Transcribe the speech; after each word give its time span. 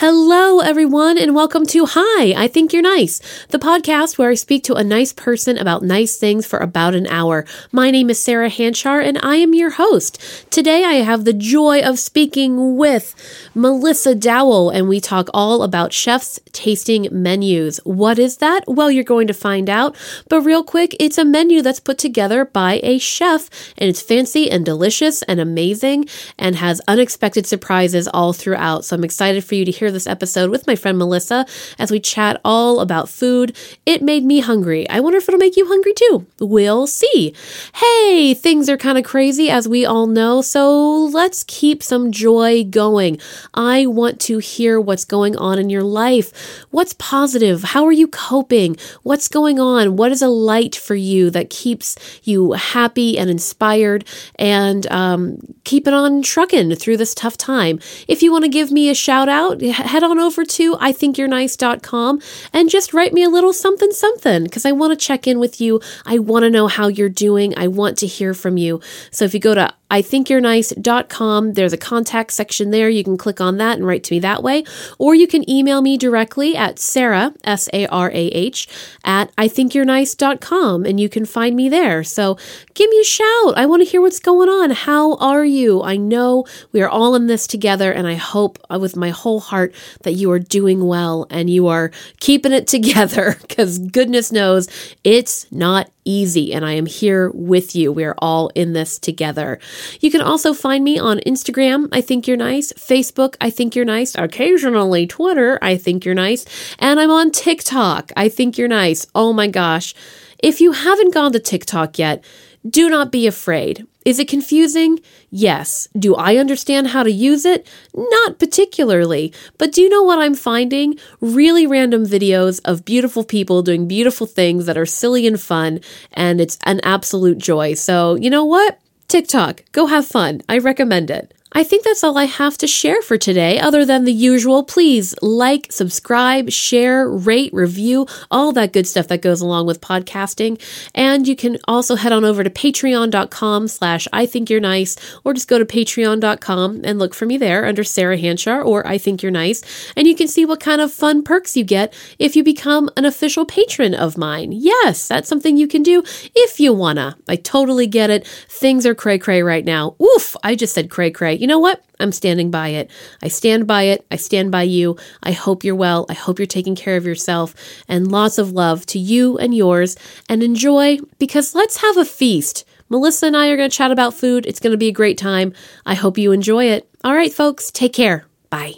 Hello, 0.00 0.60
everyone, 0.60 1.18
and 1.18 1.34
welcome 1.34 1.66
to 1.66 1.84
Hi, 1.86 2.32
I 2.32 2.48
Think 2.48 2.72
You're 2.72 2.80
Nice, 2.80 3.20
the 3.48 3.58
podcast 3.58 4.16
where 4.16 4.30
I 4.30 4.34
speak 4.34 4.64
to 4.64 4.74
a 4.76 4.82
nice 4.82 5.12
person 5.12 5.58
about 5.58 5.82
nice 5.82 6.16
things 6.16 6.46
for 6.46 6.58
about 6.58 6.94
an 6.94 7.06
hour. 7.08 7.44
My 7.70 7.90
name 7.90 8.08
is 8.08 8.24
Sarah 8.24 8.48
Hanchar, 8.48 9.04
and 9.04 9.18
I 9.22 9.36
am 9.36 9.52
your 9.52 9.72
host. 9.72 10.18
Today, 10.50 10.86
I 10.86 11.04
have 11.04 11.26
the 11.26 11.34
joy 11.34 11.82
of 11.82 11.98
speaking 11.98 12.78
with 12.78 13.14
Melissa 13.54 14.14
Dowell, 14.14 14.70
and 14.70 14.88
we 14.88 15.00
talk 15.00 15.28
all 15.34 15.62
about 15.62 15.92
chefs' 15.92 16.40
tasting 16.52 17.06
menus. 17.12 17.76
What 17.84 18.18
is 18.18 18.38
that? 18.38 18.64
Well, 18.66 18.90
you're 18.90 19.04
going 19.04 19.26
to 19.26 19.34
find 19.34 19.68
out. 19.68 19.94
But 20.30 20.40
real 20.40 20.64
quick, 20.64 20.96
it's 20.98 21.18
a 21.18 21.26
menu 21.26 21.60
that's 21.60 21.78
put 21.78 21.98
together 21.98 22.46
by 22.46 22.80
a 22.82 22.96
chef, 22.96 23.50
and 23.76 23.90
it's 23.90 24.00
fancy 24.00 24.50
and 24.50 24.64
delicious 24.64 25.20
and 25.24 25.40
amazing 25.40 26.08
and 26.38 26.56
has 26.56 26.80
unexpected 26.88 27.46
surprises 27.46 28.08
all 28.08 28.32
throughout. 28.32 28.86
So 28.86 28.96
I'm 28.96 29.04
excited 29.04 29.44
for 29.44 29.56
you 29.56 29.66
to 29.66 29.70
hear 29.70 29.89
this 29.90 30.06
episode 30.06 30.50
with 30.50 30.66
my 30.66 30.76
friend 30.76 30.98
Melissa 30.98 31.46
as 31.78 31.90
we 31.90 32.00
chat 32.00 32.40
all 32.44 32.80
about 32.80 33.08
food. 33.08 33.56
It 33.86 34.02
made 34.02 34.24
me 34.24 34.40
hungry. 34.40 34.88
I 34.88 35.00
wonder 35.00 35.18
if 35.18 35.28
it'll 35.28 35.38
make 35.38 35.56
you 35.56 35.66
hungry 35.66 35.92
too. 35.94 36.26
We'll 36.40 36.86
see. 36.86 37.34
Hey, 37.74 38.34
things 38.34 38.68
are 38.68 38.76
kind 38.76 38.98
of 38.98 39.04
crazy 39.04 39.50
as 39.50 39.68
we 39.68 39.84
all 39.84 40.06
know, 40.06 40.42
so 40.42 41.04
let's 41.06 41.44
keep 41.44 41.82
some 41.82 42.12
joy 42.12 42.64
going. 42.64 43.18
I 43.54 43.86
want 43.86 44.20
to 44.22 44.38
hear 44.38 44.80
what's 44.80 45.04
going 45.04 45.36
on 45.36 45.58
in 45.58 45.70
your 45.70 45.82
life. 45.82 46.64
What's 46.70 46.94
positive? 46.94 47.62
How 47.62 47.84
are 47.84 47.92
you 47.92 48.08
coping? 48.08 48.76
What's 49.02 49.28
going 49.28 49.58
on? 49.58 49.96
What 49.96 50.12
is 50.12 50.22
a 50.22 50.28
light 50.28 50.76
for 50.76 50.94
you 50.94 51.30
that 51.30 51.50
keeps 51.50 51.96
you 52.24 52.52
happy 52.52 53.18
and 53.18 53.30
inspired 53.30 54.04
and 54.36 54.90
um, 54.90 55.38
keep 55.64 55.86
it 55.86 55.94
on 55.94 56.22
trucking 56.22 56.74
through 56.76 56.96
this 56.96 57.14
tough 57.14 57.36
time? 57.36 57.80
If 58.08 58.22
you 58.22 58.32
want 58.32 58.44
to 58.44 58.50
give 58.50 58.70
me 58.70 58.88
a 58.90 58.94
shout 58.94 59.28
out, 59.28 59.60
head 59.82 60.02
on 60.02 60.18
over 60.18 60.44
to 60.44 60.76
ithinkyournice.com 60.76 62.20
and 62.52 62.70
just 62.70 62.94
write 62.94 63.12
me 63.12 63.22
a 63.22 63.28
little 63.28 63.52
something 63.52 63.92
something 63.92 64.44
because 64.44 64.64
I 64.64 64.72
want 64.72 64.92
to 64.92 65.06
check 65.06 65.26
in 65.26 65.38
with 65.38 65.60
you. 65.60 65.80
I 66.06 66.18
want 66.18 66.44
to 66.44 66.50
know 66.50 66.66
how 66.66 66.88
you're 66.88 67.08
doing. 67.08 67.56
I 67.56 67.68
want 67.68 67.98
to 67.98 68.06
hear 68.06 68.34
from 68.34 68.56
you. 68.56 68.80
So 69.10 69.24
if 69.24 69.34
you 69.34 69.40
go 69.40 69.54
to 69.54 69.74
ithinkyournice.com. 69.90 71.54
There's 71.54 71.72
a 71.72 71.78
contact 71.78 72.32
section 72.32 72.70
there. 72.70 72.88
You 72.88 73.04
can 73.04 73.16
click 73.16 73.40
on 73.40 73.56
that 73.58 73.76
and 73.76 73.86
write 73.86 74.04
to 74.04 74.14
me 74.14 74.20
that 74.20 74.42
way. 74.42 74.64
Or 74.98 75.14
you 75.14 75.26
can 75.26 75.48
email 75.50 75.82
me 75.82 75.98
directly 75.98 76.56
at 76.56 76.78
Sarah, 76.78 77.34
S 77.44 77.68
A 77.72 77.86
R 77.88 78.10
A 78.10 78.26
H, 78.28 78.68
at 79.04 79.34
ithinkyournice.com 79.36 80.86
and 80.86 81.00
you 81.00 81.08
can 81.08 81.24
find 81.24 81.56
me 81.56 81.68
there. 81.68 82.04
So 82.04 82.38
give 82.74 82.88
me 82.90 83.00
a 83.00 83.04
shout. 83.04 83.54
I 83.56 83.66
want 83.66 83.82
to 83.82 83.88
hear 83.88 84.00
what's 84.00 84.20
going 84.20 84.48
on. 84.48 84.70
How 84.70 85.16
are 85.16 85.44
you? 85.44 85.82
I 85.82 85.96
know 85.96 86.46
we 86.72 86.82
are 86.82 86.88
all 86.88 87.14
in 87.14 87.26
this 87.26 87.46
together 87.46 87.92
and 87.92 88.06
I 88.06 88.14
hope 88.14 88.58
uh, 88.72 88.78
with 88.78 88.96
my 88.96 89.10
whole 89.10 89.40
heart 89.40 89.69
that 90.02 90.12
you 90.12 90.30
are 90.30 90.38
doing 90.38 90.86
well 90.86 91.26
and 91.30 91.50
you 91.50 91.68
are 91.68 91.90
keeping 92.20 92.52
it 92.52 92.66
together 92.66 93.36
because 93.42 93.78
goodness 93.78 94.32
knows 94.32 94.68
it's 95.04 95.50
not 95.52 95.90
easy 96.04 96.52
and 96.52 96.64
I 96.64 96.72
am 96.72 96.86
here 96.86 97.30
with 97.30 97.76
you. 97.76 97.92
We 97.92 98.04
are 98.04 98.14
all 98.18 98.48
in 98.54 98.72
this 98.72 98.98
together. 98.98 99.58
You 100.00 100.10
can 100.10 100.20
also 100.20 100.52
find 100.54 100.82
me 100.82 100.98
on 100.98 101.18
Instagram, 101.20 101.88
I 101.92 102.00
think 102.00 102.26
you're 102.26 102.36
nice, 102.36 102.72
Facebook, 102.72 103.36
I 103.40 103.50
think 103.50 103.76
you're 103.76 103.84
nice, 103.84 104.14
occasionally 104.14 105.06
Twitter, 105.06 105.58
I 105.62 105.76
think 105.76 106.04
you're 106.04 106.14
nice, 106.14 106.44
and 106.78 106.98
I'm 106.98 107.10
on 107.10 107.30
TikTok, 107.30 108.12
I 108.16 108.28
think 108.28 108.58
you're 108.58 108.68
nice. 108.68 109.06
Oh 109.14 109.32
my 109.32 109.46
gosh. 109.46 109.94
If 110.42 110.60
you 110.60 110.72
haven't 110.72 111.12
gone 111.12 111.32
to 111.32 111.38
TikTok 111.38 111.98
yet, 111.98 112.24
do 112.68 112.88
not 112.88 113.12
be 113.12 113.26
afraid. 113.26 113.86
Is 114.04 114.18
it 114.18 114.28
confusing? 114.28 115.00
Yes. 115.30 115.86
Do 115.96 116.16
I 116.16 116.36
understand 116.36 116.88
how 116.88 117.04
to 117.04 117.10
use 117.10 117.44
it? 117.44 117.66
Not 117.94 118.38
particularly. 118.38 119.32
But 119.58 119.72
do 119.72 119.80
you 119.80 119.88
know 119.88 120.02
what 120.02 120.18
I'm 120.18 120.34
finding? 120.34 120.98
Really 121.20 121.66
random 121.66 122.04
videos 122.04 122.60
of 122.64 122.84
beautiful 122.84 123.22
people 123.22 123.62
doing 123.62 123.86
beautiful 123.86 124.26
things 124.26 124.66
that 124.66 124.76
are 124.76 124.86
silly 124.86 125.26
and 125.26 125.40
fun, 125.40 125.80
and 126.12 126.40
it's 126.40 126.58
an 126.64 126.80
absolute 126.82 127.38
joy. 127.38 127.74
So, 127.74 128.16
you 128.16 128.28
know 128.28 128.44
what? 128.44 128.80
TikTok, 129.06 129.64
go 129.72 129.86
have 129.86 130.06
fun. 130.06 130.42
I 130.48 130.58
recommend 130.58 131.10
it. 131.10 131.32
I 131.52 131.64
think 131.64 131.82
that's 131.82 132.04
all 132.04 132.16
I 132.16 132.26
have 132.26 132.56
to 132.58 132.68
share 132.68 133.02
for 133.02 133.18
today, 133.18 133.58
other 133.58 133.84
than 133.84 134.04
the 134.04 134.12
usual. 134.12 134.62
Please 134.62 135.16
like, 135.20 135.66
subscribe, 135.72 136.50
share, 136.50 137.08
rate, 137.08 137.52
review, 137.52 138.06
all 138.30 138.52
that 138.52 138.72
good 138.72 138.86
stuff 138.86 139.08
that 139.08 139.20
goes 139.20 139.40
along 139.40 139.66
with 139.66 139.80
podcasting. 139.80 140.62
And 140.94 141.26
you 141.26 141.34
can 141.34 141.58
also 141.66 141.96
head 141.96 142.12
on 142.12 142.24
over 142.24 142.44
to 142.44 142.50
patreon.com 142.50 143.66
slash 143.66 144.06
I 144.12 144.26
think 144.26 144.48
you're 144.48 144.60
nice, 144.60 144.96
or 145.24 145.34
just 145.34 145.48
go 145.48 145.58
to 145.58 145.64
patreon.com 145.64 146.82
and 146.84 146.98
look 147.00 147.14
for 147.14 147.26
me 147.26 147.36
there 147.36 147.66
under 147.66 147.82
Sarah 147.82 148.16
Hanchar 148.16 148.64
or 148.64 148.86
I 148.86 148.96
think 148.96 149.20
you're 149.20 149.32
nice. 149.32 149.92
And 149.96 150.06
you 150.06 150.14
can 150.14 150.28
see 150.28 150.44
what 150.44 150.60
kind 150.60 150.80
of 150.80 150.92
fun 150.92 151.24
perks 151.24 151.56
you 151.56 151.64
get 151.64 151.92
if 152.20 152.36
you 152.36 152.44
become 152.44 152.90
an 152.96 153.04
official 153.04 153.44
patron 153.44 153.94
of 153.94 154.16
mine. 154.16 154.52
Yes, 154.52 155.08
that's 155.08 155.28
something 155.28 155.56
you 155.56 155.66
can 155.66 155.82
do 155.82 156.04
if 156.36 156.60
you 156.60 156.72
wanna. 156.72 157.18
I 157.28 157.34
totally 157.34 157.88
get 157.88 158.08
it. 158.08 158.24
Things 158.48 158.86
are 158.86 158.94
cray 158.94 159.18
cray 159.18 159.42
right 159.42 159.64
now. 159.64 159.96
Oof, 160.00 160.36
I 160.44 160.54
just 160.54 160.74
said 160.74 160.90
cray 160.90 161.10
cray 161.10 161.39
you 161.40 161.46
know 161.46 161.58
what? 161.58 161.82
I'm 161.98 162.12
standing 162.12 162.50
by 162.50 162.68
it. 162.68 162.90
I 163.22 163.28
stand 163.28 163.66
by 163.66 163.84
it. 163.84 164.04
I 164.10 164.16
stand 164.16 164.52
by 164.52 164.64
you. 164.64 164.98
I 165.22 165.32
hope 165.32 165.64
you're 165.64 165.74
well. 165.74 166.04
I 166.10 166.12
hope 166.12 166.38
you're 166.38 166.44
taking 166.44 166.76
care 166.76 166.98
of 166.98 167.06
yourself. 167.06 167.54
And 167.88 168.12
lots 168.12 168.36
of 168.36 168.52
love 168.52 168.84
to 168.86 168.98
you 168.98 169.38
and 169.38 169.54
yours. 169.54 169.96
And 170.28 170.42
enjoy 170.42 170.98
because 171.18 171.54
let's 171.54 171.78
have 171.78 171.96
a 171.96 172.04
feast. 172.04 172.66
Melissa 172.90 173.28
and 173.28 173.36
I 173.38 173.48
are 173.48 173.56
going 173.56 173.70
to 173.70 173.74
chat 173.74 173.90
about 173.90 174.12
food. 174.12 174.44
It's 174.44 174.60
going 174.60 174.72
to 174.72 174.76
be 174.76 174.88
a 174.88 174.92
great 174.92 175.16
time. 175.16 175.54
I 175.86 175.94
hope 175.94 176.18
you 176.18 176.32
enjoy 176.32 176.66
it. 176.66 176.86
All 177.04 177.14
right, 177.14 177.32
folks, 177.32 177.70
take 177.70 177.94
care. 177.94 178.26
Bye. 178.50 178.74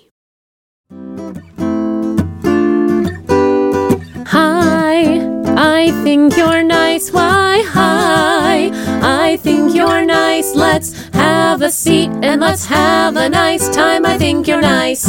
Hi, 4.28 5.18
I 5.56 5.90
think 6.04 6.36
you're 6.36 6.62
nice. 6.62 7.10
Why, 7.10 7.64
hi, 7.66 8.70
I 9.02 9.36
think 9.36 9.74
you're 9.74 10.04
nice. 10.04 10.54
Let's 10.54 11.08
have 11.12 11.62
a 11.62 11.70
seat 11.70 12.10
and 12.22 12.40
let's 12.40 12.64
have 12.66 13.16
a 13.16 13.28
nice 13.28 13.68
time. 13.68 14.06
I 14.06 14.16
think 14.16 14.46
you're 14.46 14.60
nice. 14.60 15.02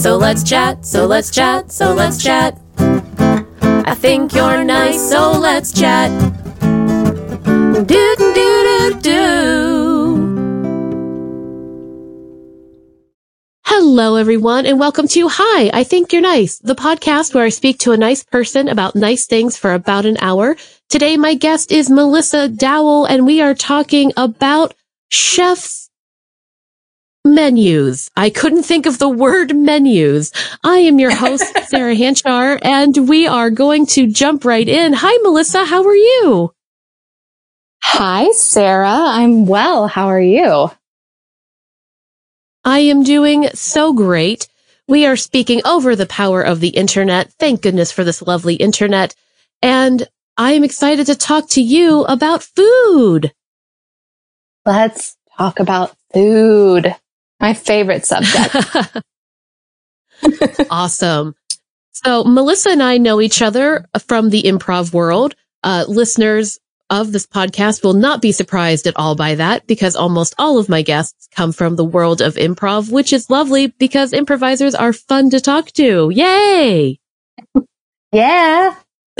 So 0.00 0.16
let's 0.16 0.42
chat, 0.42 0.86
so 0.86 1.06
let's 1.06 1.30
chat, 1.30 1.72
so 1.72 1.92
let's 1.94 2.22
chat. 2.22 2.58
I 2.78 3.94
think 3.94 4.34
you're 4.34 4.64
nice, 4.64 5.10
so 5.10 5.32
let's 5.32 5.72
chat. 5.72 6.10
Do 7.86 8.13
Hello, 13.76 14.14
everyone, 14.14 14.66
and 14.66 14.78
welcome 14.78 15.08
to 15.08 15.26
Hi, 15.28 15.68
I 15.74 15.82
Think 15.82 16.12
You're 16.12 16.22
Nice, 16.22 16.58
the 16.58 16.76
podcast 16.76 17.34
where 17.34 17.44
I 17.44 17.48
speak 17.48 17.80
to 17.80 17.90
a 17.90 17.96
nice 17.96 18.22
person 18.22 18.68
about 18.68 18.94
nice 18.94 19.26
things 19.26 19.56
for 19.56 19.74
about 19.74 20.06
an 20.06 20.16
hour. 20.20 20.56
Today, 20.88 21.16
my 21.16 21.34
guest 21.34 21.72
is 21.72 21.90
Melissa 21.90 22.46
Dowell, 22.48 23.04
and 23.04 23.26
we 23.26 23.40
are 23.40 23.52
talking 23.52 24.12
about 24.16 24.74
chefs 25.10 25.90
menus. 27.24 28.12
I 28.16 28.30
couldn't 28.30 28.62
think 28.62 28.86
of 28.86 29.00
the 29.00 29.08
word 29.08 29.56
menus. 29.56 30.30
I 30.62 30.78
am 30.78 31.00
your 31.00 31.12
host, 31.12 31.52
Sarah 31.66 31.96
Hanchar, 31.96 32.60
and 32.62 33.08
we 33.08 33.26
are 33.26 33.50
going 33.50 33.86
to 33.86 34.06
jump 34.06 34.44
right 34.44 34.68
in. 34.68 34.92
Hi, 34.92 35.18
Melissa. 35.24 35.64
How 35.64 35.84
are 35.84 35.96
you? 35.96 36.54
Hi, 37.82 38.30
Sarah. 38.30 38.86
I'm 38.88 39.46
well. 39.46 39.88
How 39.88 40.06
are 40.06 40.20
you? 40.22 40.70
I 42.64 42.80
am 42.80 43.02
doing 43.02 43.48
so 43.54 43.92
great. 43.92 44.48
We 44.88 45.06
are 45.06 45.16
speaking 45.16 45.62
over 45.64 45.96
the 45.96 46.06
power 46.06 46.42
of 46.42 46.60
the 46.60 46.68
internet. 46.68 47.32
Thank 47.38 47.62
goodness 47.62 47.92
for 47.92 48.04
this 48.04 48.22
lovely 48.22 48.54
internet. 48.54 49.14
And 49.62 50.06
I 50.36 50.52
am 50.52 50.64
excited 50.64 51.06
to 51.06 51.14
talk 51.14 51.48
to 51.50 51.62
you 51.62 52.04
about 52.04 52.42
food. 52.42 53.32
Let's 54.66 55.16
talk 55.36 55.60
about 55.60 55.96
food. 56.12 56.94
My 57.40 57.54
favorite 57.54 58.06
subject. 58.06 58.56
awesome. 60.70 61.34
So 61.92 62.24
Melissa 62.24 62.70
and 62.70 62.82
I 62.82 62.98
know 62.98 63.20
each 63.20 63.42
other 63.42 63.86
from 64.06 64.30
the 64.30 64.42
improv 64.42 64.92
world. 64.92 65.34
Uh, 65.62 65.84
listeners 65.88 66.58
of 67.00 67.12
this 67.12 67.26
podcast 67.26 67.82
will 67.82 67.94
not 67.94 68.22
be 68.22 68.32
surprised 68.32 68.86
at 68.86 68.96
all 68.96 69.14
by 69.14 69.34
that 69.34 69.66
because 69.66 69.96
almost 69.96 70.34
all 70.38 70.58
of 70.58 70.68
my 70.68 70.82
guests 70.82 71.28
come 71.34 71.52
from 71.52 71.76
the 71.76 71.84
world 71.84 72.20
of 72.20 72.34
improv, 72.34 72.90
which 72.90 73.12
is 73.12 73.30
lovely 73.30 73.68
because 73.68 74.12
improvisers 74.12 74.74
are 74.74 74.92
fun 74.92 75.30
to 75.30 75.40
talk 75.40 75.70
to. 75.72 76.10
Yay! 76.10 76.98
Yeah. 78.12 78.76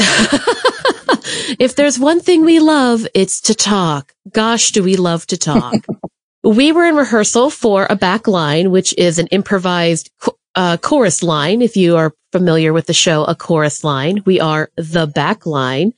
if 1.58 1.74
there's 1.74 1.98
one 1.98 2.20
thing 2.20 2.44
we 2.44 2.60
love, 2.60 3.08
it's 3.12 3.40
to 3.40 3.54
talk. 3.56 4.14
Gosh, 4.30 4.70
do 4.70 4.84
we 4.84 4.94
love 4.94 5.26
to 5.26 5.36
talk. 5.36 5.74
we 6.44 6.70
were 6.70 6.84
in 6.84 6.94
rehearsal 6.94 7.50
for 7.50 7.88
a 7.90 7.96
back 7.96 8.28
line, 8.28 8.70
which 8.70 8.96
is 8.96 9.18
an 9.18 9.26
improvised 9.28 10.12
uh, 10.54 10.76
chorus 10.76 11.24
line. 11.24 11.60
If 11.60 11.76
you 11.76 11.96
are 11.96 12.14
familiar 12.30 12.72
with 12.72 12.86
the 12.86 12.94
show, 12.94 13.24
a 13.24 13.34
chorus 13.34 13.82
line, 13.82 14.22
we 14.24 14.38
are 14.38 14.70
the 14.76 15.08
back 15.08 15.44
line 15.44 15.92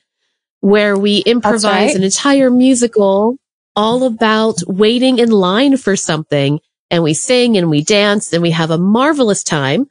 where 0.61 0.97
we 0.97 1.19
improvise 1.19 1.63
right. 1.63 1.95
an 1.95 2.03
entire 2.03 2.49
musical 2.49 3.37
all 3.75 4.03
about 4.03 4.55
waiting 4.67 5.19
in 5.19 5.29
line 5.29 5.77
for 5.77 5.95
something 5.95 6.59
and 6.89 7.03
we 7.03 7.13
sing 7.13 7.57
and 7.57 7.69
we 7.69 7.83
dance 7.83 8.33
and 8.33 8.41
we 8.41 8.51
have 8.51 8.71
a 8.71 8.77
marvelous 8.77 9.43
time. 9.43 9.87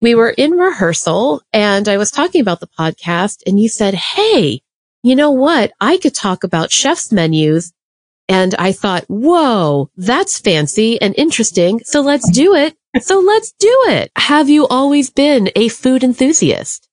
we 0.00 0.14
were 0.16 0.30
in 0.30 0.50
rehearsal 0.52 1.40
and 1.52 1.88
I 1.88 1.96
was 1.96 2.10
talking 2.10 2.40
about 2.40 2.58
the 2.58 2.66
podcast 2.66 3.42
and 3.46 3.60
you 3.60 3.68
said, 3.68 3.94
Hey, 3.94 4.62
you 5.04 5.14
know 5.16 5.30
what? 5.30 5.72
I 5.80 5.98
could 5.98 6.14
talk 6.14 6.44
about 6.44 6.72
chef's 6.72 7.12
menus. 7.12 7.72
And 8.28 8.54
I 8.54 8.72
thought, 8.72 9.04
whoa, 9.08 9.90
that's 9.96 10.38
fancy 10.38 11.00
and 11.00 11.14
interesting. 11.18 11.80
So 11.84 12.00
let's 12.00 12.30
do 12.30 12.54
it. 12.54 12.74
So 13.00 13.20
let's 13.20 13.52
do 13.58 13.84
it. 13.88 14.10
Have 14.16 14.48
you 14.48 14.66
always 14.66 15.10
been 15.10 15.50
a 15.56 15.68
food 15.68 16.04
enthusiast? 16.04 16.88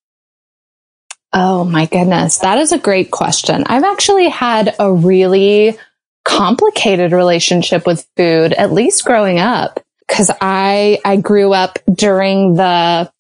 Oh 1.32 1.64
my 1.64 1.86
goodness. 1.86 2.40
That 2.40 2.58
is 2.58 2.72
a 2.72 2.80
great 2.80 3.12
question. 3.12 3.64
I've 3.68 3.84
actually 3.84 4.30
had 4.30 4.76
a 4.80 4.92
really 4.92 5.78
complicated 6.26 7.12
relationship 7.12 7.86
with 7.86 8.08
food, 8.18 8.54
at 8.54 8.72
least 8.72 9.06
growing 9.06 9.40
up. 9.40 9.80
Cause 10.08 10.32
I, 10.42 11.00
I 11.06 11.18
grew 11.18 11.54
up 11.54 11.78
during 11.94 12.56
the, 12.56 13.12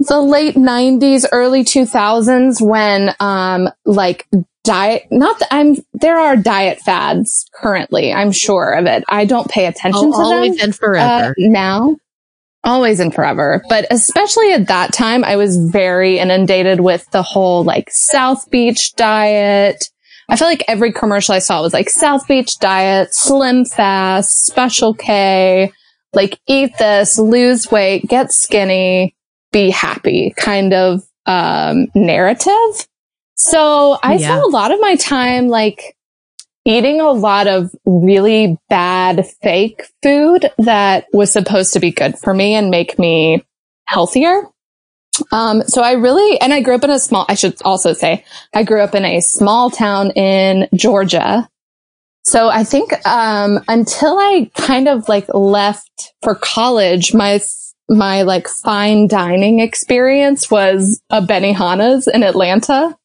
the 0.00 0.20
late 0.20 0.56
nineties, 0.56 1.24
early 1.30 1.62
2000s 1.62 2.60
when, 2.60 3.14
um, 3.20 3.68
like 3.84 4.26
diet, 4.64 5.06
not 5.12 5.38
that 5.38 5.48
I'm, 5.52 5.76
there 5.92 6.18
are 6.18 6.36
diet 6.36 6.80
fads 6.80 7.48
currently. 7.54 8.12
I'm 8.12 8.32
sure 8.32 8.72
of 8.72 8.86
it. 8.86 9.04
I 9.08 9.24
don't 9.24 9.48
pay 9.48 9.66
attention 9.66 10.06
oh, 10.06 10.10
to 10.10 10.18
always 10.18 10.56
them. 10.56 10.64
and 10.64 10.74
forever. 10.74 11.30
Uh, 11.30 11.34
now. 11.38 11.96
Always 12.64 13.00
and 13.00 13.12
forever. 13.12 13.62
But 13.68 13.86
especially 13.90 14.52
at 14.52 14.68
that 14.68 14.92
time, 14.92 15.24
I 15.24 15.36
was 15.36 15.56
very 15.56 16.18
inundated 16.18 16.80
with 16.80 17.10
the 17.10 17.22
whole 17.22 17.64
like 17.64 17.90
South 17.90 18.48
Beach 18.50 18.94
diet. 18.94 19.88
I 20.28 20.36
feel 20.36 20.46
like 20.46 20.64
every 20.68 20.92
commercial 20.92 21.34
I 21.34 21.40
saw 21.40 21.60
was 21.60 21.72
like 21.72 21.90
South 21.90 22.28
Beach 22.28 22.58
diet, 22.60 23.14
slim 23.14 23.64
fast, 23.64 24.46
special 24.46 24.94
K, 24.94 25.72
like 26.12 26.38
eat 26.46 26.70
this, 26.78 27.18
lose 27.18 27.70
weight, 27.70 28.06
get 28.06 28.32
skinny, 28.32 29.16
be 29.50 29.70
happy 29.70 30.32
kind 30.36 30.72
of, 30.72 31.02
um, 31.26 31.88
narrative. 31.94 32.86
So 33.34 33.98
I 34.02 34.14
yeah. 34.14 34.28
spent 34.28 34.42
a 34.44 34.46
lot 34.46 34.70
of 34.70 34.80
my 34.80 34.94
time 34.94 35.48
like 35.48 35.96
eating 36.64 37.00
a 37.00 37.10
lot 37.10 37.48
of 37.48 37.74
really 37.84 38.58
bad 38.68 39.26
fake 39.42 39.82
food 40.02 40.50
that 40.58 41.06
was 41.12 41.32
supposed 41.32 41.72
to 41.72 41.80
be 41.80 41.90
good 41.90 42.18
for 42.18 42.32
me 42.32 42.54
and 42.54 42.70
make 42.70 42.98
me 42.98 43.44
healthier. 43.86 44.42
Um, 45.30 45.62
so 45.64 45.82
I 45.82 45.92
really, 45.92 46.40
and 46.40 46.52
I 46.52 46.60
grew 46.60 46.74
up 46.74 46.84
in 46.84 46.90
a 46.90 46.98
small, 46.98 47.26
I 47.28 47.34
should 47.34 47.60
also 47.62 47.92
say, 47.92 48.24
I 48.54 48.62
grew 48.62 48.80
up 48.80 48.94
in 48.94 49.04
a 49.04 49.20
small 49.20 49.70
town 49.70 50.10
in 50.12 50.68
Georgia. 50.74 51.48
So 52.24 52.48
I 52.48 52.64
think, 52.64 52.92
um, 53.06 53.62
until 53.68 54.16
I 54.16 54.50
kind 54.54 54.88
of 54.88 55.08
like 55.08 55.26
left 55.34 56.14
for 56.22 56.34
college, 56.34 57.12
my, 57.12 57.40
my 57.88 58.22
like 58.22 58.48
fine 58.48 59.08
dining 59.08 59.58
experience 59.58 60.50
was 60.50 61.02
a 61.10 61.20
Benihana's 61.20 62.06
in 62.06 62.22
Atlanta. 62.22 62.96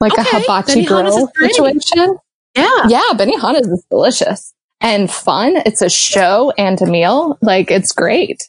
Like 0.00 0.18
okay. 0.18 0.22
a 0.22 0.40
hibachi 0.40 0.84
grill 0.84 1.28
situation. 1.28 2.18
Yeah. 2.54 2.88
Yeah. 2.88 3.02
Benihana's 3.12 3.68
is 3.68 3.84
delicious 3.90 4.52
and 4.80 5.10
fun. 5.10 5.56
It's 5.66 5.82
a 5.82 5.90
show 5.90 6.52
and 6.56 6.80
a 6.80 6.86
meal. 6.86 7.38
Like 7.42 7.70
it's 7.70 7.92
great. 7.92 8.48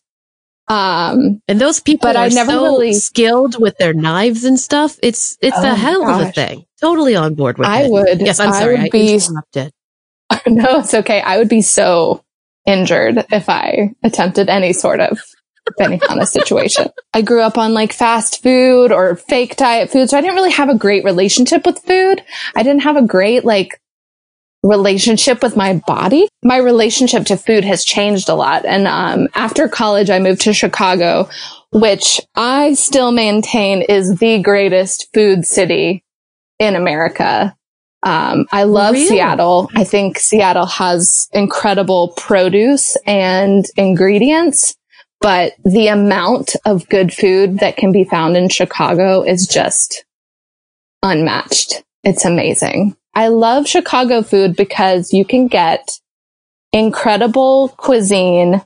Um, 0.68 1.42
and 1.48 1.60
those 1.60 1.82
people 1.82 2.08
but 2.08 2.16
are 2.16 2.26
I 2.26 2.28
never 2.30 2.52
so 2.52 2.64
really 2.64 2.94
skilled 2.94 3.60
with 3.60 3.78
their 3.78 3.94
knives 3.94 4.46
and 4.46 4.60
stuff. 4.60 4.98
It's, 5.04 5.38
it's 5.42 5.58
oh 5.58 5.72
a 5.72 5.76
hell 5.76 6.02
gosh. 6.02 6.22
of 6.22 6.28
a 6.30 6.32
thing. 6.32 6.66
Totally 6.80 7.16
on 7.16 7.36
board 7.36 7.58
with 7.58 7.68
I 7.68 7.84
it. 7.84 7.92
would. 7.92 8.22
Yes, 8.22 8.40
I'm 8.40 8.54
sorry. 8.54 8.78
I, 8.78 8.84
would 8.84 8.92
be, 8.92 9.14
interrupted. 9.14 9.74
No, 10.48 10.80
it's 10.80 10.94
okay. 10.94 11.20
I 11.20 11.38
would 11.38 11.50
be 11.50 11.62
so 11.62 12.24
injured 12.66 13.26
if 13.32 13.50
I 13.50 13.94
attempted 14.02 14.48
any 14.48 14.72
sort 14.72 15.02
of 15.02 15.20
Benihana 15.78 16.26
situation. 16.26 16.88
I 17.14 17.22
grew 17.22 17.42
up 17.42 17.58
on 17.58 17.74
like 17.74 17.92
fast 17.92 18.42
food 18.42 18.94
or 18.94 19.18
fake 19.18 19.58
diet 19.58 19.90
food. 19.90 20.10
So 20.10 20.18
I 20.18 20.22
didn't 20.22 20.36
really 20.36 20.52
have 20.52 20.70
a 20.70 20.78
great 20.78 21.04
relationship 21.04 21.66
with 21.66 21.80
food. 21.80 22.24
I 22.56 22.64
didn't 22.64 22.84
have 22.84 22.96
a 22.96 23.06
great 23.06 23.44
like 23.44 23.81
relationship 24.64 25.42
with 25.42 25.56
my 25.56 25.82
body. 25.88 26.28
My 26.44 26.58
relationship 26.58 27.26
to 27.26 27.38
food 27.38 27.64
has 27.66 27.84
changed 27.84 28.30
a 28.30 28.36
lot. 28.36 28.66
And 28.66 28.88
um, 28.88 29.28
after 29.34 29.68
college, 29.68 30.10
I 30.10 30.20
moved 30.20 30.42
to 30.42 30.54
Chicago, 30.54 31.30
which 31.72 32.22
I 32.36 32.74
still 32.74 33.12
maintain 33.12 33.82
is 33.82 34.18
the 34.18 34.42
greatest 34.42 35.08
food 35.14 35.46
city 35.46 36.04
in 36.60 36.76
America. 36.76 37.56
Um, 38.04 38.46
I 38.52 38.64
love 38.64 38.94
really? 38.94 39.08
Seattle. 39.08 39.70
I 39.76 39.84
think 39.84 40.20
Seattle 40.20 40.66
has 40.66 41.28
incredible 41.34 42.10
produce 42.18 42.98
and 43.06 43.66
ingredients, 43.78 44.76
but 45.22 45.54
the 45.64 45.88
amount 45.88 46.56
of 46.66 46.90
good 46.90 47.14
food 47.14 47.60
that 47.60 47.78
can 47.78 47.92
be 47.92 48.04
found 48.04 48.38
in 48.38 48.50
Chicago 48.50 49.22
is 49.24 49.48
just 49.48 50.06
unmatched. 51.04 51.84
It's 52.04 52.26
amazing. 52.26 52.96
I 53.14 53.28
love 53.28 53.68
Chicago 53.68 54.22
food 54.22 54.56
because 54.56 55.14
you 55.14 55.26
can 55.26 55.48
get 55.48 56.00
incredible 56.72 57.70
cuisine 57.78 58.62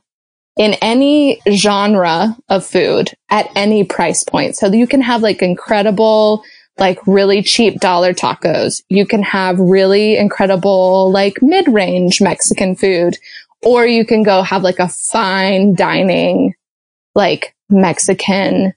in 0.57 0.74
any 0.81 1.42
genre 1.51 2.38
of 2.47 2.65
food 2.65 3.12
at 3.30 3.50
any 3.56 3.83
price 3.83 4.24
point. 4.24 4.56
So 4.56 4.71
you 4.71 4.88
can 4.88 5.01
have 5.01 5.21
like 5.21 5.42
incredible, 5.42 6.44
like 6.77 7.00
really 7.07 7.42
cheap 7.42 7.80
dollar 7.80 8.13
tacos. 8.13 8.81
You 8.88 9.06
can 9.06 9.24
have 9.24 9.59
really 9.59 10.18
incredible, 10.18 11.12
like 11.12 11.41
mid-range 11.41 12.21
Mexican 12.21 12.75
food, 12.75 13.18
or 13.63 13.86
you 13.86 14.06
can 14.06 14.24
go 14.24 14.44
have 14.44 14.63
like 14.63 14.80
a 14.80 14.88
fine 14.88 15.74
dining, 15.74 16.53
like 17.15 17.56
Mexican 17.69 18.74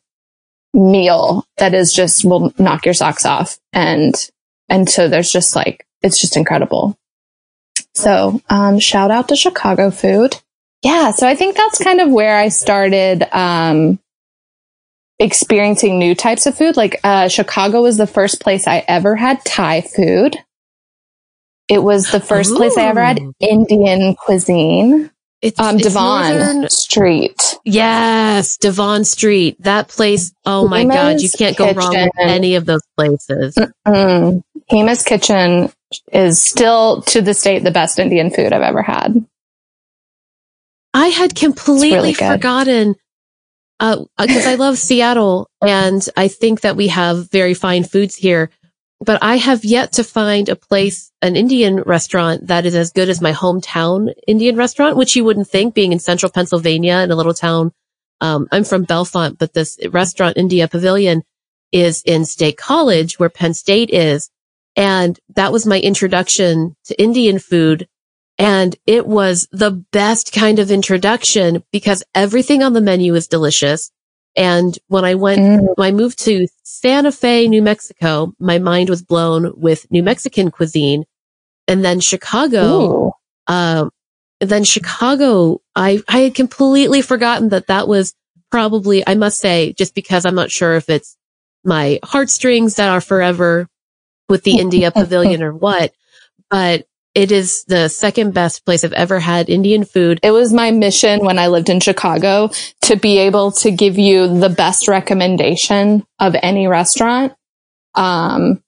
meal 0.75 1.45
that 1.59 1.75
is 1.75 1.93
just 1.93 2.25
will 2.25 2.53
knock 2.59 2.85
your 2.85 2.95
socks 2.95 3.25
off 3.25 3.59
and 3.73 4.31
and 4.69 4.89
so 4.89 5.09
there's 5.09 5.33
just 5.33 5.57
like, 5.57 5.87
it's 6.03 6.21
just 6.21 6.37
incredible. 6.37 6.97
So, 7.95 8.41
um, 8.49 8.79
shout 8.79 9.11
out 9.11 9.29
to 9.29 9.37
Chicago 9.37 9.91
food. 9.91 10.37
Yeah. 10.83 11.11
So 11.11 11.27
I 11.27 11.35
think 11.35 11.57
that's 11.57 11.83
kind 11.83 12.01
of 12.01 12.11
where 12.11 12.37
I 12.39 12.49
started, 12.49 13.27
um, 13.33 13.99
experiencing 15.19 15.99
new 15.99 16.15
types 16.15 16.47
of 16.47 16.57
food. 16.57 16.77
Like, 16.77 17.01
uh, 17.03 17.29
Chicago 17.29 17.83
was 17.83 17.97
the 17.97 18.07
first 18.07 18.41
place 18.41 18.69
I 18.69 18.85
ever 18.87 19.17
had 19.17 19.45
Thai 19.45 19.81
food. 19.81 20.37
It 21.69 21.83
was 21.83 22.11
the 22.13 22.21
first 22.21 22.53
Ooh. 22.53 22.57
place 22.57 22.79
I 22.79 22.85
ever 22.85 23.03
had 23.03 23.21
Indian 23.41 24.15
cuisine. 24.15 25.11
It's, 25.43 25.61
um, 25.61 25.77
it's 25.77 25.85
Devon 25.85 26.39
Northern... 26.39 26.71
Street. 26.71 27.59
Yes, 27.65 28.57
Devon 28.57 29.05
Street. 29.05 29.57
That 29.61 29.89
place. 29.89 30.33
Oh 30.45 30.67
my 30.67 30.85
God. 30.85 31.21
You 31.21 31.29
can't 31.31 31.57
go 31.57 31.73
wrong 31.73 31.93
with 31.93 32.11
any 32.19 32.55
of 32.55 32.65
those 32.65 32.83
places. 32.97 33.55
Mm-mm. 33.87 34.43
Hema's 34.71 35.03
Kitchen 35.03 35.71
is 36.13 36.43
still 36.43 37.03
to 37.03 37.23
this 37.23 37.43
date 37.43 37.65
the 37.65 37.71
best 37.71 37.99
Indian 37.99 38.31
food 38.31 38.53
I've 38.53 38.63
ever 38.63 38.83
had. 38.83 39.25
I 40.93 41.09
had 41.09 41.35
completely 41.35 41.93
really 41.93 42.15
forgotten 42.15 42.95
because 43.79 44.47
uh, 44.47 44.51
I 44.51 44.57
love 44.57 44.77
Seattle 44.77 45.49
and 45.63 46.07
I 46.17 46.29
think 46.29 46.63
that 46.63 46.77
we 46.77 46.89
have 46.89 47.31
very 47.31 47.55
fine 47.55 47.85
foods 47.85 48.17
here, 48.17 48.51
but 49.01 49.23
I 49.23 49.37
have 49.37 49.65
yet 49.65 49.93
to 49.93 50.05
find 50.05 50.49
a 50.49 50.57
place, 50.57 51.13
an 51.23 51.37
Indian 51.37 51.83
restaurant 51.83 52.49
that 52.49 52.67
is 52.67 52.75
as 52.75 52.91
good 52.91 53.09
as 53.09 53.21
my 53.21 53.33
hometown 53.33 54.13
Indian 54.27 54.57
restaurant, 54.57 54.97
which 54.97 55.15
you 55.15 55.25
wouldn't 55.25 55.49
think 55.49 55.75
being 55.75 55.93
in 55.93 56.01
central 56.01 56.33
Pennsylvania 56.33 56.97
in 56.97 57.11
a 57.11 57.17
little 57.17 57.35
town. 57.35 57.73
Um, 58.21 58.49
I'm 58.51 58.65
from 58.65 58.85
Bellefonte, 58.85 59.39
but 59.39 59.53
this 59.53 59.79
restaurant, 59.91 60.37
India 60.37 60.67
Pavilion, 60.67 61.23
is 61.71 62.03
in 62.03 62.25
State 62.25 62.57
College 62.57 63.19
where 63.21 63.29
Penn 63.29 63.55
State 63.55 63.91
is. 63.91 64.31
And 64.79 65.19
that 65.35 65.53
was 65.53 65.67
my 65.67 65.81
introduction 65.81 66.77
to 66.85 67.03
Indian 67.03 67.41
food. 67.41 67.89
And 68.39 68.77
it 68.87 69.09
was 69.09 69.49
the 69.51 69.73
best 69.73 70.33
kind 70.33 70.61
of 70.61 70.71
introduction 70.71 71.65
because 71.73 72.05
everything 72.15 72.63
on 72.63 72.75
the 72.75 72.81
menu 72.81 73.17
is 73.17 73.27
delicious. 73.27 73.91
And 74.37 74.79
when 74.87 75.05
I 75.05 75.17
went, 75.17 75.41
mm. 75.41 75.75
when 75.75 75.89
I 75.89 75.91
moved 75.91 76.21
to 76.21 76.47
Santa 76.63 77.11
Fe, 77.11 77.49
New 77.49 77.61
Mexico, 77.61 78.33
my 78.39 78.61
mind 78.61 78.89
was 78.89 79.03
blown 79.03 79.53
with 79.61 79.91
New 79.91 80.05
Mexican 80.05 80.53
cuisine. 80.53 81.05
And 81.67 81.85
then 81.85 81.99
Chicago, 81.99 83.11
um, 83.49 83.91
then 84.41 84.63
Chicago, 84.63 85.61
I, 85.75 86.01
I 86.07 86.21
had 86.21 86.37
completely 86.37 87.03
forgotten 87.03 87.49
that 87.49 87.67
that 87.67 87.89
was 87.89 88.15
probably, 88.53 89.05
I 89.05 89.17
must 89.17 89.41
say, 89.41 89.73
just 89.73 89.93
because 89.97 90.25
I'm 90.25 90.37
not 90.37 90.53
sure 90.53 90.77
if 90.77 90.89
it's 90.89 91.17
my 91.65 91.99
heartstrings 92.05 92.77
that 92.77 92.89
are 92.89 93.01
forever 93.01 93.67
with 94.29 94.43
the 94.45 94.59
India 94.59 94.91
pavilion 94.91 95.43
or 95.43 95.53
what, 95.53 95.93
but 96.51 96.87
it 97.15 97.33
is 97.33 97.65
the 97.65 97.89
second 97.89 98.33
best 98.33 98.65
place 98.65 98.85
I've 98.85 98.93
ever 98.93 99.19
had 99.19 99.49
Indian 99.49 99.85
food. 99.85 100.21
It 100.23 100.31
was 100.31 100.53
my 100.53 100.71
mission 100.71 101.25
when 101.25 101.39
I 101.39 101.49
lived 101.49 101.69
in 101.69 101.81
Chicago 101.81 102.51
to 102.83 102.97
be 102.97 103.19
able 103.19 103.51
to 103.53 103.71
give 103.71 103.99
you 103.99 104.39
the 104.39 104.49
best 104.49 104.87
recommendation 104.87 106.07
of 106.21 106.37
any 106.41 106.69
restaurant. 106.69 107.33
Um, 107.95 108.63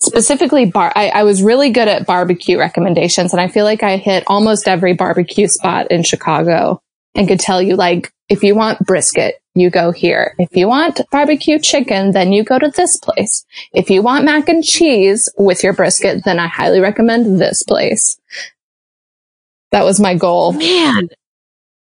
specifically 0.00 0.64
bar, 0.64 0.92
I, 0.94 1.10
I 1.10 1.22
was 1.22 1.42
really 1.42 1.70
good 1.70 1.86
at 1.86 2.06
barbecue 2.06 2.58
recommendations 2.58 3.32
and 3.32 3.40
I 3.40 3.48
feel 3.48 3.64
like 3.64 3.82
I 3.82 3.98
hit 3.98 4.24
almost 4.26 4.66
every 4.66 4.94
barbecue 4.94 5.46
spot 5.46 5.90
in 5.90 6.02
Chicago 6.02 6.82
and 7.14 7.28
could 7.28 7.40
tell 7.40 7.60
you 7.60 7.76
like 7.76 8.12
If 8.30 8.42
you 8.44 8.54
want 8.54 8.78
brisket, 8.86 9.42
you 9.54 9.68
go 9.70 9.90
here. 9.90 10.34
If 10.38 10.56
you 10.56 10.68
want 10.68 11.00
barbecue 11.10 11.58
chicken, 11.58 12.12
then 12.12 12.32
you 12.32 12.44
go 12.44 12.58
to 12.58 12.70
this 12.70 12.96
place. 12.96 13.44
If 13.74 13.90
you 13.90 14.02
want 14.02 14.24
mac 14.24 14.48
and 14.48 14.64
cheese 14.64 15.28
with 15.36 15.62
your 15.64 15.72
brisket, 15.74 16.24
then 16.24 16.38
I 16.38 16.46
highly 16.46 16.80
recommend 16.80 17.40
this 17.40 17.62
place. 17.64 18.18
That 19.72 19.84
was 19.84 20.00
my 20.00 20.14
goal. 20.14 20.52
Man, 20.52 21.08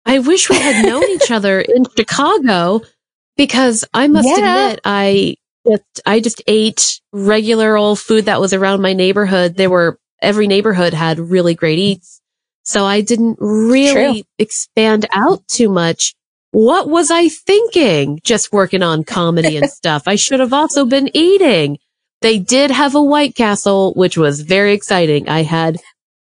I 0.06 0.20
wish 0.20 0.48
we 0.48 0.56
had 0.56 0.84
known 0.86 1.02
each 1.10 1.30
other 1.32 1.60
in 1.60 1.84
Chicago 1.96 2.80
because 3.36 3.84
I 3.92 4.06
must 4.08 4.28
Yeah. 4.28 4.68
admit, 4.68 4.80
I 4.84 5.36
just, 5.66 6.00
I 6.06 6.20
just 6.20 6.42
ate 6.46 7.00
regular 7.12 7.76
old 7.76 7.98
food 7.98 8.26
that 8.26 8.40
was 8.40 8.52
around 8.52 8.82
my 8.82 8.92
neighborhood. 8.92 9.56
There 9.56 9.70
were, 9.70 9.98
every 10.22 10.46
neighborhood 10.46 10.94
had 10.94 11.18
really 11.18 11.54
great 11.54 11.78
eats. 11.80 12.20
So 12.62 12.84
I 12.84 13.00
didn't 13.00 13.38
really 13.40 14.24
expand 14.38 15.06
out 15.12 15.46
too 15.48 15.68
much. 15.68 16.14
What 16.52 16.88
was 16.88 17.10
I 17.10 17.28
thinking? 17.28 18.20
Just 18.24 18.52
working 18.52 18.82
on 18.82 19.04
comedy 19.04 19.56
and 19.56 19.70
stuff. 19.70 20.04
I 20.06 20.16
should 20.16 20.40
have 20.40 20.52
also 20.52 20.84
been 20.84 21.10
eating. 21.14 21.78
They 22.22 22.38
did 22.38 22.70
have 22.70 22.94
a 22.94 23.02
White 23.02 23.34
Castle, 23.34 23.92
which 23.94 24.18
was 24.18 24.42
very 24.42 24.74
exciting. 24.74 25.28
I 25.28 25.42
had 25.42 25.78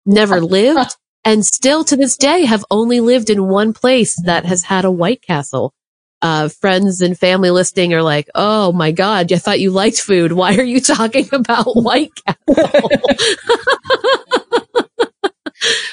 never 0.05 0.41
lived 0.41 0.96
and 1.25 1.44
still 1.44 1.84
to 1.84 1.98
this 1.98 2.15
day 2.15 2.46
have 2.46 2.63
only 2.70 3.00
lived 3.00 3.29
in 3.32 3.48
one 3.48 3.74
place 3.74 4.15
that 4.24 4.46
has 4.46 4.63
had 4.63 4.86
a 4.86 4.91
White 4.91 5.24
Castle. 5.24 5.74
Uh, 6.22 6.48
friends 6.48 7.01
and 7.01 7.17
family 7.17 7.50
listening 7.50 7.94
are 7.94 8.03
like, 8.03 8.29
Oh 8.36 8.72
my 8.72 8.91
God, 8.91 9.32
I 9.32 9.38
thought 9.38 9.60
you 9.60 9.72
liked 9.72 10.00
food. 10.00 10.32
Why 10.32 10.55
are 10.55 10.63
you 10.63 10.79
talking 10.79 11.27
about 11.34 11.65
White 11.75 12.12
Castle? 12.15 12.89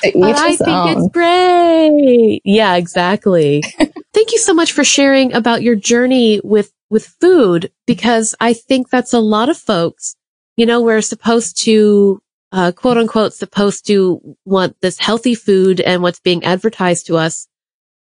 To 0.02 0.08
each 0.08 0.14
but 0.14 0.38
I 0.38 0.56
think 0.56 0.68
own. 0.68 0.88
it's 0.88 1.08
great. 1.12 2.40
Yeah, 2.44 2.76
exactly. 2.76 3.62
Thank 4.12 4.32
you 4.32 4.38
so 4.38 4.52
much 4.54 4.72
for 4.72 4.84
sharing 4.84 5.32
about 5.32 5.62
your 5.62 5.76
journey 5.76 6.40
with, 6.44 6.72
with 6.90 7.06
food 7.20 7.72
because 7.86 8.34
I 8.40 8.52
think 8.52 8.90
that's 8.90 9.12
a 9.12 9.20
lot 9.20 9.48
of 9.48 9.56
folks, 9.56 10.16
you 10.56 10.66
know, 10.66 10.82
we're 10.82 11.00
supposed 11.02 11.62
to, 11.64 12.20
uh, 12.52 12.72
quote 12.72 12.98
unquote, 12.98 13.32
supposed 13.32 13.86
to 13.86 14.36
want 14.44 14.76
this 14.82 14.98
healthy 14.98 15.34
food 15.34 15.80
and 15.80 16.02
what's 16.02 16.20
being 16.20 16.44
advertised 16.44 17.06
to 17.06 17.16
us 17.16 17.48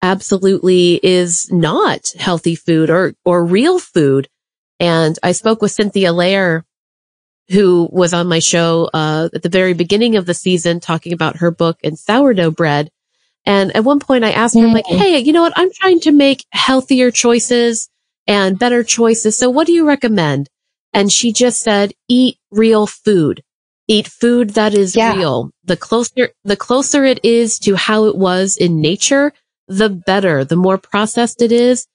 absolutely 0.03 0.99
is 1.03 1.51
not 1.53 2.13
healthy 2.19 2.55
food 2.55 2.91
or, 2.91 3.15
or 3.25 3.45
real 3.45 3.79
food. 3.79 4.29
And 4.81 5.19
I 5.23 5.33
spoke 5.33 5.63
with 5.63 5.71
Cynthia 5.71 6.13
Lair 6.13 6.65
who 7.53 7.89
was 7.93 8.15
on 8.15 8.27
my 8.27 8.39
show 8.39 8.89
uh, 8.95 9.29
at 9.35 9.43
the 9.43 9.49
very 9.49 9.75
beginning 9.75 10.17
of 10.17 10.27
the 10.27 10.35
season 10.35 10.81
talking 10.81 11.13
about 11.13 11.37
her 11.37 11.51
book 11.51 11.79
and 11.85 11.99
sourdough 11.99 12.51
bread. 12.53 12.91
And 13.45 13.75
at 13.77 13.85
one 13.85 13.99
point 14.01 14.25
I 14.25 14.31
asked 14.33 14.55
her, 14.59 14.65
I'm 14.65 14.73
like, 14.73 14.87
Mm. 14.87 14.99
hey, 14.99 15.19
you 15.19 15.33
know 15.33 15.43
what? 15.43 15.53
I'm 15.57 15.71
trying 15.73 16.01
to 16.01 16.13
make 16.13 16.45
healthier 16.53 17.11
choices 17.11 17.89
and 18.27 18.59
better 18.59 18.83
choices. 18.85 19.37
So 19.37 19.51
what 19.51 19.67
do 19.67 19.73
you 19.73 19.87
recommend? 19.87 20.49
And 20.93 21.11
she 21.11 21.33
just 21.33 21.61
said, 21.61 21.93
eat 22.09 22.39
real 22.51 22.87
food. 22.87 23.43
Eat 23.89 24.07
food 24.07 24.51
that 24.51 24.75
is 24.75 24.95
Yeah. 24.95 25.15
real. 25.17 25.51
The 25.65 25.77
closer, 25.77 26.31
the 26.45 26.57
closer 26.57 27.05
it 27.05 27.21
is 27.25 27.59
to 27.61 27.75
how 27.75 28.05
it 28.05 28.17
was 28.17 28.57
in 28.57 28.81
nature, 28.81 29.33
the 29.67 29.89
better. 29.89 30.45
The 30.45 30.57
more 30.57 30.79
processed 30.79 31.43
it 31.43 31.51
is, 31.51 31.87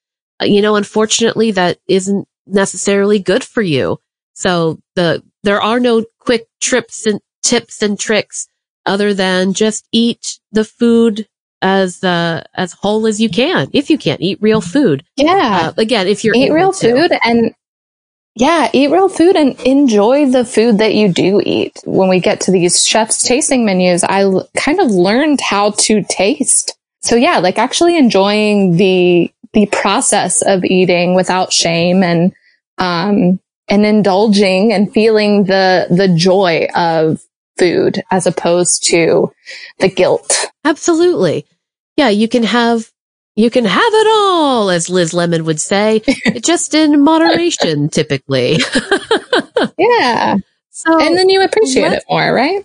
uh, 0.41 0.45
you 0.45 0.61
know, 0.61 0.75
unfortunately 0.75 1.51
that 1.51 1.79
isn't 1.87 2.27
necessarily 2.45 3.19
good 3.19 3.43
for 3.43 3.61
you. 3.61 3.99
So 4.33 4.79
the, 4.95 5.23
there 5.43 5.61
are 5.61 5.79
no 5.79 6.05
quick 6.19 6.47
trips 6.61 7.05
and 7.05 7.19
tips 7.43 7.81
and 7.81 7.99
tricks 7.99 8.47
other 8.85 9.13
than 9.13 9.53
just 9.53 9.87
eat 9.91 10.39
the 10.51 10.63
food 10.63 11.27
as, 11.61 12.03
uh, 12.03 12.43
as 12.53 12.73
whole 12.73 13.07
as 13.07 13.19
you 13.19 13.29
can. 13.29 13.69
If 13.73 13.89
you 13.89 13.97
can't 13.97 14.21
eat 14.21 14.39
real 14.41 14.61
food. 14.61 15.03
Yeah. 15.15 15.69
Uh, 15.69 15.73
again, 15.77 16.07
if 16.07 16.23
you're 16.23 16.35
eat 16.35 16.51
real 16.51 16.71
to. 16.73 16.91
food 16.91 17.11
and 17.23 17.53
yeah, 18.35 18.69
eat 18.71 18.91
real 18.91 19.09
food 19.09 19.35
and 19.35 19.59
enjoy 19.61 20.29
the 20.29 20.45
food 20.45 20.77
that 20.77 20.93
you 20.93 21.11
do 21.11 21.41
eat. 21.43 21.79
When 21.85 22.07
we 22.07 22.19
get 22.19 22.39
to 22.41 22.51
these 22.51 22.85
chef's 22.85 23.23
tasting 23.23 23.65
menus, 23.65 24.03
I 24.03 24.21
l- 24.21 24.47
kind 24.55 24.79
of 24.79 24.91
learned 24.91 25.41
how 25.41 25.71
to 25.71 26.03
taste. 26.03 26.77
So 27.01 27.15
yeah, 27.15 27.39
like 27.39 27.57
actually 27.57 27.97
enjoying 27.97 28.77
the 28.77 29.31
the 29.53 29.65
process 29.67 30.43
of 30.43 30.63
eating 30.63 31.15
without 31.15 31.51
shame 31.51 32.03
and 32.03 32.31
um 32.77 33.39
and 33.69 33.85
indulging 33.85 34.71
and 34.73 34.91
feeling 34.93 35.45
the 35.45 35.87
the 35.89 36.07
joy 36.07 36.67
of 36.75 37.21
food 37.57 38.01
as 38.11 38.27
opposed 38.27 38.85
to 38.87 39.31
the 39.79 39.89
guilt. 39.89 40.45
Absolutely. 40.63 41.45
Yeah, 41.95 42.09
you 42.09 42.27
can 42.27 42.43
have 42.43 42.91
you 43.35 43.49
can 43.49 43.65
have 43.65 43.93
it 43.93 44.07
all, 44.09 44.69
as 44.69 44.89
Liz 44.89 45.13
Lemon 45.13 45.45
would 45.45 45.59
say, 45.61 46.01
just 46.43 46.73
in 46.73 47.01
moderation, 47.03 47.89
typically. 47.89 48.57
Yeah. 49.77 50.37
So, 50.69 50.99
And 50.99 51.17
then 51.17 51.29
you 51.29 51.41
appreciate 51.43 51.91
it 51.91 52.03
more, 52.09 52.31
right? 52.33 52.63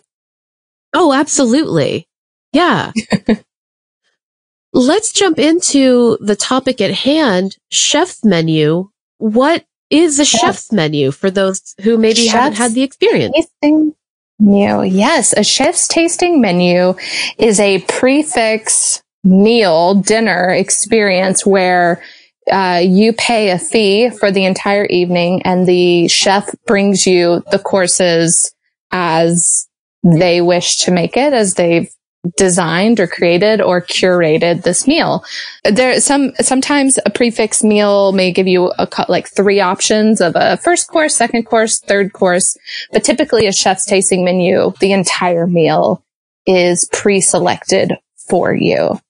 oh, 0.95 1.13
absolutely. 1.13 2.07
Yeah. 2.53 2.93
Let's 4.75 5.13
jump 5.13 5.39
into 5.39 6.19
the 6.21 6.37
topic 6.37 6.81
at 6.81 6.93
hand, 6.93 7.57
chef's 7.71 8.25
menu. 8.25 8.91
What 9.19 9.65
is 9.93 10.19
a 10.19 10.25
chef's 10.25 10.73
menu 10.73 11.11
for 11.11 11.31
those 11.31 11.75
who 11.83 11.99
maybe 11.99 12.27
haven't 12.27 12.57
had 12.57 12.73
the 12.73 12.83
experience? 12.83 13.35
tasting 13.35 13.95
menu. 14.41 14.83
Yes, 14.83 15.35
a 15.35 15.45
chef's 15.45 15.87
tasting 15.87 16.41
menu 16.41 16.95
is 17.39 17.61
a 17.61 17.81
prix 17.83 18.23
fixe 18.23 19.03
meal 19.23 19.95
dinner 19.95 20.49
experience 20.51 21.47
where 21.47 22.03
uh, 22.51 22.81
you 22.83 23.13
pay 23.13 23.51
a 23.51 23.59
fee 23.59 24.11
for 24.11 24.33
the 24.33 24.45
entire 24.45 24.87
evening 24.87 25.43
and 25.45 25.67
the 25.67 26.09
chef 26.09 26.53
brings 26.67 27.07
you 27.07 27.45
the 27.53 27.59
courses 27.59 28.53
as 28.91 29.69
they 30.03 30.41
wish 30.41 30.79
to 30.79 30.91
make 30.91 31.17
it 31.17 31.33
as 31.33 31.55
they've 31.55 31.89
designed 32.37 33.01
or 33.01 33.07
created 33.07 33.61
or 33.61 33.81
curated 33.81 34.63
this 34.63 34.87
meal. 34.87 35.25
There 35.65 36.01
some 36.01 36.33
sometimes 36.41 36.99
a 37.05 37.11
prix 37.11 37.31
fixe 37.31 37.65
meal 37.65 38.13
may 38.13 38.33
give 38.33 38.47
you 38.47 38.73
a 38.79 38.89
like 39.09 39.29
three 39.29 39.61
options 39.61 40.21
of 40.21 40.35
a 40.37 40.57
first 40.59 40.89
course, 40.89 41.17
second 41.17 41.45
course, 41.45 41.81
third 41.81 42.13
course, 42.13 42.57
but 42.93 43.05
typically 43.05 43.47
a 43.47 43.53
chef's 43.53 43.87
tasting 43.87 44.25
menu, 44.25 44.73
the 44.81 44.93
entire 44.93 45.47
meal 45.47 46.03
is 46.47 46.89
pre-selected 46.93 47.93
for 48.29 48.55
you. 48.55 49.01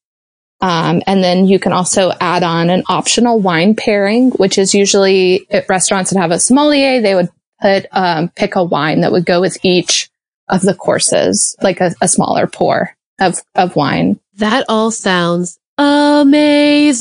Um, 0.61 1.03
and 1.07 1.25
then 1.25 1.47
you 1.47 1.59
can 1.59 1.73
also 1.73 2.13
add 2.21 2.43
on 2.43 2.71
an 2.71 2.85
optional 2.89 3.41
wine 3.41 3.75
pairing, 3.75 4.31
which 4.33 4.59
is 4.59 4.75
usually 4.75 5.47
at 5.51 5.69
restaurants 5.69 6.11
that 6.11 6.21
have 6.21 6.31
a 6.31 6.39
sommelier, 6.39 7.01
they 7.01 7.15
would 7.15 7.31
put, 7.61 7.87
um, 7.91 8.29
pick 8.29 8.55
a 8.55 8.63
wine 8.63 9.01
that 9.01 9.11
would 9.11 9.27
go 9.27 9.41
with 9.41 9.59
each 9.65 10.09
of 10.49 10.63
the 10.63 10.75
courses, 10.75 11.57
like 11.63 11.81
a, 11.81 11.93
a 12.01 12.07
smaller 12.07 12.47
pour 12.47 12.95
of, 13.23 13.39
of 13.55 13.77
wine. 13.77 14.19
That 14.35 14.65
all 14.69 14.91
sounds 14.91 15.59
amazing. 15.79 16.93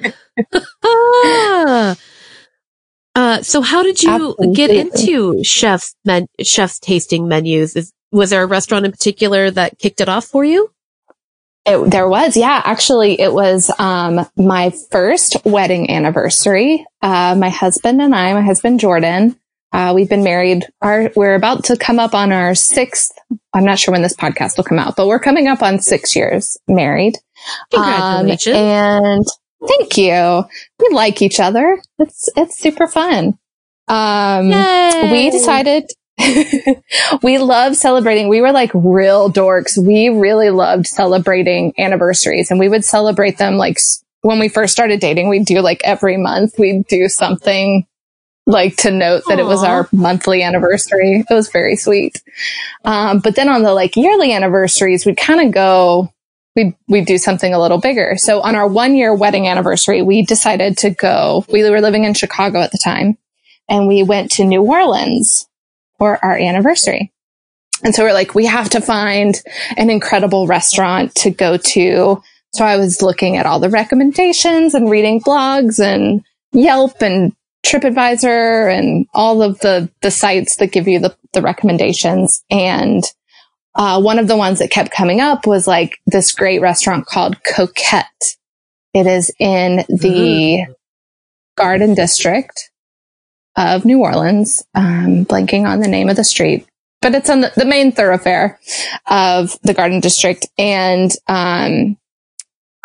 Ah. 0.84 1.96
Uh, 3.16 3.42
so 3.42 3.60
how 3.60 3.82
did 3.82 4.00
you 4.00 4.36
get 4.54 4.70
into 4.70 5.42
chef's 5.42 5.96
men- 6.04 6.28
chef's 6.40 6.78
tasting 6.78 7.26
menus? 7.26 7.74
Is, 7.74 7.92
was 8.12 8.30
there 8.30 8.44
a 8.44 8.46
restaurant 8.46 8.84
in 8.84 8.92
particular 8.92 9.50
that 9.50 9.80
kicked 9.80 10.00
it 10.00 10.08
off 10.08 10.24
for 10.26 10.44
you? 10.44 10.70
It, 11.66 11.90
there 11.90 12.08
was, 12.08 12.36
yeah. 12.36 12.62
Actually, 12.64 13.20
it 13.20 13.32
was 13.32 13.72
um, 13.80 14.24
my 14.36 14.72
first 14.92 15.44
wedding 15.44 15.90
anniversary. 15.90 16.86
Uh, 17.02 17.34
my 17.36 17.48
husband 17.48 18.00
and 18.00 18.14
I, 18.14 18.32
my 18.34 18.42
husband 18.42 18.78
Jordan, 18.78 19.36
uh, 19.72 19.92
we've 19.94 20.08
been 20.08 20.24
married. 20.24 20.66
Our 20.80 21.10
we're 21.14 21.34
about 21.34 21.64
to 21.64 21.76
come 21.76 21.98
up 21.98 22.14
on 22.14 22.32
our 22.32 22.54
sixth. 22.54 23.12
I'm 23.52 23.64
not 23.64 23.78
sure 23.78 23.92
when 23.92 24.02
this 24.02 24.16
podcast 24.16 24.56
will 24.56 24.64
come 24.64 24.78
out, 24.78 24.96
but 24.96 25.06
we're 25.06 25.18
coming 25.18 25.46
up 25.46 25.62
on 25.62 25.78
six 25.80 26.16
years 26.16 26.56
married. 26.66 27.16
Um, 27.76 27.82
Congratulations. 28.26 28.56
and 28.56 29.24
thank 29.66 29.98
you. 29.98 30.44
We 30.78 30.94
like 30.94 31.20
each 31.22 31.38
other. 31.40 31.80
It's 31.98 32.28
it's 32.36 32.58
super 32.58 32.86
fun. 32.86 33.38
Um, 33.88 34.50
Yay. 34.50 35.08
we 35.10 35.30
decided 35.30 35.90
we 37.22 37.38
love 37.38 37.76
celebrating. 37.76 38.28
We 38.28 38.40
were 38.40 38.52
like 38.52 38.70
real 38.74 39.30
dorks. 39.30 39.78
We 39.78 40.08
really 40.08 40.50
loved 40.50 40.86
celebrating 40.86 41.74
anniversaries 41.78 42.50
and 42.50 42.58
we 42.58 42.68
would 42.68 42.84
celebrate 42.84 43.38
them 43.38 43.56
like 43.56 43.78
when 44.22 44.38
we 44.38 44.48
first 44.48 44.72
started 44.72 45.00
dating, 45.00 45.28
we'd 45.28 45.46
do 45.46 45.60
like 45.60 45.80
every 45.84 46.16
month, 46.16 46.54
we'd 46.58 46.86
do 46.86 47.08
something 47.08 47.86
like 48.48 48.76
to 48.76 48.90
note 48.90 49.22
that 49.28 49.38
it 49.38 49.44
was 49.44 49.62
our 49.62 49.86
monthly 49.92 50.42
anniversary. 50.42 51.22
It 51.28 51.34
was 51.34 51.50
very 51.50 51.76
sweet. 51.76 52.22
Um, 52.82 53.18
but 53.18 53.36
then 53.36 53.50
on 53.50 53.62
the 53.62 53.74
like 53.74 53.94
yearly 53.94 54.32
anniversaries, 54.32 55.04
we'd 55.04 55.18
kind 55.18 55.46
of 55.46 55.52
go, 55.52 56.10
we'd, 56.56 56.74
we'd 56.88 57.04
do 57.06 57.18
something 57.18 57.52
a 57.52 57.60
little 57.60 57.78
bigger. 57.78 58.16
So 58.16 58.40
on 58.40 58.54
our 58.54 58.66
one 58.66 58.96
year 58.96 59.14
wedding 59.14 59.46
anniversary, 59.46 60.00
we 60.00 60.22
decided 60.22 60.78
to 60.78 60.88
go, 60.88 61.44
we 61.52 61.62
were 61.68 61.82
living 61.82 62.04
in 62.04 62.14
Chicago 62.14 62.62
at 62.62 62.72
the 62.72 62.80
time 62.82 63.18
and 63.68 63.86
we 63.86 64.02
went 64.02 64.30
to 64.32 64.44
New 64.44 64.62
Orleans 64.62 65.46
for 65.98 66.18
our 66.24 66.38
anniversary. 66.38 67.12
And 67.84 67.94
so 67.94 68.02
we're 68.02 68.14
like, 68.14 68.34
we 68.34 68.46
have 68.46 68.70
to 68.70 68.80
find 68.80 69.40
an 69.76 69.90
incredible 69.90 70.46
restaurant 70.46 71.14
to 71.16 71.30
go 71.30 71.58
to 71.58 72.22
So 72.54 72.64
I 72.64 72.76
was 72.76 73.02
looking 73.02 73.36
at 73.36 73.44
all 73.44 73.60
the 73.60 73.68
recommendations 73.68 74.74
and 74.74 74.90
reading 74.90 75.20
blogs 75.20 75.78
and 75.78 76.24
Yelp 76.52 77.02
and 77.02 77.34
TripAdvisor 77.66 78.72
and 78.76 79.06
all 79.12 79.42
of 79.42 79.58
the, 79.60 79.90
the 80.00 80.10
sites 80.10 80.56
that 80.56 80.72
give 80.72 80.88
you 80.88 80.98
the, 80.98 81.16
the 81.32 81.42
recommendations. 81.42 82.42
And, 82.50 83.04
uh, 83.74 84.00
one 84.00 84.18
of 84.18 84.26
the 84.26 84.36
ones 84.36 84.58
that 84.58 84.70
kept 84.70 84.90
coming 84.90 85.20
up 85.20 85.46
was 85.46 85.68
like 85.68 86.00
this 86.06 86.32
great 86.32 86.60
restaurant 86.60 87.06
called 87.06 87.36
Coquette. 87.44 88.36
It 88.94 89.06
is 89.06 89.30
in 89.38 89.84
the 89.88 90.64
mm-hmm. 90.64 90.72
Garden 91.56 91.94
District 91.94 92.70
of 93.56 93.84
New 93.84 94.00
Orleans. 94.00 94.64
Um, 94.74 95.24
blanking 95.24 95.64
on 95.68 95.80
the 95.80 95.88
name 95.88 96.08
of 96.08 96.16
the 96.16 96.24
street, 96.24 96.66
but 97.02 97.14
it's 97.14 97.30
on 97.30 97.42
the, 97.42 97.52
the 97.54 97.64
main 97.64 97.92
thoroughfare 97.92 98.58
of 99.06 99.56
the 99.62 99.74
Garden 99.74 100.00
District. 100.00 100.46
And, 100.58 101.12
um, 101.28 101.96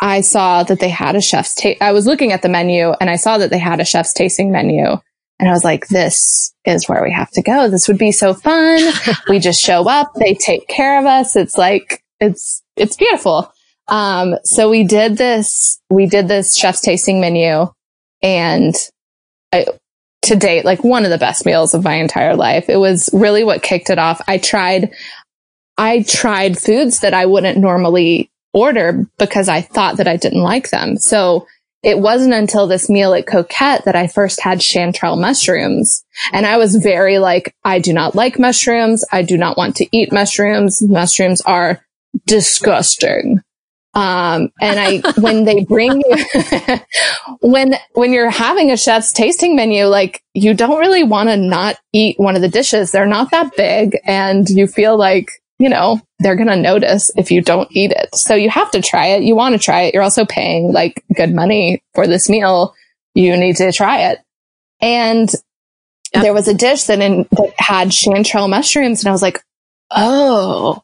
I 0.00 0.20
saw 0.20 0.62
that 0.64 0.80
they 0.80 0.88
had 0.88 1.16
a 1.16 1.20
chef's 1.20 1.54
ta- 1.54 1.76
I 1.80 1.92
was 1.92 2.06
looking 2.06 2.32
at 2.32 2.42
the 2.42 2.48
menu 2.48 2.90
and 3.00 3.08
I 3.08 3.16
saw 3.16 3.38
that 3.38 3.50
they 3.50 3.58
had 3.58 3.80
a 3.80 3.84
chef's 3.84 4.12
tasting 4.12 4.50
menu. 4.50 4.96
And 5.40 5.48
I 5.48 5.52
was 5.52 5.64
like, 5.64 5.88
this 5.88 6.54
is 6.64 6.88
where 6.88 7.02
we 7.02 7.12
have 7.12 7.30
to 7.32 7.42
go. 7.42 7.68
This 7.68 7.88
would 7.88 7.98
be 7.98 8.12
so 8.12 8.34
fun. 8.34 8.80
we 9.28 9.38
just 9.38 9.60
show 9.60 9.88
up. 9.88 10.12
They 10.14 10.34
take 10.34 10.68
care 10.68 10.98
of 10.98 11.06
us. 11.06 11.36
It's 11.36 11.58
like, 11.58 12.02
it's, 12.20 12.62
it's 12.76 12.96
beautiful. 12.96 13.52
Um, 13.88 14.36
so 14.44 14.70
we 14.70 14.84
did 14.84 15.16
this, 15.16 15.80
we 15.90 16.06
did 16.06 16.28
this 16.28 16.56
chef's 16.56 16.80
tasting 16.80 17.20
menu 17.20 17.66
and 18.22 18.74
I, 19.52 19.66
to 20.22 20.36
date, 20.36 20.64
like 20.64 20.82
one 20.82 21.04
of 21.04 21.10
the 21.10 21.18
best 21.18 21.44
meals 21.44 21.74
of 21.74 21.84
my 21.84 21.94
entire 21.94 22.34
life. 22.34 22.68
It 22.68 22.78
was 22.78 23.10
really 23.12 23.44
what 23.44 23.62
kicked 23.62 23.90
it 23.90 23.98
off. 23.98 24.22
I 24.26 24.38
tried, 24.38 24.94
I 25.76 26.02
tried 26.02 26.58
foods 26.58 27.00
that 27.00 27.12
I 27.12 27.26
wouldn't 27.26 27.58
normally 27.58 28.30
order 28.54 29.06
because 29.18 29.48
I 29.48 29.60
thought 29.60 29.98
that 29.98 30.08
I 30.08 30.16
didn't 30.16 30.42
like 30.42 30.70
them. 30.70 30.96
So 30.96 31.46
it 31.84 31.98
wasn't 31.98 32.32
until 32.32 32.66
this 32.66 32.88
meal 32.88 33.12
at 33.12 33.26
Coquette 33.26 33.84
that 33.84 33.94
I 33.94 34.06
first 34.06 34.40
had 34.40 34.60
chanterelle 34.60 35.20
mushrooms. 35.20 36.02
And 36.32 36.46
I 36.46 36.56
was 36.56 36.76
very 36.76 37.18
like, 37.18 37.54
I 37.62 37.78
do 37.78 37.92
not 37.92 38.14
like 38.14 38.38
mushrooms. 38.38 39.04
I 39.12 39.20
do 39.22 39.36
not 39.36 39.58
want 39.58 39.76
to 39.76 39.96
eat 39.96 40.10
mushrooms. 40.10 40.80
Mushrooms 40.80 41.42
are 41.42 41.84
disgusting. 42.26 43.42
Um, 43.92 44.50
and 44.62 44.80
I, 44.80 45.02
when 45.20 45.44
they 45.44 45.64
bring 45.64 46.00
you, 46.00 46.78
when, 47.40 47.74
when 47.92 48.14
you're 48.14 48.30
having 48.30 48.70
a 48.70 48.78
chef's 48.78 49.12
tasting 49.12 49.54
menu, 49.54 49.84
like 49.84 50.22
you 50.32 50.54
don't 50.54 50.80
really 50.80 51.04
want 51.04 51.28
to 51.28 51.36
not 51.36 51.76
eat 51.92 52.18
one 52.18 52.34
of 52.34 52.40
the 52.40 52.48
dishes. 52.48 52.92
They're 52.92 53.04
not 53.04 53.30
that 53.30 53.54
big 53.56 53.98
and 54.06 54.48
you 54.48 54.66
feel 54.66 54.96
like 54.96 55.28
you 55.58 55.68
know, 55.68 56.00
they're 56.18 56.36
going 56.36 56.48
to 56.48 56.56
notice 56.56 57.10
if 57.16 57.30
you 57.30 57.40
don't 57.40 57.68
eat 57.70 57.92
it. 57.92 58.14
So 58.14 58.34
you 58.34 58.50
have 58.50 58.70
to 58.72 58.82
try 58.82 59.08
it. 59.08 59.22
You 59.22 59.36
want 59.36 59.54
to 59.54 59.58
try 59.58 59.82
it. 59.82 59.94
You're 59.94 60.02
also 60.02 60.24
paying 60.24 60.72
like 60.72 61.04
good 61.14 61.32
money 61.32 61.82
for 61.94 62.06
this 62.06 62.28
meal. 62.28 62.74
You 63.14 63.36
need 63.36 63.56
to 63.56 63.70
try 63.72 64.10
it. 64.10 64.18
And 64.80 65.30
yep. 66.12 66.22
there 66.22 66.34
was 66.34 66.48
a 66.48 66.54
dish 66.54 66.84
that, 66.84 67.00
in, 67.00 67.28
that 67.32 67.54
had 67.58 67.88
chanterelle 67.88 68.50
mushrooms 68.50 69.00
and 69.00 69.08
I 69.08 69.12
was 69.12 69.22
like, 69.22 69.42
Oh, 69.90 70.82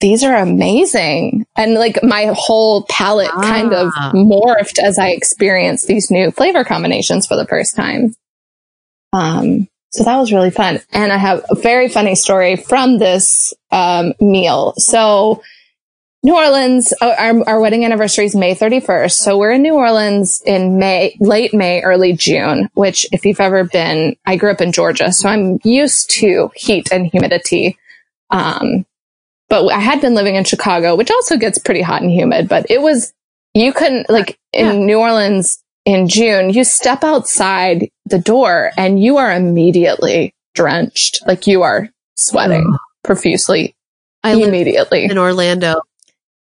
these 0.00 0.24
are 0.24 0.36
amazing. 0.36 1.46
And 1.56 1.74
like 1.74 2.02
my 2.02 2.32
whole 2.34 2.84
palate 2.90 3.30
ah. 3.32 3.40
kind 3.40 3.72
of 3.72 3.92
ah. 3.94 4.10
morphed 4.14 4.80
as 4.82 4.98
I 4.98 5.10
experienced 5.10 5.86
these 5.86 6.10
new 6.10 6.32
flavor 6.32 6.64
combinations 6.64 7.26
for 7.26 7.36
the 7.36 7.46
first 7.46 7.76
time. 7.76 8.14
Um, 9.12 9.68
so 9.92 10.04
that 10.04 10.16
was 10.16 10.32
really 10.32 10.50
fun. 10.50 10.80
And 10.92 11.12
I 11.12 11.18
have 11.18 11.44
a 11.50 11.54
very 11.54 11.88
funny 11.88 12.14
story 12.14 12.56
from 12.56 12.98
this 12.98 13.52
um, 13.70 14.14
meal. 14.20 14.72
So 14.78 15.42
New 16.22 16.34
Orleans, 16.34 16.94
uh, 17.02 17.14
our, 17.18 17.48
our 17.48 17.60
wedding 17.60 17.84
anniversary 17.84 18.24
is 18.24 18.34
May 18.34 18.54
31st. 18.54 19.12
So 19.12 19.36
we're 19.36 19.50
in 19.50 19.62
New 19.62 19.74
Orleans 19.74 20.40
in 20.46 20.78
May, 20.78 21.16
late 21.20 21.52
May, 21.52 21.82
early 21.82 22.14
June, 22.14 22.70
which 22.72 23.06
if 23.12 23.26
you've 23.26 23.40
ever 23.40 23.64
been, 23.64 24.16
I 24.24 24.36
grew 24.36 24.50
up 24.50 24.62
in 24.62 24.72
Georgia, 24.72 25.12
so 25.12 25.28
I'm 25.28 25.58
used 25.62 26.10
to 26.12 26.50
heat 26.54 26.90
and 26.90 27.06
humidity. 27.06 27.76
Um, 28.30 28.86
but 29.50 29.66
I 29.70 29.80
had 29.80 30.00
been 30.00 30.14
living 30.14 30.36
in 30.36 30.44
Chicago, 30.44 30.96
which 30.96 31.10
also 31.10 31.36
gets 31.36 31.58
pretty 31.58 31.82
hot 31.82 32.00
and 32.00 32.10
humid, 32.10 32.48
but 32.48 32.70
it 32.70 32.80
was, 32.80 33.12
you 33.52 33.74
couldn't, 33.74 34.08
like 34.08 34.38
in 34.54 34.66
yeah. 34.66 34.72
New 34.86 35.00
Orleans, 35.00 35.62
in 35.84 36.08
June, 36.08 36.50
you 36.50 36.64
step 36.64 37.04
outside 37.04 37.90
the 38.06 38.18
door 38.18 38.72
and 38.76 39.02
you 39.02 39.18
are 39.18 39.32
immediately 39.32 40.34
drenched. 40.54 41.22
Like 41.26 41.46
you 41.46 41.62
are 41.62 41.88
sweating 42.16 42.66
oh. 42.68 42.78
profusely. 43.02 43.74
I 44.24 44.34
immediately 44.34 45.04
in 45.04 45.18
Orlando. 45.18 45.80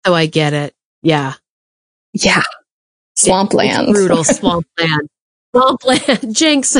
Oh, 0.06 0.14
I 0.14 0.28
get 0.28 0.54
it. 0.54 0.76
Yeah. 1.02 1.34
Yeah. 2.14 2.44
Swampland. 3.16 3.94
Brutal 3.94 4.24
swampland. 4.24 5.10
swampland. 5.56 6.36
Jinx. 6.36 6.70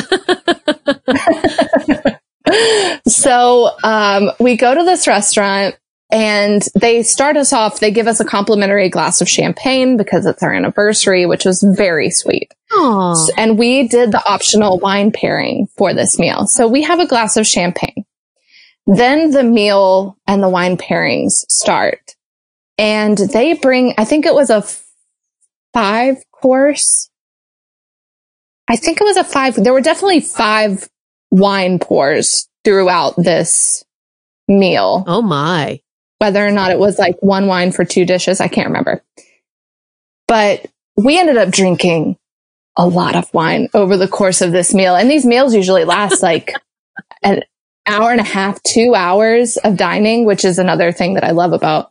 so 3.06 3.70
um, 3.82 4.30
we 4.38 4.56
go 4.56 4.74
to 4.74 4.84
this 4.84 5.08
restaurant 5.08 5.76
and 6.10 6.62
they 6.74 7.02
start 7.02 7.36
us 7.36 7.52
off, 7.52 7.80
they 7.80 7.90
give 7.90 8.06
us 8.06 8.20
a 8.20 8.24
complimentary 8.24 8.88
glass 8.88 9.20
of 9.20 9.28
champagne 9.28 9.96
because 9.96 10.24
it's 10.24 10.42
our 10.42 10.52
anniversary, 10.52 11.26
which 11.26 11.44
was 11.44 11.62
very 11.62 12.10
sweet. 12.10 12.54
Aww. 12.72 13.28
And 13.36 13.58
we 13.58 13.88
did 13.88 14.12
the 14.12 14.24
optional 14.28 14.78
wine 14.78 15.10
pairing 15.10 15.66
for 15.76 15.94
this 15.94 16.18
meal. 16.18 16.46
So 16.46 16.68
we 16.68 16.82
have 16.82 17.00
a 17.00 17.08
glass 17.08 17.36
of 17.36 17.46
champagne. 17.46 18.04
Then 18.86 19.32
the 19.32 19.42
meal 19.42 20.16
and 20.28 20.42
the 20.42 20.48
wine 20.48 20.76
pairings 20.76 21.44
start. 21.48 22.14
And 22.78 23.18
they 23.18 23.54
bring, 23.54 23.94
I 23.98 24.04
think 24.04 24.26
it 24.26 24.34
was 24.34 24.50
a 24.50 24.64
five 25.72 26.22
course. 26.30 27.10
I 28.68 28.76
think 28.76 29.00
it 29.00 29.04
was 29.04 29.16
a 29.16 29.24
five. 29.24 29.56
There 29.56 29.72
were 29.72 29.80
definitely 29.80 30.20
five 30.20 30.88
wine 31.32 31.80
pours 31.80 32.48
throughout 32.64 33.16
this 33.16 33.84
meal. 34.46 35.02
Oh 35.08 35.22
my 35.22 35.80
whether 36.18 36.46
or 36.46 36.50
not 36.50 36.70
it 36.70 36.78
was 36.78 36.98
like 36.98 37.16
one 37.20 37.46
wine 37.46 37.72
for 37.72 37.84
two 37.84 38.04
dishes. 38.04 38.40
I 38.40 38.48
can't 38.48 38.68
remember. 38.68 39.02
But 40.28 40.66
we 40.96 41.18
ended 41.18 41.36
up 41.36 41.50
drinking 41.50 42.16
a 42.76 42.86
lot 42.86 43.16
of 43.16 43.32
wine 43.32 43.68
over 43.74 43.96
the 43.96 44.08
course 44.08 44.42
of 44.42 44.52
this 44.52 44.74
meal. 44.74 44.96
And 44.96 45.10
these 45.10 45.24
meals 45.24 45.54
usually 45.54 45.84
last 45.84 46.22
like 46.22 46.52
an 47.22 47.42
hour 47.86 48.10
and 48.10 48.20
a 48.20 48.24
half, 48.24 48.62
two 48.62 48.94
hours 48.94 49.56
of 49.58 49.76
dining, 49.76 50.24
which 50.24 50.44
is 50.44 50.58
another 50.58 50.92
thing 50.92 51.14
that 51.14 51.24
I 51.24 51.30
love 51.30 51.52
about 51.52 51.90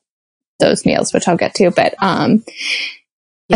those 0.60 0.86
meals, 0.86 1.14
which 1.14 1.28
I'll 1.28 1.38
get 1.38 1.56
to. 1.56 1.72
But, 1.72 1.96
um, 2.02 2.44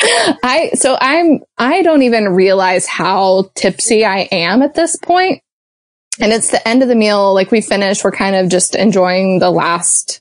I, 0.00 0.70
so 0.74 0.96
I'm, 1.00 1.40
I 1.56 1.82
don't 1.82 2.02
even 2.02 2.28
realize 2.34 2.86
how 2.86 3.50
tipsy 3.54 4.04
I 4.04 4.28
am 4.32 4.62
at 4.62 4.74
this 4.74 4.96
point 4.96 5.43
and 6.20 6.32
it's 6.32 6.50
the 6.50 6.66
end 6.66 6.82
of 6.82 6.88
the 6.88 6.94
meal. 6.94 7.34
Like 7.34 7.50
we 7.50 7.60
finished, 7.60 8.04
we're 8.04 8.12
kind 8.12 8.36
of 8.36 8.48
just 8.48 8.74
enjoying 8.74 9.38
the 9.38 9.50
last 9.50 10.20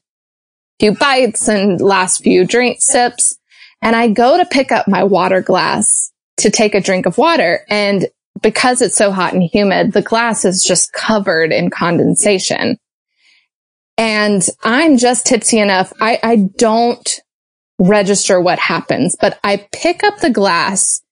few 0.79 0.93
bites 0.95 1.47
and 1.47 1.79
last 1.79 2.23
few 2.23 2.45
drink 2.45 2.77
sips. 2.79 3.37
And 3.81 3.95
I 3.95 4.07
go 4.07 4.37
to 4.37 4.45
pick 4.45 4.71
up 4.71 4.87
my 4.87 5.03
water 5.03 5.41
glass 5.41 6.11
to 6.37 6.49
take 6.49 6.73
a 6.73 6.81
drink 6.81 7.05
of 7.05 7.17
water. 7.17 7.65
And 7.69 8.07
because 8.41 8.81
it's 8.81 8.95
so 8.95 9.11
hot 9.11 9.33
and 9.33 9.43
humid, 9.43 9.93
the 9.93 10.01
glass 10.01 10.45
is 10.45 10.63
just 10.63 10.93
covered 10.93 11.51
in 11.51 11.69
condensation. 11.69 12.77
And 13.97 14.43
I'm 14.63 14.97
just 14.97 15.27
tipsy 15.27 15.59
enough. 15.59 15.93
I, 16.01 16.19
I 16.23 16.35
don't 16.57 17.21
register 17.77 18.41
what 18.41 18.57
happens, 18.57 19.15
but 19.19 19.39
I 19.43 19.67
pick 19.71 20.03
up 20.03 20.19
the 20.19 20.31
glass 20.31 21.02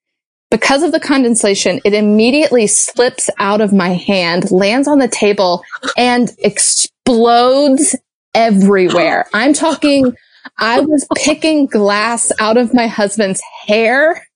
because 0.52 0.84
of 0.84 0.92
the 0.92 1.00
condensation, 1.00 1.80
it 1.86 1.94
immediately 1.94 2.68
slips 2.68 3.30
out 3.40 3.62
of 3.62 3.74
my 3.74 3.90
hand, 3.90 4.52
lands 4.52 4.88
on 4.88 5.00
the 5.00 5.08
table 5.08 5.64
and 5.98 6.32
explodes 6.40 7.96
everywhere. 8.36 9.26
I'm 9.34 9.54
talking, 9.54 10.14
I 10.60 10.82
was 10.82 11.08
picking 11.16 11.66
glass 11.66 12.32
out 12.40 12.58
of 12.58 12.74
my 12.74 12.88
husband's 12.88 13.42
hair 13.66 14.28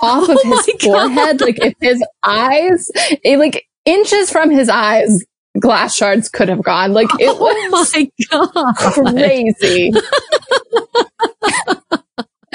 off 0.00 0.28
of 0.28 0.38
oh 0.44 0.62
his 0.66 0.82
forehead. 0.82 1.40
Like 1.42 1.58
if 1.58 1.74
his 1.80 2.02
eyes, 2.22 2.90
it, 3.22 3.38
like 3.38 3.66
inches 3.84 4.30
from 4.30 4.50
his 4.50 4.70
eyes, 4.70 5.22
glass 5.60 5.94
shards 5.94 6.30
could 6.30 6.48
have 6.48 6.62
gone. 6.62 6.94
Like 6.94 7.08
it 7.20 7.28
oh 7.28 7.68
was 7.70 7.92
oh 8.32 8.50
my 8.54 8.72
God. 8.72 9.14
crazy. 9.14 9.92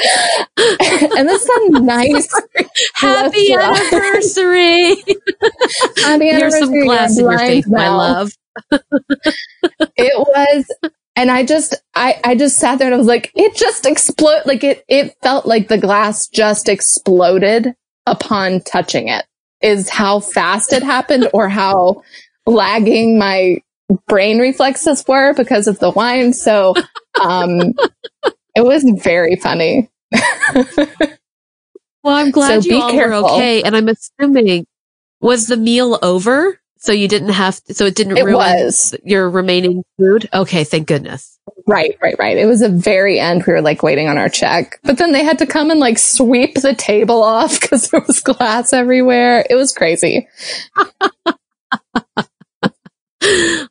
and 1.18 1.28
this 1.28 1.44
is 1.44 1.50
a 1.50 1.80
nice 1.80 2.28
happy 2.96 3.54
anniversary. 3.54 4.96
happy 5.98 6.30
anniversary. 6.30 6.32
Here's 6.32 6.60
some 6.60 6.84
glass 6.86 7.18
in 7.18 7.26
your 7.26 7.38
face, 7.38 7.68
my 7.68 7.90
love. 7.90 8.32
it 9.98 10.18
was, 10.18 10.66
and 11.16 11.32
I 11.32 11.46
just, 11.46 11.76
I, 11.96 12.20
I 12.24 12.36
just 12.36 12.58
sat 12.58 12.80
there 12.80 12.88
and 12.88 12.96
I 12.96 12.98
was 12.98 13.08
like, 13.08 13.32
it 13.36 13.56
just 13.56 13.86
exploded. 13.86 14.48
Like 14.48 14.64
it, 14.64 14.84
it 14.88 15.16
felt 15.22 15.46
like 15.46 15.68
the 15.68 15.78
glass 15.78 16.28
just 16.28 16.70
exploded 16.70 17.76
upon 18.06 18.62
touching 18.62 19.08
it. 19.08 19.26
Is 19.62 19.90
how 19.90 20.20
fast 20.20 20.74
it 20.74 20.82
happened, 20.82 21.30
or 21.34 21.48
how 21.48 22.02
lagging 22.48 23.20
my 23.20 23.58
brain 24.08 24.40
reflexes 24.40 25.04
were 25.08 25.34
because 25.34 25.68
of 25.68 25.78
the 25.80 25.92
wine. 25.92 26.34
So, 26.34 26.74
um, 27.22 27.74
It 28.56 28.64
was 28.64 28.84
very 29.04 29.36
funny. 29.38 29.90
well, 32.04 32.16
I'm 32.16 32.32
glad 32.32 32.64
So 32.64 32.70
you 32.70 32.82
all 32.82 32.92
careful. 32.92 33.24
were 33.24 33.30
okay. 33.32 33.64
And 33.64 33.76
I'm 33.76 33.88
assuming, 33.90 34.66
was 35.22 35.48
the 35.48 35.58
meal 35.58 35.98
over? 36.02 36.60
So 36.78 36.92
you 36.92 37.08
didn't 37.08 37.30
have, 37.30 37.62
so 37.70 37.86
it 37.86 37.96
didn't 37.96 38.18
It 38.18 38.24
ruin 38.26 38.36
was. 38.66 38.96
your 39.04 39.30
remaining 39.30 39.84
food? 40.00 40.28
Okay, 40.34 40.64
thank 40.64 40.88
goodness. 40.88 41.38
Right, 41.68 41.96
right, 42.02 42.16
right. 42.18 42.38
It 42.38 42.48
was 42.48 42.64
a 42.64 42.70
very 42.70 43.20
end. 43.20 43.44
We 43.46 43.54
were 43.54 43.62
like 43.62 43.84
waiting 43.84 44.08
on 44.10 44.18
our 44.18 44.30
check, 44.30 44.80
but 44.84 44.98
then 44.98 45.12
they 45.12 45.24
had 45.24 45.38
to 45.40 45.46
come 45.46 45.70
and 45.70 45.80
like 45.80 46.00
sweep 46.00 46.56
the 46.56 46.74
table 46.74 47.22
off 47.22 47.60
because 47.62 47.90
there 47.92 48.02
was 48.08 48.20
glass 48.22 48.74
everywhere. 48.74 49.46
It 49.50 49.56
was 49.56 49.74
crazy. 49.74 50.28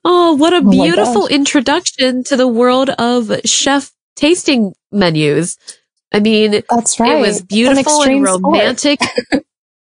Oh, 0.05 0.35
what 0.37 0.53
a 0.53 0.59
oh 0.59 0.62
my 0.62 0.71
beautiful 0.71 1.27
introduction 1.27 2.23
to 2.25 2.37
the 2.37 2.47
world 2.47 2.90
of 2.90 3.33
chef 3.45 3.90
tasting 4.20 4.74
menus. 4.92 5.59
I 6.12 6.20
mean, 6.20 6.62
That's 6.70 7.00
right. 7.00 7.12
it 7.12 7.20
was 7.20 7.40
It's 7.40 7.40
an 7.40 7.46
beautiful 7.48 8.02
and 8.02 8.24
romantic 8.24 9.00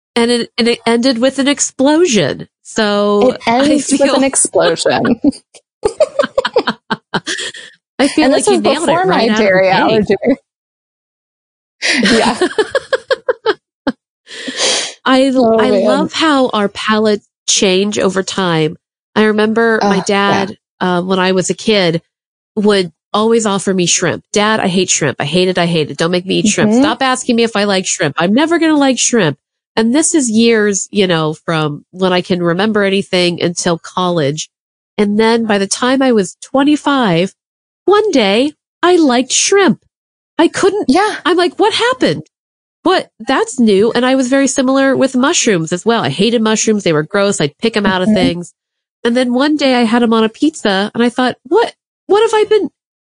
and 0.16 0.30
it, 0.30 0.50
and 0.58 0.68
it 0.68 0.80
ended 0.86 1.18
with 1.18 1.38
an 1.38 1.48
explosion. 1.48 2.48
So 2.62 3.30
It 3.30 3.40
ends 3.46 3.86
feel, 3.88 4.06
with 4.06 4.14
an 4.14 4.24
explosion. 4.24 5.20
I 7.98 8.08
feel 8.08 8.26
and 8.26 8.30
like 8.30 8.46
this 8.46 8.48
you 8.48 8.60
nailed 8.60 8.86
before 8.86 8.90
it 8.90 9.06
my 9.06 9.06
right 9.06 9.28
the 9.34 9.36
dairy 9.36 9.68
allergy. 9.70 10.14
yeah. 12.10 12.38
I 15.04 15.22
Oh, 15.42 15.58
I 15.58 15.70
man. 15.70 15.72
love 15.72 16.12
how 16.12 16.48
our 16.50 16.68
palates 16.68 17.28
change 17.48 17.98
over 17.98 18.22
time. 18.22 18.76
I 19.14 19.24
remember 19.24 19.80
my 19.84 19.98
Oh, 19.98 20.00
dad, 20.00 20.56
uh, 20.80 21.02
when 21.02 21.18
I 21.18 21.32
was 21.32 21.50
a 21.50 21.54
kid, 21.54 22.02
would 22.56 22.92
always 23.12 23.46
offer 23.46 23.72
me 23.74 23.86
shrimp. 23.86 24.24
Dad, 24.32 24.60
I 24.60 24.68
hate 24.68 24.90
shrimp. 24.90 25.20
I 25.20 25.24
hate 25.24 25.48
it. 25.48 25.58
I 25.58 25.66
hate 25.66 25.90
it. 25.90 25.96
Don't 25.98 26.10
make 26.10 26.26
me 26.26 26.36
eat 26.40 26.48
shrimp. 26.48 26.72
Mhm. 26.72 26.80
Stop 26.80 27.02
asking 27.02 27.36
me 27.36 27.42
if 27.42 27.56
I 27.56 27.64
like 27.64 27.86
shrimp. 27.86 28.16
I'm 28.18 28.34
never 28.34 28.58
going 28.58 28.72
to 28.72 28.78
like 28.78 28.98
shrimp. 28.98 29.38
And 29.76 29.94
this 29.94 30.14
is 30.14 30.28
years, 30.30 30.88
you 30.90 31.06
know, 31.06 31.34
from 31.34 31.84
when 31.90 32.12
I 32.12 32.20
can 32.20 32.42
remember 32.42 32.82
anything 32.82 33.40
until 33.42 33.78
college. 33.78 34.50
And 34.98 35.18
then 35.18 35.46
by 35.46 35.58
the 35.58 35.66
time 35.68 36.02
I 36.02 36.12
was 36.12 36.36
25, 36.42 37.32
one 37.84 38.10
day 38.10 38.52
I 38.82 38.96
liked 38.96 39.32
shrimp. 39.32 39.82
I 40.38 40.48
couldn't 40.48 40.86
Yeah. 40.88 41.20
I'm 41.24 41.36
like, 41.36 41.58
what 41.58 41.72
happened? 41.72 42.24
What? 42.82 43.10
That's 43.26 43.58
new. 43.58 43.92
And 43.92 44.04
I 44.06 44.14
was 44.14 44.28
very 44.28 44.46
similar 44.48 44.96
with 44.96 45.16
mushrooms 45.16 45.72
as 45.72 45.84
well. 45.84 46.02
I 46.02 46.08
hated 46.10 46.42
mushrooms. 46.42 46.84
They 46.84 46.92
were 46.92 47.02
gross. 47.02 47.40
I'd 47.40 47.56
pick 47.58 47.74
them 47.74 47.86
out 47.86 48.02
of 48.02 48.08
Mhm. 48.08 48.14
things. 48.14 48.54
And 49.04 49.16
then 49.16 49.32
one 49.32 49.56
day 49.56 49.74
I 49.74 49.82
had 49.82 50.02
them 50.02 50.12
on 50.12 50.24
a 50.24 50.28
pizza 50.28 50.90
and 50.94 51.02
I 51.02 51.08
thought, 51.08 51.36
what, 51.44 51.74
what 52.06 52.20
have 52.22 52.34
I 52.34 52.44
been, 52.48 52.70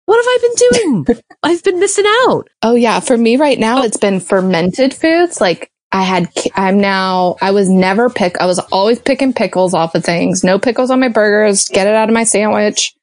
what 0.06 0.16
have 0.16 0.26
I 0.26 0.38
been 0.42 1.04
doing? 1.04 1.22
I've 1.42 1.62
been 1.64 1.80
missing 1.80 2.04
out. 2.26 2.48
Oh 2.62 2.74
yeah, 2.74 3.00
for 3.00 3.16
me 3.16 3.36
right 3.36 3.58
now, 3.58 3.80
Oh. 3.80 3.84
it's 3.84 3.96
been 3.96 4.20
fermented 4.20 4.94
foods. 4.94 5.40
Like 5.40 5.70
I 5.92 6.02
had, 6.02 6.28
I'm 6.54 6.78
now, 6.80 7.36
I 7.40 7.52
was 7.52 7.68
never 7.68 8.10
pick, 8.10 8.36
I 8.40 8.46
was 8.46 8.58
always 8.72 8.98
picking 9.00 9.32
pickles 9.32 9.74
off 9.74 9.94
of 9.94 10.04
things. 10.04 10.42
No 10.42 10.58
pickles 10.58 10.90
on 10.90 11.00
my 11.00 11.08
burgers. 11.08 11.68
Get 11.68 11.86
it 11.86 11.94
out 11.94 12.08
of 12.08 12.14
my 12.14 12.24
sandwich. 12.24 12.94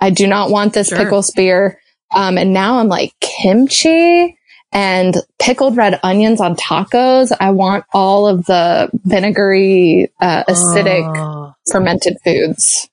I 0.00 0.10
do 0.10 0.26
not 0.26 0.50
want 0.50 0.72
this 0.72 0.88
Sure. 0.88 0.98
pickle 0.98 1.22
spear. 1.22 1.80
Um, 2.14 2.38
and 2.38 2.52
now 2.54 2.78
I'm 2.78 2.88
like 2.88 3.12
kimchi 3.20 4.36
and 4.72 5.16
pickled 5.40 5.76
red 5.76 5.98
onions 6.02 6.40
on 6.40 6.54
tacos. 6.56 7.32
I 7.40 7.50
want 7.50 7.84
all 7.92 8.26
of 8.28 8.44
the 8.46 8.88
vinegary, 9.04 10.10
uh, 10.20 10.44
acidic 10.44 11.16
Oh, 11.18 11.52
fermented 11.70 12.16
foods. 12.24 12.88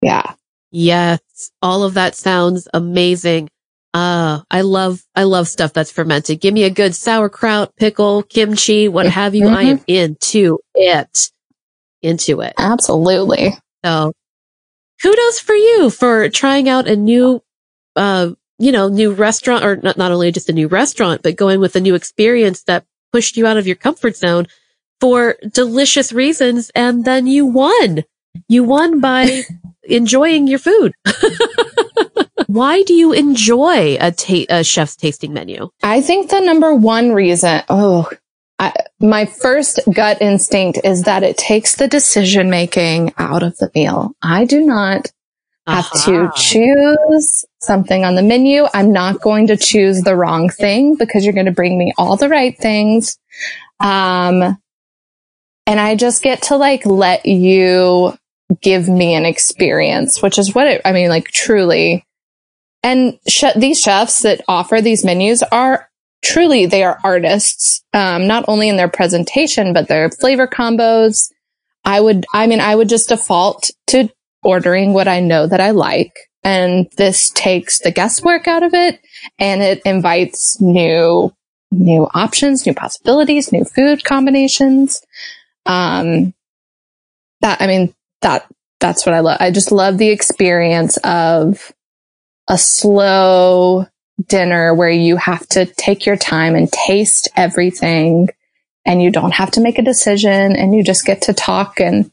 Yeah. 0.00 0.32
Yes. 0.70 1.20
All 1.62 1.82
of 1.82 1.94
that 1.94 2.14
sounds 2.14 2.68
amazing. 2.74 3.48
Uh, 3.94 4.42
I 4.50 4.60
love, 4.60 5.02
I 5.14 5.22
love 5.22 5.48
stuff 5.48 5.72
that's 5.72 5.90
fermented. 5.90 6.40
Give 6.40 6.52
me 6.52 6.64
a 6.64 6.70
good 6.70 6.94
sauerkraut, 6.94 7.74
pickle, 7.76 8.22
kimchi, 8.24 8.88
what 8.88 9.06
have 9.06 9.34
you. 9.34 9.48
I 9.48 9.62
am 9.62 9.80
into 9.86 10.58
it. 10.74 11.30
Into 12.02 12.42
it. 12.42 12.52
Absolutely. 12.58 13.56
So 13.84 14.12
kudos 15.02 15.40
for 15.40 15.54
you 15.54 15.90
for 15.90 16.28
trying 16.28 16.68
out 16.68 16.86
a 16.88 16.96
new, 16.96 17.42
uh, 17.96 18.30
you 18.58 18.72
know, 18.72 18.88
new 18.88 19.12
restaurant 19.12 19.64
or 19.64 19.76
not, 19.76 19.96
not 19.96 20.12
only 20.12 20.30
just 20.30 20.50
a 20.50 20.52
new 20.52 20.68
restaurant, 20.68 21.22
but 21.22 21.36
going 21.36 21.60
with 21.60 21.76
a 21.76 21.80
new 21.80 21.94
experience 21.94 22.62
that 22.64 22.84
pushed 23.12 23.36
you 23.36 23.46
out 23.46 23.56
of 23.56 23.66
your 23.66 23.76
comfort 23.76 24.16
zone 24.16 24.46
for 25.00 25.36
delicious 25.52 26.12
reasons. 26.12 26.70
And 26.74 27.04
then 27.04 27.26
you 27.26 27.46
won. 27.46 28.04
You 28.48 28.64
won 28.64 29.00
by 29.00 29.42
enjoying 29.88 30.46
your 30.46 30.58
food. 30.58 30.92
Why 32.46 32.82
do 32.82 32.94
you 32.94 33.12
enjoy 33.12 33.96
a, 34.00 34.12
ta- 34.12 34.46
a 34.48 34.64
chef's 34.64 34.96
tasting 34.96 35.32
menu? 35.32 35.68
I 35.82 36.00
think 36.00 36.30
the 36.30 36.40
number 36.40 36.74
one 36.74 37.12
reason, 37.12 37.62
oh, 37.68 38.08
I, 38.58 38.72
my 39.00 39.26
first 39.26 39.80
gut 39.92 40.22
instinct 40.22 40.80
is 40.84 41.02
that 41.02 41.22
it 41.22 41.36
takes 41.36 41.76
the 41.76 41.88
decision 41.88 42.48
making 42.48 43.12
out 43.18 43.42
of 43.42 43.56
the 43.58 43.70
meal. 43.74 44.12
I 44.22 44.44
do 44.44 44.64
not 44.64 45.10
have 45.66 45.90
to 46.04 46.30
choose 46.36 47.44
something 47.60 48.04
on 48.04 48.14
the 48.14 48.22
menu. 48.22 48.66
I'm 48.72 48.92
not 48.92 49.20
going 49.20 49.48
to 49.48 49.56
choose 49.56 50.02
the 50.02 50.16
wrong 50.16 50.48
thing 50.48 50.94
because 50.96 51.24
you're 51.24 51.34
going 51.34 51.46
to 51.46 51.52
bring 51.52 51.76
me 51.76 51.92
all 51.98 52.16
the 52.16 52.28
right 52.28 52.56
things. 52.56 53.18
Um, 53.80 54.56
and 55.66 55.80
I 55.80 55.96
just 55.96 56.22
get 56.22 56.42
to 56.42 56.56
like 56.56 56.86
let 56.86 57.26
you 57.26 58.16
give 58.62 58.88
me 58.88 59.14
an 59.14 59.24
experience, 59.24 60.22
which 60.22 60.38
is 60.38 60.54
what 60.54 60.66
it, 60.66 60.82
I 60.84 60.92
mean, 60.92 61.08
like 61.08 61.28
truly. 61.28 62.04
And 62.82 63.18
sh- 63.28 63.44
these 63.56 63.80
chefs 63.80 64.22
that 64.22 64.42
offer 64.46 64.80
these 64.80 65.04
menus 65.04 65.42
are 65.42 65.88
truly, 66.22 66.66
they 66.66 66.84
are 66.84 67.00
artists, 67.02 67.82
um, 67.92 68.26
not 68.26 68.44
only 68.48 68.68
in 68.68 68.76
their 68.76 68.88
presentation, 68.88 69.72
but 69.72 69.88
their 69.88 70.10
flavor 70.10 70.46
combos. 70.46 71.30
I 71.84 72.00
would, 72.00 72.24
I 72.32 72.46
mean, 72.46 72.60
I 72.60 72.74
would 72.74 72.88
just 72.88 73.08
default 73.08 73.70
to 73.88 74.08
ordering 74.42 74.92
what 74.92 75.08
I 75.08 75.20
know 75.20 75.46
that 75.46 75.60
I 75.60 75.70
like. 75.70 76.16
And 76.44 76.88
this 76.96 77.30
takes 77.30 77.80
the 77.80 77.90
guesswork 77.90 78.46
out 78.46 78.62
of 78.62 78.72
it 78.72 79.00
and 79.38 79.62
it 79.62 79.82
invites 79.84 80.60
new, 80.60 81.34
new 81.72 82.08
options, 82.14 82.64
new 82.64 82.74
possibilities, 82.74 83.50
new 83.50 83.64
food 83.64 84.04
combinations. 84.04 85.02
Um, 85.66 86.32
that, 87.40 87.60
I 87.60 87.66
mean, 87.66 87.92
that, 88.26 88.46
that's 88.80 89.06
what 89.06 89.14
I 89.14 89.20
love. 89.20 89.38
I 89.40 89.52
just 89.52 89.70
love 89.70 89.98
the 89.98 90.08
experience 90.08 90.96
of 90.98 91.72
a 92.48 92.58
slow 92.58 93.86
dinner 94.26 94.74
where 94.74 94.90
you 94.90 95.16
have 95.16 95.46
to 95.50 95.66
take 95.66 96.06
your 96.06 96.16
time 96.16 96.56
and 96.56 96.70
taste 96.70 97.28
everything 97.36 98.28
and 98.84 99.00
you 99.00 99.10
don't 99.10 99.34
have 99.34 99.52
to 99.52 99.60
make 99.60 99.78
a 99.78 99.82
decision 99.82 100.56
and 100.56 100.74
you 100.74 100.82
just 100.82 101.04
get 101.04 101.22
to 101.22 101.32
talk 101.32 101.80
and 101.80 102.10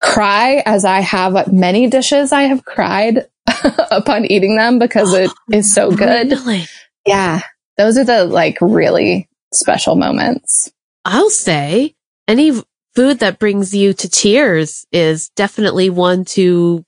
cry 0.00 0.62
as 0.66 0.84
I 0.84 1.00
have 1.00 1.52
many 1.52 1.88
dishes 1.88 2.32
I 2.32 2.42
have 2.42 2.64
cried 2.64 3.26
upon 3.90 4.26
eating 4.26 4.56
them 4.56 4.78
because 4.78 5.12
it 5.14 5.30
is 5.52 5.74
so 5.74 5.90
good. 5.90 6.30
Really? 6.30 6.66
Yeah. 7.04 7.42
Those 7.76 7.98
are 7.98 8.04
the 8.04 8.24
like 8.24 8.58
really 8.60 9.28
special 9.52 9.96
moments. 9.96 10.70
I'll 11.04 11.30
say 11.30 11.96
any 12.28 12.52
food 12.94 13.20
that 13.20 13.38
brings 13.38 13.74
you 13.74 13.92
to 13.94 14.08
tears 14.08 14.86
is 14.92 15.30
definitely 15.30 15.90
one 15.90 16.24
to, 16.24 16.84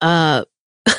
uh, 0.00 0.44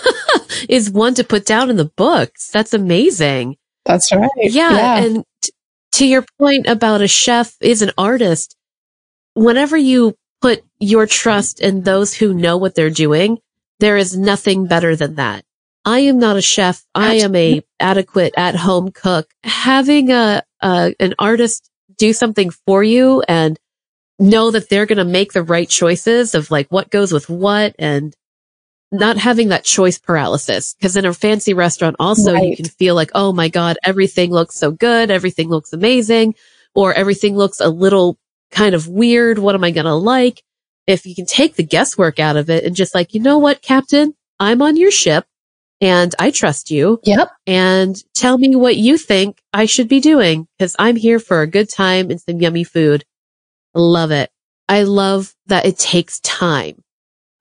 is 0.69 0.89
one 0.89 1.13
to 1.15 1.23
put 1.23 1.45
down 1.45 1.69
in 1.69 1.77
the 1.77 1.91
books. 1.95 2.49
That's 2.49 2.73
amazing. 2.73 3.57
That's 3.85 4.13
right. 4.13 4.29
Yeah. 4.37 4.97
And 4.97 5.23
t- 5.41 5.51
to 5.93 6.07
your 6.07 6.25
point 6.39 6.67
about 6.67 7.01
a 7.01 7.07
chef 7.07 7.55
is 7.61 7.81
an 7.81 7.91
artist, 7.97 8.55
whenever 9.33 9.77
you 9.77 10.15
put 10.41 10.63
your 10.79 11.05
trust 11.05 11.59
in 11.59 11.83
those 11.83 12.13
who 12.13 12.33
know 12.33 12.57
what 12.57 12.75
they're 12.75 12.89
doing, 12.89 13.39
there 13.79 13.97
is 13.97 14.17
nothing 14.17 14.67
better 14.67 14.95
than 14.95 15.15
that. 15.15 15.43
I 15.85 15.99
am 15.99 16.17
not 16.17 16.37
a 16.37 16.41
chef. 16.41 16.83
I 16.95 17.15
am 17.15 17.35
a 17.35 17.61
adequate 17.79 18.33
at 18.37 18.55
home 18.55 18.91
cook. 18.91 19.29
Having 19.43 20.11
a, 20.11 20.43
a, 20.61 20.95
an 20.99 21.13
artist 21.19 21.69
do 21.97 22.13
something 22.13 22.51
for 22.65 22.83
you 22.83 23.21
and 23.27 23.59
know 24.19 24.51
that 24.51 24.69
they're 24.69 24.85
going 24.85 24.97
to 24.99 25.05
make 25.05 25.33
the 25.33 25.43
right 25.43 25.67
choices 25.67 26.35
of 26.35 26.51
like 26.51 26.67
what 26.69 26.89
goes 26.91 27.11
with 27.11 27.29
what 27.29 27.75
and 27.79 28.15
not 28.91 29.17
having 29.17 29.49
that 29.49 29.63
choice 29.63 29.97
paralysis. 29.97 30.75
Cause 30.81 30.95
in 30.95 31.05
a 31.05 31.13
fancy 31.13 31.53
restaurant 31.53 31.95
also 31.99 32.35
you 32.35 32.55
can 32.55 32.65
feel 32.65 32.93
like, 32.95 33.09
oh 33.15 33.33
my 33.33 33.49
God, 33.49 33.77
everything 33.83 34.29
looks 34.31 34.55
so 34.55 34.71
good. 34.71 35.09
Everything 35.09 35.49
looks 35.49 35.73
amazing 35.73 36.35
or 36.75 36.93
everything 36.93 37.35
looks 37.35 37.59
a 37.59 37.69
little 37.69 38.17
kind 38.51 38.75
of 38.75 38.87
weird. 38.87 39.39
What 39.39 39.55
am 39.55 39.63
I 39.63 39.71
going 39.71 39.85
to 39.85 39.95
like? 39.95 40.43
If 40.85 41.05
you 41.07 41.15
can 41.15 41.25
take 41.25 41.55
the 41.55 41.63
guesswork 41.63 42.19
out 42.19 42.35
of 42.37 42.49
it 42.49 42.63
and 42.65 42.75
just 42.75 42.93
like, 42.93 43.13
you 43.13 43.19
know 43.21 43.39
what, 43.39 43.61
Captain, 43.61 44.13
I'm 44.39 44.61
on 44.61 44.75
your 44.75 44.91
ship 44.91 45.25
and 45.81 46.13
I 46.19 46.29
trust 46.29 46.69
you 46.69 46.99
Yep. 47.03 47.29
and 47.47 47.95
tell 48.15 48.37
me 48.37 48.55
what 48.55 48.75
you 48.75 48.97
think 48.97 49.41
I 49.53 49.65
should 49.65 49.87
be 49.87 49.99
doing 50.01 50.47
because 50.57 50.75
I'm 50.77 50.97
here 50.97 51.19
for 51.19 51.41
a 51.41 51.47
good 51.47 51.69
time 51.69 52.11
and 52.11 52.21
some 52.21 52.39
yummy 52.39 52.63
food. 52.63 53.05
Love 53.73 54.11
it. 54.11 54.31
I 54.67 54.83
love 54.83 55.33
that 55.47 55.65
it 55.65 55.77
takes 55.77 56.19
time. 56.21 56.83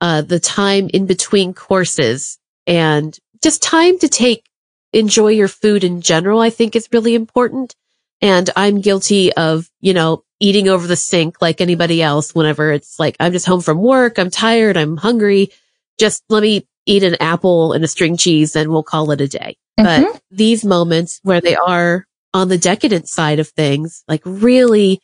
Uh, 0.01 0.21
the 0.21 0.39
time 0.39 0.89
in 0.93 1.05
between 1.05 1.53
courses 1.53 2.37
and 2.67 3.17
just 3.41 3.63
time 3.63 3.97
to 3.99 4.07
take 4.07 4.45
enjoy 4.91 5.29
your 5.29 5.47
food 5.47 5.83
in 5.83 6.01
general, 6.01 6.39
I 6.39 6.49
think 6.49 6.75
is 6.75 6.89
really 6.91 7.15
important. 7.15 7.75
And 8.21 8.49
I'm 8.55 8.81
guilty 8.81 9.33
of, 9.33 9.69
you 9.81 9.93
know, 9.93 10.23
eating 10.39 10.69
over 10.69 10.87
the 10.87 10.95
sink 10.95 11.41
like 11.41 11.61
anybody 11.61 12.01
else 12.01 12.33
whenever 12.35 12.71
it's 12.71 12.99
like, 12.99 13.15
I'm 13.19 13.31
just 13.31 13.45
home 13.45 13.61
from 13.61 13.79
work. 13.79 14.17
I'm 14.17 14.29
tired. 14.29 14.77
I'm 14.77 14.97
hungry. 14.97 15.49
Just 15.99 16.23
let 16.29 16.43
me 16.43 16.67
eat 16.85 17.03
an 17.03 17.15
apple 17.19 17.73
and 17.73 17.83
a 17.83 17.87
string 17.87 18.17
cheese 18.17 18.55
and 18.55 18.69
we'll 18.69 18.83
call 18.83 19.11
it 19.11 19.21
a 19.21 19.27
day. 19.27 19.57
Mm-hmm. 19.79 20.03
But 20.03 20.21
these 20.31 20.63
moments 20.63 21.19
where 21.23 21.41
they 21.41 21.55
are 21.55 22.05
on 22.33 22.49
the 22.49 22.57
decadent 22.57 23.07
side 23.07 23.39
of 23.39 23.49
things, 23.49 24.03
like 24.07 24.21
really 24.25 25.01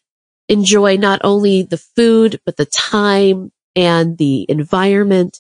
enjoy 0.49 0.97
not 0.97 1.21
only 1.23 1.63
the 1.63 1.77
food, 1.77 2.41
but 2.45 2.57
the 2.57 2.65
time 2.65 3.51
and 3.75 4.17
the 4.17 4.45
environment. 4.49 5.39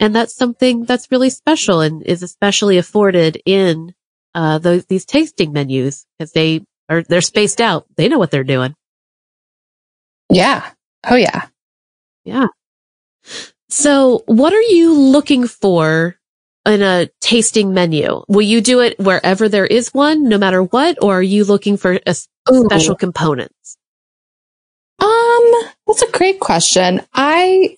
And 0.00 0.14
that's 0.14 0.34
something 0.34 0.84
that's 0.84 1.10
really 1.12 1.30
special 1.30 1.80
and 1.80 2.02
is 2.02 2.22
especially 2.22 2.78
afforded 2.78 3.40
in 3.46 3.94
uh, 4.34 4.58
those, 4.58 4.86
these 4.86 5.04
tasting 5.04 5.52
menus 5.52 6.04
because 6.18 6.32
they 6.32 6.64
are, 6.88 7.02
they're 7.02 7.20
spaced 7.20 7.60
out. 7.60 7.86
They 7.96 8.08
know 8.08 8.18
what 8.18 8.30
they're 8.30 8.44
doing. 8.44 8.74
Yeah. 10.30 10.68
Oh 11.08 11.14
yeah. 11.14 11.46
Yeah. 12.24 12.46
So 13.68 14.22
what 14.26 14.52
are 14.52 14.60
you 14.60 14.92
looking 14.94 15.46
for 15.46 16.16
in 16.66 16.82
a 16.82 17.08
tasting 17.20 17.72
menu? 17.74 18.22
Will 18.28 18.42
you 18.42 18.60
do 18.60 18.80
it 18.80 18.98
wherever 18.98 19.48
there 19.48 19.66
is 19.66 19.94
one, 19.94 20.28
no 20.28 20.38
matter 20.38 20.62
what, 20.62 20.98
or 21.02 21.18
are 21.18 21.22
you 21.22 21.44
looking 21.44 21.76
for 21.76 21.98
a 22.06 22.14
special 22.14 22.92
Ooh. 22.92 22.96
components? 22.96 23.78
Um, 25.36 25.52
that's 25.86 26.02
a 26.02 26.10
great 26.10 26.40
question. 26.40 27.00
I, 27.14 27.76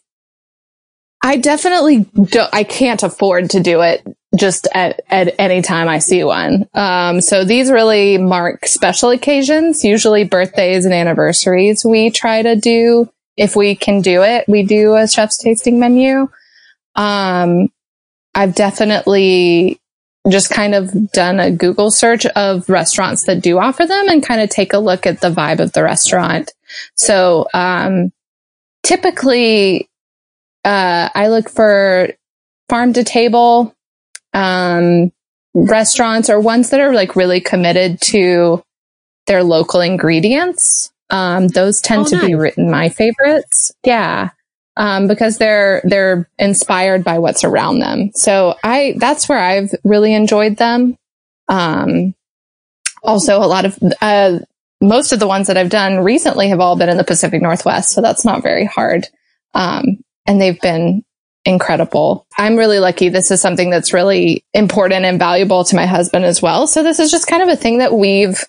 I 1.22 1.36
definitely 1.36 2.06
don't, 2.14 2.50
I 2.52 2.64
can't 2.64 3.02
afford 3.02 3.50
to 3.50 3.60
do 3.60 3.80
it 3.82 4.06
just 4.36 4.68
at, 4.74 5.00
at 5.08 5.34
any 5.38 5.62
time 5.62 5.88
I 5.88 5.98
see 5.98 6.22
one. 6.22 6.68
Um, 6.74 7.20
so 7.20 7.44
these 7.44 7.70
really 7.70 8.18
mark 8.18 8.66
special 8.66 9.10
occasions, 9.10 9.84
usually 9.84 10.24
birthdays 10.24 10.84
and 10.84 10.94
anniversaries. 10.94 11.84
We 11.84 12.10
try 12.10 12.42
to 12.42 12.56
do, 12.56 13.10
if 13.36 13.56
we 13.56 13.74
can 13.74 14.02
do 14.02 14.22
it, 14.22 14.44
we 14.48 14.62
do 14.62 14.94
a 14.94 15.08
chef's 15.08 15.38
tasting 15.38 15.80
menu. 15.80 16.28
Um, 16.94 17.70
I've 18.34 18.54
definitely 18.54 19.80
just 20.28 20.50
kind 20.50 20.74
of 20.74 21.10
done 21.12 21.40
a 21.40 21.50
Google 21.50 21.90
search 21.90 22.26
of 22.26 22.68
restaurants 22.68 23.24
that 23.24 23.40
do 23.40 23.58
offer 23.58 23.86
them 23.86 24.08
and 24.08 24.24
kind 24.24 24.40
of 24.40 24.50
take 24.50 24.72
a 24.72 24.78
look 24.78 25.06
at 25.06 25.20
the 25.20 25.30
vibe 25.30 25.60
of 25.60 25.72
the 25.72 25.82
restaurant. 25.82 26.52
So, 26.96 27.46
um, 27.54 28.12
typically, 28.82 29.88
uh, 30.64 31.08
I 31.14 31.28
look 31.28 31.48
for 31.48 32.10
farm 32.68 32.92
to 32.94 33.04
table, 33.04 33.74
um, 34.34 35.12
restaurants 35.54 36.28
or 36.30 36.40
ones 36.40 36.70
that 36.70 36.80
are 36.80 36.92
like 36.92 37.16
really 37.16 37.40
committed 37.40 38.00
to 38.00 38.62
their 39.26 39.42
local 39.42 39.80
ingredients. 39.80 40.90
Um, 41.10 41.48
those 41.48 41.80
tend 41.80 42.02
oh, 42.02 42.10
to 42.10 42.16
nice. 42.16 42.26
be 42.26 42.34
written 42.34 42.70
my 42.70 42.90
favorites. 42.90 43.72
Yeah. 43.84 44.30
Um, 44.76 45.08
because 45.08 45.38
they're, 45.38 45.80
they're 45.84 46.28
inspired 46.38 47.02
by 47.02 47.18
what's 47.18 47.42
around 47.42 47.80
them. 47.80 48.10
So 48.14 48.54
I, 48.62 48.94
that's 48.98 49.28
where 49.28 49.38
I've 49.38 49.74
really 49.82 50.14
enjoyed 50.14 50.56
them. 50.56 50.96
Um, 51.48 52.14
also 53.02 53.38
a 53.38 53.48
lot 53.48 53.64
of, 53.64 53.78
uh, 54.00 54.38
most 54.80 55.12
of 55.12 55.20
the 55.20 55.26
ones 55.26 55.48
that 55.48 55.56
I've 55.56 55.70
done 55.70 55.98
recently 55.98 56.48
have 56.48 56.60
all 56.60 56.76
been 56.76 56.88
in 56.88 56.96
the 56.96 57.04
Pacific 57.04 57.42
Northwest. 57.42 57.90
So 57.90 58.00
that's 58.00 58.24
not 58.24 58.42
very 58.42 58.64
hard. 58.64 59.06
Um, 59.54 60.04
and 60.26 60.40
they've 60.40 60.60
been 60.60 61.04
incredible. 61.44 62.26
I'm 62.36 62.56
really 62.56 62.78
lucky. 62.78 63.08
This 63.08 63.30
is 63.30 63.40
something 63.40 63.70
that's 63.70 63.94
really 63.94 64.44
important 64.52 65.04
and 65.04 65.18
valuable 65.18 65.64
to 65.64 65.76
my 65.76 65.86
husband 65.86 66.24
as 66.24 66.42
well. 66.42 66.66
So 66.66 66.82
this 66.82 66.98
is 66.98 67.10
just 67.10 67.26
kind 67.26 67.42
of 67.42 67.48
a 67.48 67.56
thing 67.56 67.78
that 67.78 67.94
we've 67.94 68.44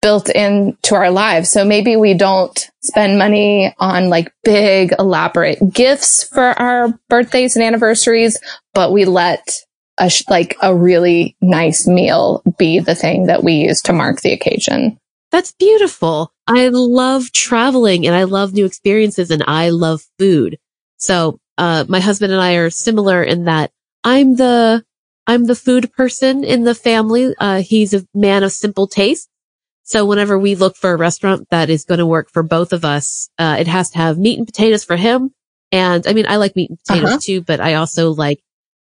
built 0.00 0.28
into 0.28 0.94
our 0.96 1.10
lives. 1.10 1.50
So 1.50 1.64
maybe 1.64 1.96
we 1.96 2.14
don't 2.14 2.70
spend 2.82 3.18
money 3.18 3.72
on 3.78 4.08
like 4.08 4.32
big 4.42 4.92
elaborate 4.98 5.58
gifts 5.72 6.24
for 6.24 6.42
our 6.42 6.98
birthdays 7.08 7.54
and 7.54 7.64
anniversaries, 7.64 8.38
but 8.74 8.92
we 8.92 9.04
let 9.04 9.60
a 9.98 10.10
sh- 10.10 10.24
like 10.28 10.56
a 10.60 10.74
really 10.74 11.36
nice 11.40 11.86
meal 11.86 12.42
be 12.58 12.80
the 12.80 12.96
thing 12.96 13.26
that 13.26 13.44
we 13.44 13.52
use 13.54 13.80
to 13.82 13.92
mark 13.92 14.20
the 14.22 14.32
occasion. 14.32 14.98
That's 15.32 15.52
beautiful. 15.52 16.30
I 16.46 16.68
love 16.68 17.32
traveling 17.32 18.06
and 18.06 18.14
I 18.14 18.24
love 18.24 18.52
new 18.52 18.66
experiences 18.66 19.30
and 19.30 19.42
I 19.46 19.70
love 19.70 20.02
food. 20.18 20.58
So 20.98 21.40
uh, 21.56 21.86
my 21.88 22.00
husband 22.00 22.32
and 22.32 22.40
I 22.40 22.54
are 22.54 22.68
similar 22.68 23.22
in 23.22 23.44
that 23.44 23.72
I'm 24.04 24.36
the, 24.36 24.84
I'm 25.26 25.46
the 25.46 25.56
food 25.56 25.90
person 25.94 26.44
in 26.44 26.64
the 26.64 26.74
family. 26.74 27.34
Uh, 27.38 27.62
he's 27.62 27.94
a 27.94 28.06
man 28.14 28.42
of 28.42 28.52
simple 28.52 28.86
taste. 28.86 29.30
So 29.84 30.04
whenever 30.04 30.38
we 30.38 30.54
look 30.54 30.76
for 30.76 30.92
a 30.92 30.96
restaurant 30.96 31.48
that 31.50 31.70
is 31.70 31.86
going 31.86 31.98
to 31.98 32.06
work 32.06 32.30
for 32.30 32.42
both 32.42 32.74
of 32.74 32.84
us, 32.84 33.30
uh, 33.38 33.56
it 33.58 33.66
has 33.66 33.90
to 33.90 33.98
have 33.98 34.18
meat 34.18 34.38
and 34.38 34.46
potatoes 34.46 34.84
for 34.84 34.96
him. 34.96 35.32
And 35.72 36.06
I 36.06 36.12
mean, 36.12 36.26
I 36.28 36.36
like 36.36 36.54
meat 36.54 36.70
and 36.70 36.78
potatoes 36.78 37.10
uh-huh. 37.10 37.18
too, 37.22 37.40
but 37.40 37.58
I 37.58 37.74
also 37.74 38.10
like, 38.10 38.42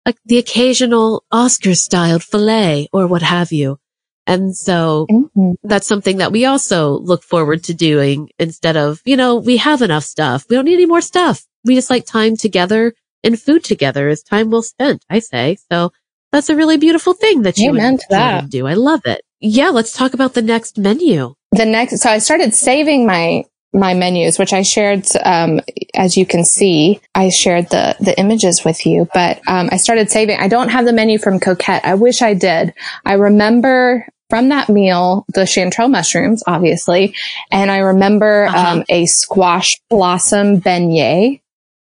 like 0.07 0.17
the 0.25 0.39
occasional 0.39 1.25
Oscar 1.33 1.75
styled 1.75 2.23
filet 2.23 2.89
or 2.93 3.09
what 3.09 3.23
have 3.23 3.51
you. 3.51 3.79
And 4.27 4.57
so 4.57 5.07
mm-hmm. 5.11 5.53
that's 5.63 5.87
something 5.87 6.19
that 6.19 6.33
we 6.33 6.45
also 6.47 6.99
look 6.99 7.23
forward 7.23 7.65
to 7.65 7.75
doing 7.75 8.31
instead 8.39 8.77
of, 8.77 9.01
you 9.05 9.17
know, 9.17 9.37
we 9.37 9.57
have 9.59 9.83
enough 9.83 10.05
stuff. 10.05 10.47
We 10.51 10.57
don't 10.57 10.65
need 10.65 10.75
any 10.75 10.87
more 10.87 11.01
stuff 11.01 11.47
we 11.67 11.75
just 11.75 11.91
like 11.91 12.07
time 12.07 12.37
together 12.37 12.95
and 13.23 13.41
food 13.41 13.65
together 13.65 14.09
is 14.09 14.23
time 14.23 14.51
well 14.51 14.63
spent, 14.63 15.05
I 15.11 15.19
say. 15.19 15.59
So 15.71 15.93
that's 16.33 16.49
a 16.49 16.57
really 16.57 16.77
beautiful 16.79 17.13
thing 17.13 17.43
that 17.43 17.59
you 17.59 17.71
Amen 17.71 17.99
would, 18.11 18.51
do. 18.51 18.67
I 18.67 18.75
love 18.75 19.01
it. 19.05 19.21
Yeah, 19.41 19.71
let's 19.71 19.93
talk 19.93 20.15
about 20.15 20.35
the 20.35 20.43
next 20.43 20.79
menu. 20.79 21.35
The 21.53 21.67
next, 21.67 21.99
so 21.99 22.11
I 22.11 22.19
started 22.19 22.55
saving 22.55 23.07
my 23.07 23.45
my 23.73 23.93
menus, 23.93 24.39
which 24.39 24.55
I 24.55 24.63
shared, 24.63 25.07
um, 25.23 25.61
as 25.95 26.17
you 26.17 26.25
can 26.25 26.47
see, 26.47 26.99
I 27.15 27.29
shared 27.29 27.69
the 27.69 27.95
the 28.01 28.19
images 28.19 28.65
with 28.65 28.87
you. 28.87 29.09
But 29.13 29.41
um, 29.49 29.69
I 29.71 29.77
started 29.77 30.11
saving. 30.11 30.39
I 30.39 30.49
don't 30.49 30.71
have 30.71 30.87
the 30.87 30.93
menu 30.93 31.19
from 31.19 31.41
Coquette. 31.41 31.85
I 31.85 31.95
wish 31.95 32.23
I 32.23 32.33
did. 32.33 32.73
I 33.05 33.15
remember 33.15 34.07
from 34.29 34.49
that 34.49 34.69
meal 34.69 35.25
the 35.35 35.43
chanterelle 35.43 35.91
mushrooms, 35.91 36.43
obviously, 36.47 37.15
and 37.51 37.71
I 37.71 37.79
remember 37.79 38.47
uh-huh. 38.47 38.79
um, 38.79 38.85
a 38.89 39.07
squash 39.07 39.81
blossom 39.89 40.61
beignet 40.61 41.41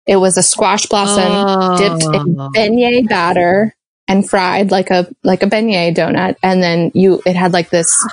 it 0.09 0.15
was 0.15 0.37
a 0.39 0.43
squash 0.43 0.87
blossom 0.87 1.31
oh. 1.31 1.77
dipped 1.77 2.03
in 2.03 2.39
oh. 2.39 2.49
beignet 2.49 3.07
batter 3.07 3.75
and 4.07 4.27
fried 4.27 4.71
like 4.71 4.89
a 4.89 5.07
like 5.23 5.43
a 5.43 5.45
beignet 5.45 5.95
donut, 5.95 6.35
and 6.41 6.63
then 6.63 6.91
you 6.95 7.21
it 7.27 7.35
had 7.35 7.53
like 7.53 7.69
this 7.69 8.07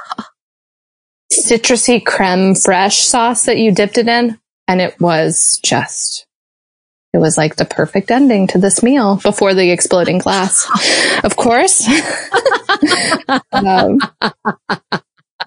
citrusy 1.32 2.04
creme 2.04 2.52
fraiche 2.52 3.00
sauce 3.00 3.44
that 3.44 3.56
you 3.56 3.72
dipped 3.72 3.96
it 3.96 4.08
in, 4.08 4.38
and 4.68 4.82
it 4.82 5.00
was 5.00 5.58
just 5.64 6.25
it 7.16 7.20
was 7.20 7.38
like 7.38 7.56
the 7.56 7.64
perfect 7.64 8.10
ending 8.10 8.46
to 8.48 8.58
this 8.58 8.82
meal 8.82 9.16
before 9.16 9.54
the 9.54 9.70
exploding 9.70 10.18
glass, 10.18 10.68
of 11.24 11.34
course. 11.34 11.88
um, 13.52 13.98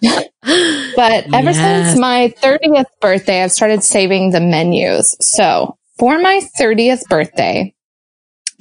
but 0.02 1.28
ever 1.32 1.52
yes. 1.52 1.90
since 1.92 2.00
my 2.00 2.34
30th 2.42 2.88
birthday, 3.00 3.44
I've 3.44 3.52
started 3.52 3.84
saving 3.84 4.32
the 4.32 4.40
menus. 4.40 5.16
So 5.20 5.78
for 6.00 6.18
my 6.18 6.42
30th 6.60 7.08
birthday, 7.08 7.76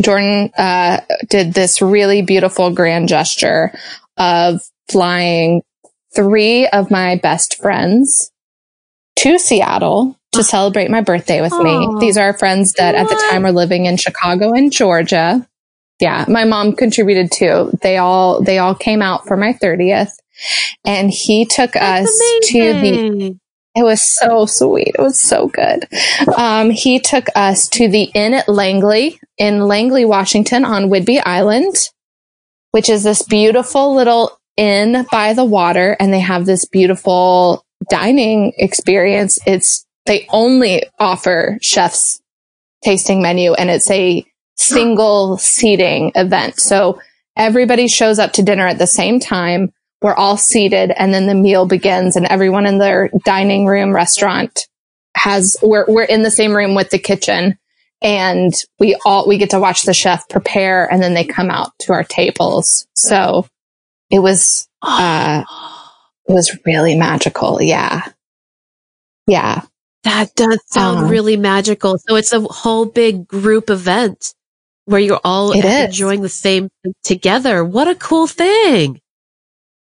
Jordan 0.02 0.50
uh, 0.58 1.00
did 1.30 1.54
this 1.54 1.80
really 1.80 2.20
beautiful 2.20 2.70
grand 2.70 3.08
gesture 3.08 3.72
of 4.18 4.60
flying 4.90 5.62
three 6.14 6.66
of 6.68 6.90
my 6.90 7.16
best 7.16 7.56
friends 7.56 8.30
to 9.16 9.38
Seattle 9.38 10.17
to 10.32 10.42
celebrate 10.42 10.90
my 10.90 11.00
birthday 11.00 11.40
with 11.40 11.52
Aww. 11.52 11.94
me. 11.94 12.00
These 12.00 12.16
are 12.16 12.36
friends 12.36 12.74
that 12.74 12.94
at 12.94 13.08
the 13.08 13.26
time 13.30 13.42
were 13.42 13.52
living 13.52 13.86
in 13.86 13.96
Chicago 13.96 14.52
and 14.52 14.72
Georgia. 14.72 15.46
Yeah, 16.00 16.24
my 16.28 16.44
mom 16.44 16.76
contributed 16.76 17.32
too. 17.32 17.72
They 17.82 17.96
all 17.96 18.40
they 18.40 18.58
all 18.58 18.74
came 18.74 19.02
out 19.02 19.26
for 19.26 19.36
my 19.36 19.52
30th 19.52 20.12
and 20.84 21.10
he 21.10 21.44
took 21.44 21.72
That's 21.72 22.08
us 22.08 22.20
amazing. 22.20 22.40
to 22.52 23.28
the 23.28 23.38
it 23.78 23.84
was 23.84 24.02
so 24.02 24.46
sweet. 24.46 24.96
It 24.98 25.00
was 25.00 25.20
so 25.20 25.46
good. 25.48 25.86
Um, 26.36 26.70
he 26.70 26.98
took 26.98 27.26
us 27.36 27.68
to 27.70 27.88
the 27.88 28.10
inn 28.14 28.34
at 28.34 28.48
Langley 28.48 29.20
in 29.36 29.68
Langley, 29.68 30.04
Washington 30.04 30.64
on 30.64 30.90
Whidbey 30.90 31.22
Island, 31.24 31.90
which 32.72 32.88
is 32.88 33.04
this 33.04 33.22
beautiful 33.22 33.94
little 33.94 34.36
inn 34.56 35.06
by 35.12 35.32
the 35.32 35.44
water. 35.44 35.96
And 36.00 36.12
they 36.12 36.18
have 36.18 36.44
this 36.44 36.64
beautiful 36.64 37.64
dining 37.88 38.52
experience. 38.56 39.38
It's, 39.46 39.86
they 40.08 40.26
only 40.30 40.84
offer 40.98 41.58
chef's 41.62 42.20
tasting 42.82 43.22
menu 43.22 43.54
and 43.54 43.70
it's 43.70 43.90
a 43.90 44.24
single 44.56 45.38
seating 45.38 46.12
event. 46.14 46.58
So 46.58 47.00
everybody 47.36 47.88
shows 47.88 48.18
up 48.18 48.32
to 48.34 48.42
dinner 48.42 48.66
at 48.66 48.78
the 48.78 48.86
same 48.86 49.20
time 49.20 49.72
we're 50.00 50.14
all 50.14 50.36
seated 50.36 50.92
and 50.96 51.12
then 51.12 51.26
the 51.26 51.34
meal 51.34 51.66
begins 51.66 52.16
and 52.16 52.26
everyone 52.26 52.66
in 52.66 52.78
their 52.78 53.10
dining 53.24 53.66
room 53.66 53.92
restaurant 53.92 54.68
has, 55.16 55.56
we're, 55.62 55.86
we're 55.88 56.04
in 56.04 56.22
the 56.22 56.30
same 56.30 56.54
room 56.54 56.74
with 56.74 56.90
the 56.90 56.98
kitchen 56.98 57.58
and 58.00 58.54
we 58.78 58.96
all, 59.04 59.26
we 59.26 59.38
get 59.38 59.50
to 59.50 59.60
watch 59.60 59.82
the 59.82 59.94
chef 59.94 60.28
prepare 60.28 60.90
and 60.90 61.02
then 61.02 61.14
they 61.14 61.24
come 61.24 61.50
out 61.50 61.72
to 61.80 61.92
our 61.92 62.04
tables. 62.04 62.86
So 62.94 63.46
it 64.10 64.20
was 64.20 64.68
uh 64.82 65.42
it 66.28 66.32
was 66.32 66.56
really 66.64 66.94
magical. 66.94 67.60
Yeah. 67.60 68.06
Yeah. 69.26 69.62
That 70.04 70.34
does 70.34 70.60
sound 70.66 71.04
Um, 71.04 71.08
really 71.10 71.36
magical. 71.36 71.98
So 72.06 72.16
it's 72.16 72.32
a 72.32 72.40
whole 72.40 72.86
big 72.86 73.26
group 73.26 73.68
event 73.70 74.34
where 74.84 75.00
you're 75.00 75.20
all 75.24 75.52
It 75.52 75.64
is. 75.64 75.84
enjoying 75.86 76.22
the 76.22 76.28
same 76.28 76.70
together. 77.02 77.64
What 77.64 77.88
a 77.88 77.94
cool 77.94 78.26
thing. 78.26 79.00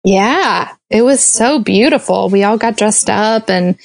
Yeah, 0.03 0.73
it 0.89 1.01
was 1.01 1.21
so 1.23 1.59
beautiful. 1.59 2.29
We 2.29 2.43
all 2.43 2.57
got 2.57 2.77
dressed 2.77 3.09
up 3.09 3.49
and 3.49 3.77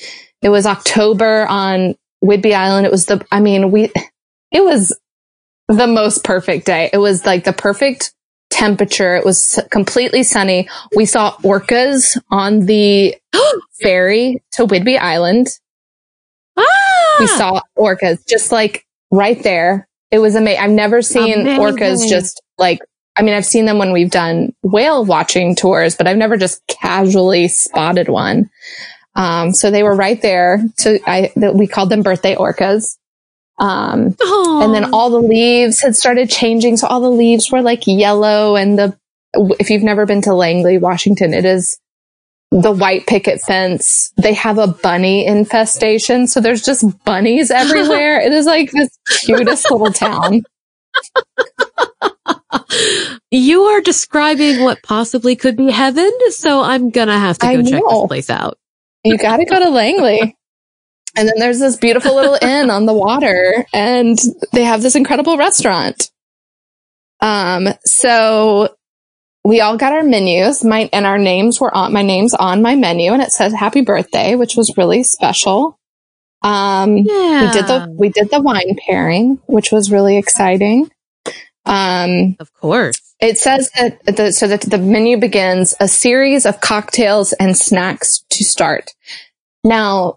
it 0.43 0.49
was 0.49 0.67
October 0.67 1.47
on 1.47 1.95
Whidbey 2.25 2.53
Island. 2.55 2.87
It 2.87 2.93
was 2.93 3.07
the, 3.07 3.25
I 3.31 3.41
mean, 3.41 3.71
we, 3.71 3.85
it 4.53 4.65
was 4.65 4.97
the 5.69 5.87
most 5.87 6.25
perfect 6.25 6.67
day. 6.67 6.91
It 6.93 6.99
was 6.99 7.25
like 7.25 7.45
the 7.45 7.53
perfect 7.53 8.13
temperature. 8.51 9.15
It 9.17 9.25
was 9.25 9.61
completely 9.71 10.23
sunny. 10.25 10.69
We 10.95 11.05
saw 11.05 11.37
orcas 11.39 12.17
on 12.31 12.67
the 12.67 13.15
ferry 13.81 14.43
to 14.53 14.67
Whidbey 14.67 14.99
Island. 14.99 15.49
Ah! 16.59 17.17
We 17.21 17.27
saw 17.27 17.61
orcas 17.77 18.27
just 18.27 18.53
like 18.53 18.85
right 19.11 19.43
there. 19.43 19.89
It 20.11 20.19
was 20.19 20.35
amazing. 20.35 20.63
I've 20.63 20.71
never 20.71 21.03
seen 21.03 21.45
orcas 21.47 22.09
just 22.09 22.41
like, 22.57 22.81
I 23.17 23.23
mean, 23.23 23.35
I've 23.35 23.45
seen 23.45 23.67
them 23.67 23.79
when 23.79 23.93
we've 23.93 24.11
done 24.11 24.55
whale 24.63 25.05
watching 25.05 25.55
tours, 25.55 25.97
but 25.97 26.07
I've 26.07 26.17
never 26.17 26.37
just 26.37 26.67
casually 26.67 27.49
spotted 27.49 28.09
one. 28.09 28.51
Um, 29.15 29.53
so 29.53 29.71
they 29.71 29.83
were 29.83 29.97
right 29.97 30.21
there. 30.23 30.65
So 30.77 30.99
I, 31.07 31.33
we 31.37 31.67
called 31.67 31.91
them 31.91 32.03
birthday 32.03 32.37
orcas. 32.37 32.97
Um, 33.59 34.15
Aw. 34.21 34.63
and 34.65 34.73
then 34.73 34.95
all 34.95 35.11
the 35.11 35.21
leaves 35.21 35.81
had 35.81 35.97
started 35.97 36.31
changing. 36.31 36.77
So 36.77 36.87
all 36.87 37.01
the 37.01 37.11
leaves 37.11 37.51
were 37.51 37.61
like 37.61 37.87
yellow 37.87 38.55
and 38.55 38.79
the, 38.79 38.97
if 39.35 39.69
you've 39.71 39.83
never 39.83 40.07
been 40.07 40.23
to 40.23 40.35
Langley, 40.35 40.79
Washington, 40.79 41.35
it 41.35 41.45
is 41.45 41.79
the 42.51 42.73
white 42.73 43.07
picket 43.07 43.41
fence. 43.41 44.13
They 44.17 44.35
have 44.35 44.59
a 44.59 44.67
bunny 44.67 45.27
infestation. 45.27 46.27
So 46.27 46.41
there's 46.41 46.63
just 46.63 46.85
bunnies 47.05 47.51
everywhere. 47.51 48.21
it 48.25 48.33
is 48.33 48.47
like 48.47 48.71
this 48.71 48.91
cutest 49.21 49.71
little 49.71 49.93
town. 49.93 50.45
you 53.31 53.63
are 53.63 53.81
describing 53.81 54.63
what 54.63 54.83
possibly 54.83 55.37
could 55.37 55.57
be 55.57 55.71
heaven. 55.71 56.11
So 56.31 56.63
I'm 56.63 56.91
going 56.91 57.09
to 57.09 57.19
have 57.19 57.39
to 57.39 57.47
go 57.47 57.63
check 57.63 57.83
this 57.83 58.07
place 58.07 58.31
out. 58.31 58.59
You 59.05 59.19
got 59.19 59.37
to 59.39 59.45
go 59.45 59.59
to 59.59 59.71
Langley. 59.71 60.37
And 61.17 61.29
then 61.29 61.35
there's 61.39 61.59
this 61.59 61.77
beautiful 61.77 62.15
little 62.15 62.39
inn 62.43 62.71
on 62.71 62.87
the 62.87 62.95
water 62.95 63.67
and 63.73 64.19
they 64.53 64.65
have 64.65 64.83
this 64.83 64.97
incredible 64.97 65.37
restaurant. 65.37 66.11
Um, 67.21 67.69
so 67.85 68.77
we 69.49 69.63
all 69.63 69.79
got 69.79 69.95
our 69.95 70.03
menus, 70.03 70.63
my, 70.63 70.91
and 70.93 71.07
our 71.07 71.17
names 71.17 71.59
were 71.59 71.75
on, 71.75 71.91
my 71.91 72.03
name's 72.03 72.35
on 72.35 72.61
my 72.61 72.75
menu 72.77 73.13
and 73.15 73.23
it 73.23 73.33
says 73.33 73.55
happy 73.55 73.81
birthday, 73.81 74.35
which 74.35 74.57
was 74.57 74.77
really 74.77 75.03
special. 75.03 75.79
Um, 76.43 76.99
Yeah. 76.99 77.47
we 77.47 77.53
did 77.53 77.67
the, 77.67 77.95
we 77.99 78.09
did 78.11 78.31
the 78.31 78.43
wine 78.43 78.77
pairing, 78.87 79.41
which 79.47 79.73
was 79.73 79.91
really 79.91 80.19
exciting. 80.19 80.91
Um, 81.65 82.37
Of 82.39 82.53
course. 82.53 83.01
it 83.21 83.39
says 83.39 83.71
that 83.79 84.05
the, 84.05 84.33
so 84.33 84.47
that 84.49 84.61
the 84.61 84.77
menu 84.77 85.17
begins 85.17 85.75
a 85.81 85.89
series 85.89 86.45
of 86.45 86.61
cocktails 86.61 87.33
and 87.35 87.57
snacks 87.57 88.23
to 88.31 88.45
start. 88.45 88.91
Now, 89.65 90.17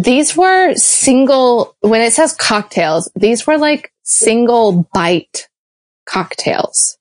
these 0.00 0.34
were 0.34 0.74
single, 0.76 1.76
when 1.80 2.00
it 2.00 2.14
says 2.14 2.32
cocktails, 2.32 3.10
these 3.14 3.46
were 3.46 3.58
like 3.58 3.92
single 4.02 4.88
bite 4.94 5.48
cocktails. 6.06 6.96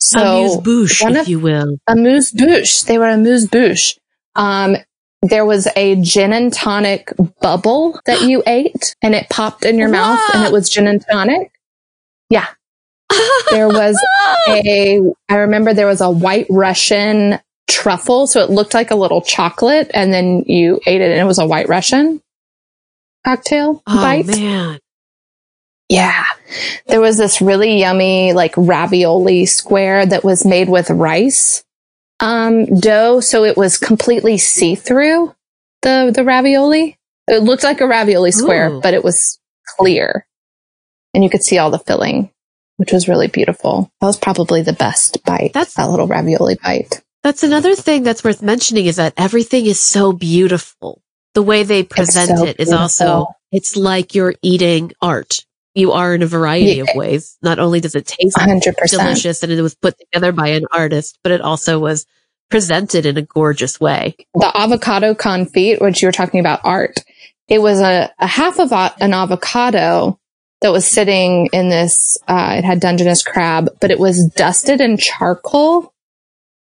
So 0.00 0.20
Amuse 0.20 0.56
bouche, 0.58 1.02
one 1.02 1.16
if 1.16 1.28
you 1.28 1.40
will. 1.40 1.78
amuse 1.88 2.32
bouche. 2.32 2.84
They 2.84 2.98
were 2.98 3.08
amuse 3.08 3.46
bouche. 3.46 3.98
Um, 4.36 4.76
there 5.22 5.44
was 5.44 5.66
a 5.74 5.96
gin 5.96 6.32
and 6.32 6.52
tonic 6.52 7.12
bubble 7.40 8.00
that 8.06 8.22
you 8.22 8.42
ate 8.46 8.94
and 9.02 9.14
it 9.14 9.28
popped 9.28 9.64
in 9.64 9.78
your 9.78 9.88
mouth 9.88 10.20
and 10.32 10.44
it 10.44 10.52
was 10.52 10.70
gin 10.70 10.86
and 10.86 11.04
tonic. 11.10 11.50
Yeah. 12.30 12.46
There 13.50 13.68
was 13.68 14.00
a, 14.48 15.02
I 15.28 15.34
remember 15.34 15.74
there 15.74 15.86
was 15.86 16.00
a 16.00 16.10
white 16.10 16.46
Russian 16.48 17.40
truffle. 17.68 18.26
So 18.26 18.40
it 18.42 18.50
looked 18.50 18.74
like 18.74 18.90
a 18.90 18.96
little 18.96 19.22
chocolate 19.22 19.90
and 19.94 20.12
then 20.12 20.44
you 20.46 20.80
ate 20.86 21.00
it 21.00 21.10
and 21.10 21.20
it 21.20 21.24
was 21.24 21.38
a 21.38 21.46
white 21.46 21.68
Russian 21.68 22.22
cocktail 23.24 23.82
oh, 23.86 23.96
bite. 23.96 24.26
man. 24.26 24.78
Yeah. 25.88 26.24
There 26.86 27.00
was 27.00 27.16
this 27.16 27.40
really 27.40 27.78
yummy, 27.78 28.32
like 28.32 28.54
ravioli 28.56 29.46
square 29.46 30.04
that 30.04 30.24
was 30.24 30.44
made 30.44 30.68
with 30.68 30.90
rice, 30.90 31.64
um, 32.20 32.66
dough. 32.80 33.20
So 33.20 33.44
it 33.44 33.56
was 33.56 33.78
completely 33.78 34.38
see 34.38 34.74
through 34.74 35.34
the, 35.82 36.12
the 36.14 36.24
ravioli. 36.24 36.98
It 37.26 37.42
looked 37.42 37.64
like 37.64 37.80
a 37.80 37.86
ravioli 37.86 38.32
square, 38.32 38.70
Ooh. 38.70 38.80
but 38.80 38.94
it 38.94 39.04
was 39.04 39.38
clear 39.78 40.26
and 41.14 41.24
you 41.24 41.30
could 41.30 41.42
see 41.42 41.58
all 41.58 41.70
the 41.70 41.78
filling, 41.78 42.30
which 42.76 42.92
was 42.92 43.08
really 43.08 43.28
beautiful. 43.28 43.90
That 44.00 44.06
was 44.06 44.18
probably 44.18 44.62
the 44.62 44.72
best 44.72 45.24
bite. 45.24 45.52
That's- 45.52 45.74
that 45.74 45.90
little 45.90 46.06
ravioli 46.06 46.56
bite. 46.62 47.02
That's 47.24 47.42
another 47.42 47.74
thing 47.74 48.04
that's 48.04 48.22
worth 48.22 48.42
mentioning 48.42 48.86
is 48.86 48.96
that 48.96 49.14
everything 49.16 49.66
is 49.66 49.80
so 49.80 50.12
beautiful. 50.12 51.02
The 51.34 51.42
way 51.42 51.62
they 51.62 51.82
present 51.82 52.38
so 52.38 52.46
it 52.46 52.56
is 52.58 52.72
also, 52.72 53.26
it's 53.52 53.76
like 53.76 54.14
you're 54.14 54.34
eating 54.42 54.92
art. 55.02 55.44
You 55.78 55.92
are 55.92 56.14
in 56.14 56.22
a 56.22 56.26
variety 56.26 56.76
Yeah. 56.76 56.82
of 56.82 56.88
ways. 56.96 57.36
Not 57.40 57.58
only 57.60 57.80
does 57.80 57.94
it 57.94 58.06
taste 58.06 58.36
hundred 58.38 58.76
percent. 58.76 59.02
delicious 59.02 59.42
and 59.42 59.52
it 59.52 59.62
was 59.62 59.76
put 59.76 59.94
together 59.98 60.32
by 60.32 60.48
an 60.48 60.64
artist, 60.72 61.18
but 61.22 61.30
it 61.32 61.40
also 61.40 61.78
was 61.78 62.04
presented 62.50 63.06
in 63.06 63.16
a 63.16 63.22
gorgeous 63.22 63.78
way. 63.80 64.16
the 64.34 64.50
avocado 64.56 65.14
confit, 65.14 65.80
which 65.80 66.02
you 66.02 66.08
were 66.08 66.12
talking 66.12 66.40
about 66.40 66.60
art, 66.64 66.96
it 67.46 67.60
was 67.60 67.80
a, 67.80 68.12
a 68.18 68.26
half 68.26 68.58
of 68.58 68.72
a, 68.72 68.92
an 69.00 69.12
avocado 69.14 70.18
that 70.62 70.72
was 70.72 70.84
sitting 70.86 71.48
in 71.52 71.68
this, 71.68 72.18
uh, 72.26 72.56
it 72.58 72.64
had 72.64 72.80
Dungeness 72.80 73.22
crab, 73.22 73.68
but 73.80 73.90
it 73.92 73.98
was 74.00 74.24
dusted 74.34 74.80
in 74.80 74.96
charcoal 74.96 75.92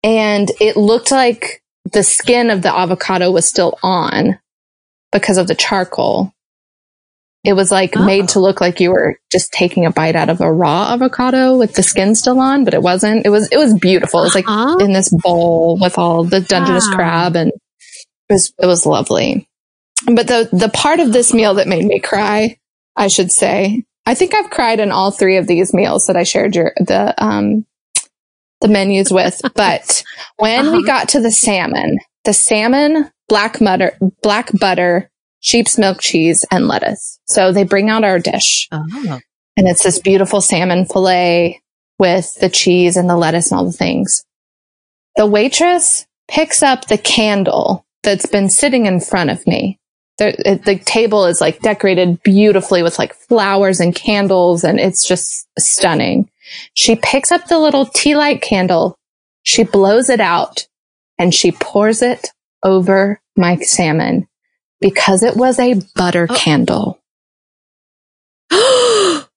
and 0.02 0.50
it 0.60 0.76
looked 0.76 1.12
like 1.12 1.62
the 1.92 2.02
skin 2.02 2.50
of 2.50 2.62
the 2.62 2.74
avocado 2.74 3.30
was 3.30 3.46
still 3.46 3.78
on 3.82 4.38
because 5.12 5.38
of 5.38 5.46
the 5.46 5.54
charcoal. 5.54 6.32
It 7.46 7.52
was 7.54 7.70
like 7.70 7.96
Oh. 7.96 8.04
made 8.04 8.28
to 8.30 8.40
look 8.40 8.60
like 8.60 8.80
you 8.80 8.90
were 8.90 9.18
just 9.30 9.52
taking 9.52 9.86
a 9.86 9.92
bite 9.92 10.16
out 10.16 10.28
of 10.28 10.40
a 10.40 10.52
raw 10.52 10.92
avocado 10.92 11.56
with 11.56 11.74
the 11.74 11.82
skin 11.82 12.14
still 12.16 12.40
on, 12.40 12.64
but 12.64 12.74
it 12.74 12.82
wasn't. 12.82 13.24
It 13.24 13.30
was, 13.30 13.48
it 13.52 13.56
was 13.56 13.72
beautiful. 13.78 14.20
It 14.20 14.24
was 14.24 14.34
like 14.34 14.48
Uh-huh. 14.48 14.78
in 14.78 14.92
this 14.92 15.08
bowl 15.22 15.78
with 15.80 15.96
all 15.96 16.24
the 16.24 16.40
Dungeness 16.40 16.88
Wow. 16.90 16.96
crab 16.96 17.36
and 17.36 17.52
it 18.28 18.32
was, 18.32 18.52
it 18.60 18.66
was 18.66 18.84
lovely. 18.84 19.48
But 20.12 20.26
the, 20.26 20.48
the 20.52 20.68
part 20.68 20.98
of 21.00 21.12
this 21.12 21.32
meal 21.32 21.54
that 21.54 21.68
made 21.68 21.84
me 21.84 22.00
cry, 22.00 22.58
I 22.96 23.06
should 23.06 23.30
say, 23.30 23.84
I 24.04 24.14
think 24.14 24.34
I've 24.34 24.50
cried 24.50 24.80
in 24.80 24.90
all 24.90 25.10
three 25.12 25.36
of 25.36 25.46
these 25.46 25.72
meals 25.72 26.06
that 26.08 26.16
I 26.16 26.24
shared 26.24 26.56
your, 26.56 26.72
the, 26.78 27.14
um, 27.22 27.64
the 28.60 28.68
menus 28.68 29.12
with. 29.12 29.40
But 29.54 30.02
when 30.36 30.72
we 30.72 30.78
Uh-huh. 30.78 30.86
got 30.86 31.08
to 31.10 31.20
the 31.20 31.30
salmon, 31.30 31.98
the 32.24 32.32
salmon, 32.32 33.10
black 33.28 33.58
butter, 33.60 33.96
black 34.22 34.50
butter, 34.58 35.10
sheep's 35.46 35.78
milk 35.78 36.00
cheese 36.00 36.44
and 36.50 36.66
lettuce. 36.66 37.20
So 37.26 37.52
they 37.52 37.62
bring 37.62 37.88
out 37.88 38.02
our 38.02 38.18
dish 38.18 38.66
Oh. 38.72 39.20
and 39.56 39.68
it's 39.68 39.84
this 39.84 40.00
beautiful 40.00 40.40
salmon 40.40 40.86
fillet 40.86 41.60
with 42.00 42.34
the 42.40 42.48
cheese 42.50 42.96
and 42.96 43.08
the 43.08 43.16
lettuce 43.16 43.52
and 43.52 43.58
all 43.58 43.64
the 43.64 43.72
things. 43.72 44.24
The 45.14 45.26
waitress 45.26 46.04
picks 46.28 46.62
up 46.64 46.88
the 46.88 46.98
candle 46.98 47.86
that's 48.02 48.26
been 48.26 48.50
sitting 48.50 48.86
in 48.86 48.98
front 49.00 49.30
of 49.30 49.46
me. 49.46 49.78
The, 50.18 50.34
it- 50.50 50.64
the 50.64 50.78
table 50.78 51.26
is 51.26 51.40
like 51.40 51.60
decorated 51.60 52.22
beautifully 52.24 52.82
with 52.82 52.98
like 52.98 53.14
flowers 53.14 53.78
and 53.78 53.94
candles 53.94 54.64
and 54.64 54.80
it's 54.80 55.06
just 55.06 55.46
stunning. 55.58 56.28
She 56.74 56.96
picks 56.96 57.30
up 57.30 57.46
the 57.46 57.58
little 57.60 57.86
tea 57.86 58.16
light 58.16 58.42
candle. 58.42 58.98
She 59.44 59.62
blows 59.62 60.10
it 60.10 60.20
out 60.20 60.66
and 61.18 61.32
she 61.32 61.52
pours 61.52 62.02
it 62.02 62.30
over 62.64 63.20
my 63.36 63.56
salmon 63.58 64.26
because 64.80 65.22
it 65.22 65.36
was 65.36 65.58
a 65.58 65.74
butter 65.94 66.26
oh. 66.28 66.34
candle. 66.34 67.00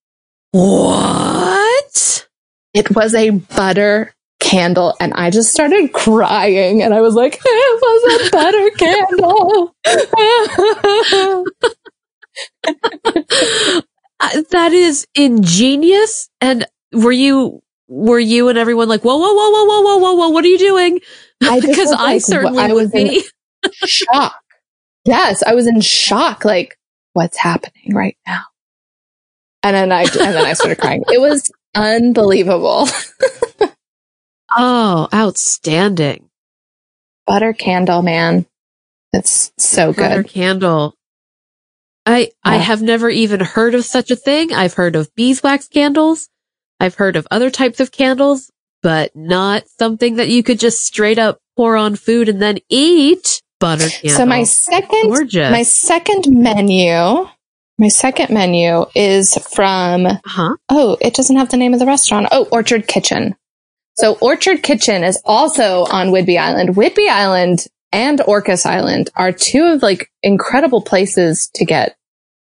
what? 0.52 2.28
It 2.74 2.96
was 2.96 3.14
a 3.16 3.30
butter 3.32 4.14
candle 4.40 4.96
and 5.00 5.14
I 5.14 5.30
just 5.30 5.52
started 5.52 5.92
crying 5.94 6.82
and 6.82 6.94
I 6.94 7.02
was 7.02 7.14
like, 7.14 7.34
it 7.44 7.82
was 7.82 8.28
a 8.28 8.32
butter 8.32 8.70
candle. 8.78 9.76
Uh, 14.22 14.42
that 14.52 14.74
is 14.74 15.08
ingenious. 15.16 16.28
And 16.42 16.66
were 16.92 17.14
you, 17.14 17.62
were 17.88 18.20
you 18.20 18.50
and 18.50 18.58
everyone 18.58 18.90
like, 18.90 19.02
whoa, 19.02 19.18
whoa, 19.18 19.34
whoa, 19.34 19.52
whoa, 19.52 19.82
whoa, 19.82 19.98
whoa, 19.98 20.14
whoa, 20.16 20.30
what 20.30 20.44
are 20.44 20.50
you 20.50 20.58
doing? 20.58 21.00
Because 21.40 21.94
I, 21.94 21.96
I 21.96 22.04
like, 22.04 22.22
certainly 22.22 22.60
I 22.60 22.74
was 22.74 22.92
would 22.92 22.92
be. 22.92 23.24
shock 23.86 24.36
Yes, 25.10 25.44
I 25.44 25.56
was 25.56 25.68
in 25.68 25.82
shock. 25.82 26.46
Like, 26.46 26.78
what's 27.14 27.38
happening 27.38 27.94
right 27.96 28.18
now? 28.28 28.44
And 29.64 29.76
then 29.76 29.92
I, 29.92 30.04
and 30.04 30.12
then 30.36 30.46
I 30.46 30.54
started 30.54 30.78
crying. 30.82 31.04
It 31.12 31.20
was 31.20 31.52
unbelievable. 31.76 32.88
Oh, 34.52 35.08
outstanding. 35.14 36.30
Butter 37.28 37.54
candle, 37.54 38.02
man. 38.02 38.48
It's 39.14 39.52
so 39.60 39.94
Butter 39.94 40.24
good. 40.24 40.32
candle. 40.32 40.96
I 42.06 42.32
I 42.44 42.58
have 42.58 42.82
never 42.82 43.10
even 43.10 43.42
heard 43.42 43.76
of 43.76 43.86
such 43.86 44.10
a 44.10 44.16
thing. 44.16 44.52
I've 44.54 44.74
heard 44.74 44.96
of 44.96 45.14
beeswax 45.14 45.68
candles. 45.68 46.30
I've 46.80 46.96
heard 46.96 47.16
of 47.16 47.28
other 47.30 47.52
types 47.52 47.80
of 47.80 47.92
candles, 47.92 48.50
but 48.82 49.16
not 49.16 49.68
something 49.78 50.16
that 50.16 50.30
you 50.30 50.42
could 50.42 50.60
just 50.60 50.84
straight 50.84 51.20
up 51.20 51.38
pour 51.56 51.76
on 51.76 51.96
food 51.96 52.28
and 52.28 52.42
then 52.42 52.58
eat. 52.70 53.42
Butter 53.60 53.90
candle. 53.90 54.18
So 54.18 54.26
my 54.26 54.44
second 54.44 55.10
gorgeous. 55.10 55.52
my 55.52 55.64
second 55.64 56.26
menu, 56.30 57.28
my 57.78 57.88
second 57.90 58.30
menu 58.30 58.86
is 58.96 59.36
from 59.54 60.08
huh? 60.26 60.56
Oh, 60.70 60.98
it 61.02 61.14
doesn't 61.14 61.36
have 61.36 61.50
the 61.50 61.58
name 61.58 61.74
of 61.74 61.80
the 61.80 61.86
restaurant. 61.86 62.28
Oh, 62.32 62.48
Orchard 62.52 62.88
Kitchen. 62.88 63.36
So 63.96 64.18
Orchard 64.22 64.64
Kitchen 64.64 65.04
is 65.04 65.22
also 65.26 65.84
on 65.86 66.08
Whidbey 66.08 66.40
Island. 66.40 66.76
Whidbey 66.76 67.10
Island 67.10 67.68
and 67.92 68.20
Orcas 68.20 68.66
Island 68.66 69.10
are 69.16 69.34
two 69.34 69.64
of 69.64 69.82
like 69.82 70.10
incredible 70.24 70.82
places 70.82 71.50
to 71.56 71.66
get 71.66 71.98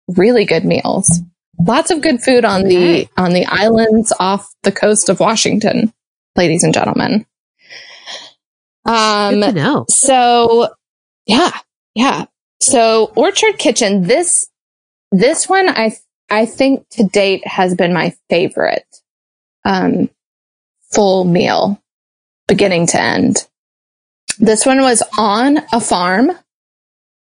really 0.10 0.46
good 0.46 0.66
meals. 0.66 1.22
Lots 1.58 1.92
of 1.92 2.02
good 2.02 2.22
food 2.22 2.44
on 2.44 2.64
the 2.64 3.08
on 3.16 3.32
the 3.32 3.46
islands 3.46 4.12
off 4.20 4.54
the 4.64 4.72
coast 4.72 5.08
of 5.08 5.22
Washington, 5.22 5.94
ladies 6.36 6.64
and 6.64 6.74
gentlemen. 6.74 7.26
Um 8.86 9.40
know. 9.40 9.86
so 9.88 10.70
yeah, 11.26 11.52
yeah. 11.94 12.26
So 12.62 13.12
Orchard 13.16 13.58
Kitchen, 13.58 14.04
this 14.04 14.50
this 15.12 15.48
one 15.48 15.70
I 15.70 15.96
I 16.30 16.46
think 16.46 16.88
to 16.92 17.04
date 17.04 17.46
has 17.48 17.76
been 17.76 17.94
my 17.94 18.16
favorite 18.30 18.88
um 19.64 20.10
full 20.92 21.26
meal 21.26 21.82
beginning 22.48 22.88
to 22.88 23.02
end. 23.02 23.48
This 24.40 24.66
one 24.66 24.82
was 24.82 25.02
on 25.18 25.60
a 25.72 25.80
farm. 25.80 26.32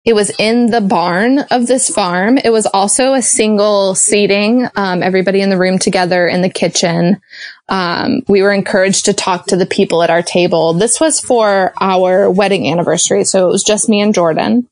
It 0.06 0.14
was 0.14 0.32
in 0.40 0.68
the 0.68 0.82
barn 0.82 1.40
of 1.52 1.68
this 1.68 1.90
farm. 1.90 2.38
It 2.38 2.52
was 2.52 2.66
also 2.66 3.14
a 3.14 3.22
single 3.22 3.96
seating, 3.96 4.68
um, 4.76 5.04
everybody 5.04 5.42
in 5.42 5.50
the 5.50 5.58
room 5.58 5.78
together 5.78 6.26
in 6.28 6.42
the 6.42 6.50
kitchen. 6.50 7.22
Um, 7.68 8.22
we 8.28 8.42
were 8.42 8.54
encouraged 8.54 9.06
to 9.06 9.14
talk 9.14 9.48
to 9.48 9.58
the 9.58 9.66
people 9.66 10.02
at 10.02 10.10
our 10.10 10.22
table. 10.24 10.74
This 10.74 11.00
was 11.02 11.20
for 11.20 11.74
our 11.82 12.32
wedding 12.32 12.72
anniversary. 12.72 13.26
So 13.26 13.48
it 13.48 13.52
was 13.52 13.64
just 13.64 13.90
me 13.90 14.00
and 14.02 14.14
Jordan. 14.14 14.68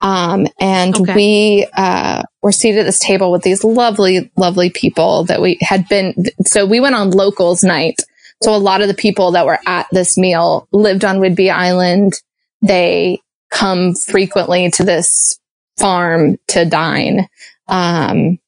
Um, 0.00 0.46
and 0.60 0.94
Okay. 0.94 1.14
we, 1.14 1.66
uh, 1.76 2.22
were 2.42 2.52
seated 2.52 2.80
at 2.80 2.86
this 2.86 3.00
table 3.00 3.32
with 3.32 3.42
these 3.42 3.64
lovely, 3.64 4.30
lovely 4.36 4.70
people 4.70 5.24
that 5.24 5.40
we 5.40 5.58
had 5.60 5.88
been. 5.88 6.14
So 6.46 6.66
we 6.66 6.78
went 6.78 6.94
on 6.94 7.10
locals 7.10 7.64
night. 7.64 8.02
So 8.44 8.54
a 8.54 8.58
lot 8.58 8.80
of 8.80 8.86
the 8.88 8.94
people 8.94 9.32
that 9.32 9.46
were 9.46 9.58
at 9.66 9.86
this 9.90 10.16
meal 10.16 10.68
lived 10.70 11.04
on 11.04 11.18
Whidbey 11.18 11.50
Island. 11.50 12.20
They 12.62 13.20
come 13.50 13.94
frequently 13.94 14.70
to 14.72 14.84
this 14.84 15.38
farm 15.78 16.36
to 16.48 16.64
dine. 16.64 17.28
Um, 17.68 18.38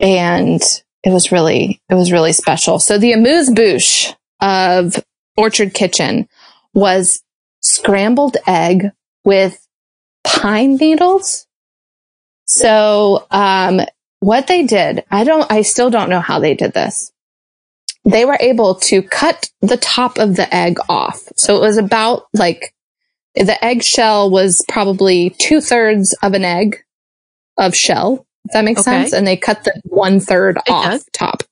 and 0.00 0.62
it 1.02 1.10
was 1.10 1.32
really, 1.32 1.80
it 1.88 1.94
was 1.94 2.12
really 2.12 2.32
special. 2.32 2.78
So 2.78 2.98
the 2.98 3.12
amuse 3.12 3.50
bouche 3.50 4.14
of 4.40 5.02
Orchard 5.36 5.74
Kitchen 5.74 6.28
was 6.74 7.22
scrambled 7.60 8.36
egg 8.46 8.90
with 9.24 9.66
pine 10.24 10.76
needles. 10.76 11.46
So, 12.46 13.26
um, 13.30 13.80
what 14.20 14.46
they 14.46 14.64
did, 14.64 15.04
I 15.10 15.24
don't, 15.24 15.50
I 15.50 15.62
still 15.62 15.90
don't 15.90 16.10
know 16.10 16.20
how 16.20 16.40
they 16.40 16.54
did 16.54 16.72
this. 16.72 17.12
They 18.04 18.24
were 18.24 18.38
able 18.40 18.76
to 18.76 19.02
cut 19.02 19.50
the 19.60 19.76
top 19.76 20.18
of 20.18 20.34
the 20.34 20.52
egg 20.52 20.78
off. 20.88 21.22
So 21.36 21.56
it 21.56 21.60
was 21.60 21.76
about 21.76 22.26
like 22.32 22.74
the 23.44 23.62
eggshell 23.64 24.30
was 24.30 24.64
probably 24.68 25.30
two 25.38 25.60
thirds 25.60 26.14
of 26.22 26.34
an 26.34 26.44
egg 26.44 26.78
of 27.58 27.74
shell. 27.74 28.26
If 28.46 28.52
that 28.52 28.64
makes 28.64 28.80
Okay. 28.82 28.90
sense. 29.02 29.12
And 29.12 29.26
they 29.26 29.36
cut 29.36 29.64
the 29.64 29.80
one 29.84 30.20
third 30.20 30.58
It 30.66 30.70
off 30.70 30.84
does. 30.92 31.06
top. 31.12 31.42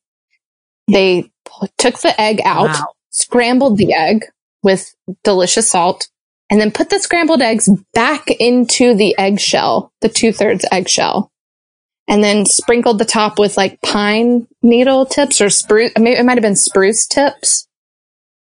They 0.91 1.22
p- 1.22 1.68
took 1.78 1.99
the 2.01 2.18
egg 2.20 2.41
out, 2.45 2.68
Wow. 2.68 2.87
scrambled 3.11 3.76
the 3.78 3.93
egg 3.95 4.24
with 4.62 4.95
delicious 5.24 5.70
salt, 5.70 6.09
and 6.51 6.61
then 6.61 6.70
put 6.70 6.91
the 6.91 6.99
scrambled 7.01 7.43
eggs 7.43 7.68
back 7.93 8.30
into 8.30 8.95
the 8.95 9.16
eggshell, 9.18 9.93
the 10.01 10.09
two 10.09 10.32
thirds 10.32 10.64
eggshell, 10.70 11.30
and 12.09 12.22
then 12.22 12.47
sprinkled 12.47 12.99
the 12.99 13.05
top 13.05 13.39
with 13.39 13.57
like 13.57 13.80
pine 13.82 14.47
needle 14.62 15.07
tips 15.07 15.41
or 15.41 15.51
spruce. 15.51 15.93
Maybe 15.99 16.16
it 16.18 16.24
might 16.24 16.39
have 16.39 16.43
been 16.43 16.57
spruce 16.57 17.07
tips. 17.07 17.65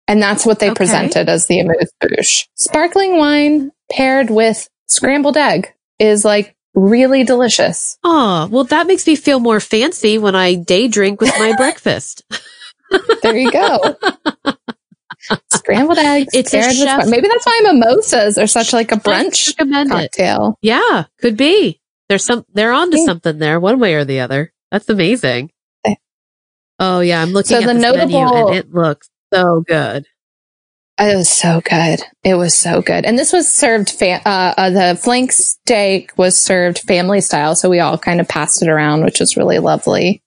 And 0.06 0.20
that's 0.22 0.44
what 0.44 0.58
they 0.58 0.68
Okay. 0.70 0.74
presented 0.76 1.28
as 1.28 1.46
the 1.46 1.60
amuse 1.60 1.90
bouche. 2.00 2.46
Sparkling 2.56 3.16
wine 3.16 3.70
paired 3.90 4.28
with 4.30 4.68
scrambled 4.88 5.36
egg 5.36 5.72
is 5.98 6.24
like 6.24 6.54
really 6.74 7.24
delicious. 7.24 7.96
Oh, 8.04 8.48
well, 8.50 8.64
that 8.64 8.86
makes 8.86 9.06
me 9.06 9.16
feel 9.16 9.40
more 9.40 9.60
fancy 9.60 10.18
when 10.18 10.34
I 10.34 10.56
day 10.56 10.88
drink 10.88 11.20
with 11.20 11.32
my 11.38 11.54
breakfast. 11.56 12.22
There 13.22 13.36
you 13.36 13.50
go. 13.50 13.96
scrambled 15.50 15.98
eggs. 15.98 16.34
It's 16.34 16.52
a 16.52 16.58
with 16.58 17.08
maybe 17.10 17.28
that's 17.28 17.46
why 17.46 17.60
mimosas 17.64 18.36
are 18.38 18.46
such 18.46 18.72
like 18.72 18.92
a 18.92 18.96
brunch 18.96 19.48
recommend 19.58 19.90
it. 19.90 19.92
cocktail. 19.94 20.58
Yeah, 20.60 21.04
could 21.20 21.36
be. 21.36 21.80
There's 22.08 22.24
some, 22.24 22.44
they're 22.52 22.72
onto 22.72 22.98
Yeah. 22.98 23.06
something 23.06 23.38
there, 23.38 23.58
one 23.58 23.80
way 23.80 23.94
or 23.94 24.04
the 24.04 24.20
other. 24.20 24.52
That's 24.70 24.88
amazing. 24.90 25.50
Eh. 25.86 25.94
Oh 26.78 27.00
yeah, 27.00 27.22
I'm 27.22 27.30
looking 27.30 27.48
So 27.56 27.62
at 27.62 27.66
the 27.66 27.72
this 27.74 27.82
menu 27.96 28.18
and 28.18 28.54
it 28.54 28.72
looks 28.74 29.08
so 29.34 29.64
good. 29.66 30.06
It 30.96 31.16
was 31.16 31.28
so 31.28 31.60
good. 31.60 32.00
It 32.22 32.34
was 32.34 32.56
so 32.56 32.80
good. 32.80 33.04
And 33.04 33.18
this 33.18 33.32
was 33.32 33.52
served, 33.52 33.90
fa- 33.90 34.26
uh, 34.26 34.54
uh, 34.56 34.70
the 34.70 34.96
flank 34.96 35.32
steak 35.32 36.12
was 36.16 36.40
served 36.40 36.78
family 36.78 37.20
style. 37.20 37.56
So 37.56 37.68
we 37.68 37.80
all 37.80 37.98
kind 37.98 38.20
of 38.20 38.28
passed 38.28 38.62
it 38.62 38.68
around, 38.68 39.04
which 39.04 39.18
was 39.18 39.36
really 39.36 39.58
lovely. 39.58 40.22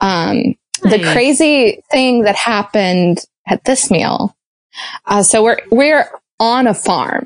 Um, 0.00 0.54
the 0.82 1.02
crazy 1.12 1.82
thing 1.90 2.22
that 2.22 2.36
happened 2.36 3.18
at 3.46 3.64
this 3.64 3.90
meal. 3.90 4.36
Uh, 5.04 5.24
so 5.24 5.42
we're, 5.42 5.58
we're 5.70 6.08
on 6.38 6.68
a 6.68 6.74
farm 6.74 7.24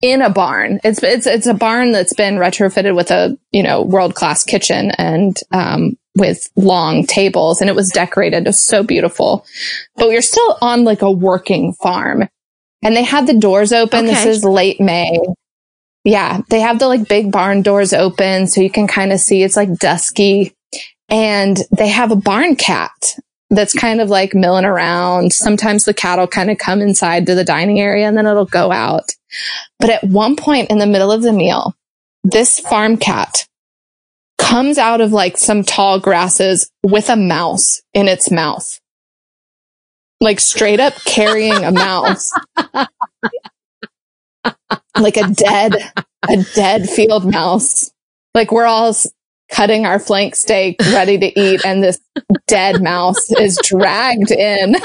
in 0.00 0.20
a 0.20 0.30
barn. 0.30 0.80
It's, 0.82 1.00
it's, 1.02 1.28
it's 1.28 1.46
a 1.46 1.54
barn 1.54 1.92
that's 1.92 2.14
been 2.14 2.36
retrofitted 2.36 2.96
with 2.96 3.12
a, 3.12 3.38
you 3.52 3.62
know, 3.62 3.82
world 3.82 4.16
class 4.16 4.42
kitchen 4.42 4.90
and, 4.98 5.36
um, 5.52 5.96
with 6.16 6.50
long 6.56 7.06
tables 7.06 7.60
and 7.60 7.70
it 7.70 7.76
was 7.76 7.90
decorated. 7.90 8.42
It 8.42 8.48
was 8.48 8.60
so 8.60 8.82
beautiful 8.82 9.46
but 9.96 10.08
we 10.08 10.16
are 10.16 10.22
still 10.22 10.58
on 10.60 10.84
like 10.84 11.02
a 11.02 11.10
working 11.10 11.72
farm 11.74 12.28
and 12.82 12.96
they 12.96 13.04
had 13.04 13.26
the 13.26 13.38
doors 13.38 13.72
open. 13.72 14.06
This 14.06 14.26
is 14.26 14.44
late 14.44 14.80
May. 14.80 15.18
Yeah. 16.04 16.40
They 16.50 16.60
have 16.60 16.78
the 16.78 16.88
like 16.88 17.08
big 17.08 17.30
barn 17.30 17.62
doors 17.62 17.92
open 17.92 18.46
so 18.46 18.60
you 18.60 18.70
can 18.70 18.86
kind 18.86 19.12
of 19.12 19.20
see 19.20 19.42
it's 19.42 19.56
like 19.56 19.78
dusky 19.78 20.54
and 21.08 21.58
they 21.76 21.88
have 21.88 22.10
a 22.10 22.16
barn 22.16 22.56
cat 22.56 23.16
that's 23.50 23.74
kind 23.74 24.00
of 24.00 24.08
like 24.08 24.34
milling 24.34 24.64
around. 24.64 25.32
Sometimes 25.32 25.84
the 25.84 25.94
cat 25.94 26.18
will 26.18 26.26
kind 26.26 26.50
of 26.50 26.58
come 26.58 26.80
inside 26.80 27.26
to 27.26 27.34
the 27.34 27.44
dining 27.44 27.80
area 27.80 28.08
and 28.08 28.16
then 28.16 28.26
it'll 28.26 28.46
go 28.46 28.72
out. 28.72 29.12
But 29.78 29.90
at 29.90 30.04
one 30.04 30.36
point 30.36 30.70
in 30.70 30.78
the 30.78 30.86
middle 30.86 31.12
of 31.12 31.22
the 31.22 31.32
meal, 31.32 31.76
this 32.24 32.58
farm 32.58 32.96
cat 32.96 33.46
comes 34.42 34.78
out 34.78 35.00
of 35.00 35.12
like 35.12 35.36
some 35.36 35.62
tall 35.62 35.98
grasses 36.00 36.70
with 36.82 37.08
a 37.08 37.16
mouse 37.16 37.82
in 37.94 38.08
its 38.08 38.30
mouth 38.30 38.80
like 40.22 40.40
straight 40.40 40.80
up 40.80 40.94
carrying 41.04 41.64
a 41.64 41.72
mouse. 41.72 42.32
like 44.98 45.16
a 45.16 45.28
dead, 45.28 45.74
a 46.28 46.36
dead 46.54 46.88
field 46.88 47.30
mouse. 47.30 47.90
Like 48.34 48.52
we're 48.52 48.64
all 48.64 48.94
cutting 49.50 49.84
our 49.84 49.98
flank 49.98 50.34
steak 50.36 50.76
ready 50.80 51.18
to 51.18 51.38
eat 51.38 51.60
and 51.66 51.82
this 51.82 51.98
dead 52.46 52.82
mouse 52.82 53.30
is 53.32 53.58
dragged 53.62 54.30
in. 54.30 54.76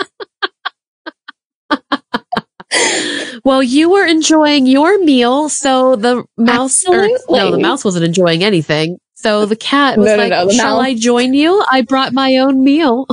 Well, 3.44 3.64
you 3.64 3.90
were 3.92 4.06
enjoying 4.06 4.66
your 4.66 5.02
meal, 5.04 5.48
so 5.48 5.96
the 5.96 6.26
mouse, 6.38 6.84
or, 6.86 7.08
no, 7.30 7.52
the 7.52 7.60
mouse 7.60 7.86
wasn't 7.86 8.04
enjoying 8.04 8.44
anything. 8.44 8.98
So 9.18 9.48
the 9.48 9.56
cat 9.56 9.98
was 9.98 10.06
No, 10.06 10.16
no, 10.16 10.22
like, 10.22 10.30
no, 10.30 10.46
the 10.46 10.54
shall 10.54 10.80
I 10.80 10.94
join 10.94 11.34
you? 11.34 11.64
I 11.72 11.82
brought 11.82 12.14
my 12.14 12.38
own 12.38 12.64
meal. 12.64 13.08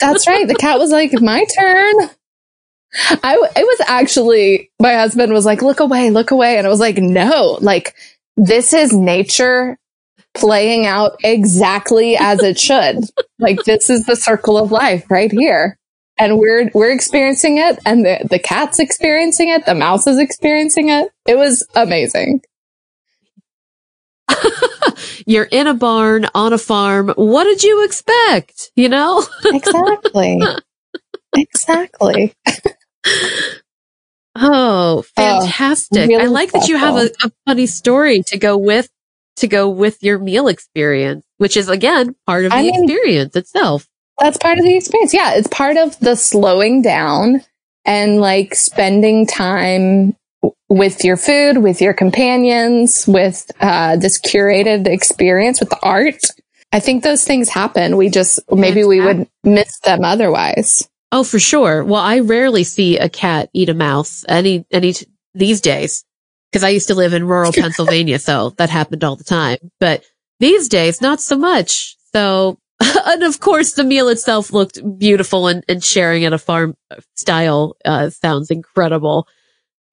That's 0.00 0.26
right. 0.26 0.46
The 0.48 0.54
cat 0.56 0.78
was 0.80 0.90
like, 0.90 1.12
my 1.20 1.44
turn. 1.56 1.94
I, 3.22 3.34
w- 3.34 3.52
it 3.54 3.64
was 3.64 3.80
actually, 3.86 4.70
my 4.80 4.94
husband 4.94 5.32
was 5.32 5.46
like, 5.46 5.62
look 5.62 5.78
away, 5.78 6.10
look 6.10 6.32
away. 6.32 6.58
And 6.58 6.66
I 6.66 6.70
was 6.70 6.80
like, 6.80 6.98
no, 6.98 7.56
like 7.60 7.94
this 8.36 8.72
is 8.72 8.92
nature 8.92 9.78
playing 10.34 10.86
out 10.86 11.16
exactly 11.22 12.16
as 12.16 12.42
it 12.42 12.58
should. 12.58 13.04
like 13.38 13.62
this 13.64 13.90
is 13.90 14.06
the 14.06 14.16
circle 14.16 14.58
of 14.58 14.72
life 14.72 15.08
right 15.08 15.30
here. 15.30 15.78
And 16.18 16.38
we're, 16.38 16.68
we're 16.74 16.90
experiencing 16.90 17.58
it 17.58 17.78
and 17.86 18.04
the, 18.04 18.26
the 18.28 18.40
cat's 18.40 18.80
experiencing 18.80 19.50
it. 19.50 19.66
The 19.66 19.74
mouse 19.76 20.08
is 20.08 20.18
experiencing 20.18 20.88
it. 20.88 21.12
It 21.26 21.36
was 21.36 21.64
amazing. 21.76 22.42
You're 25.26 25.48
in 25.50 25.66
a 25.66 25.74
barn 25.74 26.26
on 26.34 26.52
a 26.52 26.58
farm. 26.58 27.10
What 27.16 27.44
did 27.44 27.62
you 27.62 27.84
expect? 27.84 28.70
You 28.76 28.88
know? 28.88 29.24
Exactly. 29.44 30.40
exactly. 31.36 32.34
oh, 34.36 35.02
fantastic. 35.16 35.98
Oh, 35.98 36.06
really 36.06 36.24
I 36.24 36.26
like 36.26 36.50
special. 36.50 36.60
that 36.60 36.68
you 36.68 36.78
have 36.78 36.96
a, 36.96 37.10
a 37.24 37.32
funny 37.46 37.66
story 37.66 38.22
to 38.28 38.38
go 38.38 38.56
with 38.56 38.88
to 39.36 39.46
go 39.46 39.68
with 39.68 40.02
your 40.02 40.18
meal 40.18 40.48
experience, 40.48 41.24
which 41.38 41.56
is 41.56 41.68
again 41.68 42.14
part 42.26 42.44
of 42.44 42.50
the 42.50 42.56
I 42.56 42.62
mean, 42.62 42.84
experience 42.84 43.36
itself. 43.36 43.86
That's 44.18 44.38
part 44.38 44.58
of 44.58 44.64
the 44.64 44.76
experience. 44.76 45.14
Yeah, 45.14 45.34
it's 45.34 45.48
part 45.48 45.76
of 45.76 45.98
the 46.00 46.16
slowing 46.16 46.82
down 46.82 47.42
and 47.84 48.20
like 48.20 48.54
spending 48.54 49.26
time 49.26 50.16
with 50.68 51.04
your 51.04 51.16
food, 51.16 51.58
with 51.58 51.80
your 51.80 51.94
companions, 51.94 53.06
with 53.06 53.50
uh, 53.60 53.96
this 53.96 54.20
curated 54.20 54.86
experience 54.86 55.60
with 55.60 55.70
the 55.70 55.78
art. 55.82 56.22
I 56.72 56.80
think 56.80 57.02
those 57.02 57.24
things 57.24 57.48
happen. 57.48 57.96
We 57.96 58.10
just 58.10 58.40
maybe 58.50 58.84
we 58.84 59.00
would 59.00 59.26
miss 59.42 59.78
them 59.80 60.04
otherwise. 60.04 60.88
Oh, 61.10 61.24
for 61.24 61.38
sure. 61.38 61.82
Well, 61.84 62.02
I 62.02 62.20
rarely 62.20 62.64
see 62.64 62.98
a 62.98 63.08
cat 63.08 63.48
eat 63.54 63.70
a 63.70 63.74
mouse 63.74 64.24
any 64.28 64.66
any 64.70 64.92
t- 64.92 65.06
these 65.34 65.60
days 65.62 66.04
because 66.50 66.64
I 66.64 66.68
used 66.68 66.88
to 66.88 66.94
live 66.94 67.14
in 67.14 67.26
rural 67.26 67.52
Pennsylvania, 67.54 68.18
so 68.18 68.50
that 68.58 68.68
happened 68.68 69.04
all 69.04 69.16
the 69.16 69.24
time. 69.24 69.58
But 69.80 70.04
these 70.40 70.68
days, 70.68 71.00
not 71.00 71.20
so 71.20 71.36
much. 71.38 71.96
So, 72.12 72.58
and 72.80 73.22
of 73.22 73.40
course, 73.40 73.72
the 73.72 73.84
meal 73.84 74.08
itself 74.08 74.52
looked 74.52 74.78
beautiful, 74.98 75.48
and, 75.48 75.64
and 75.66 75.82
sharing 75.82 76.26
at 76.26 76.34
a 76.34 76.38
farm 76.38 76.76
style 77.14 77.76
uh, 77.86 78.10
sounds 78.10 78.50
incredible. 78.50 79.26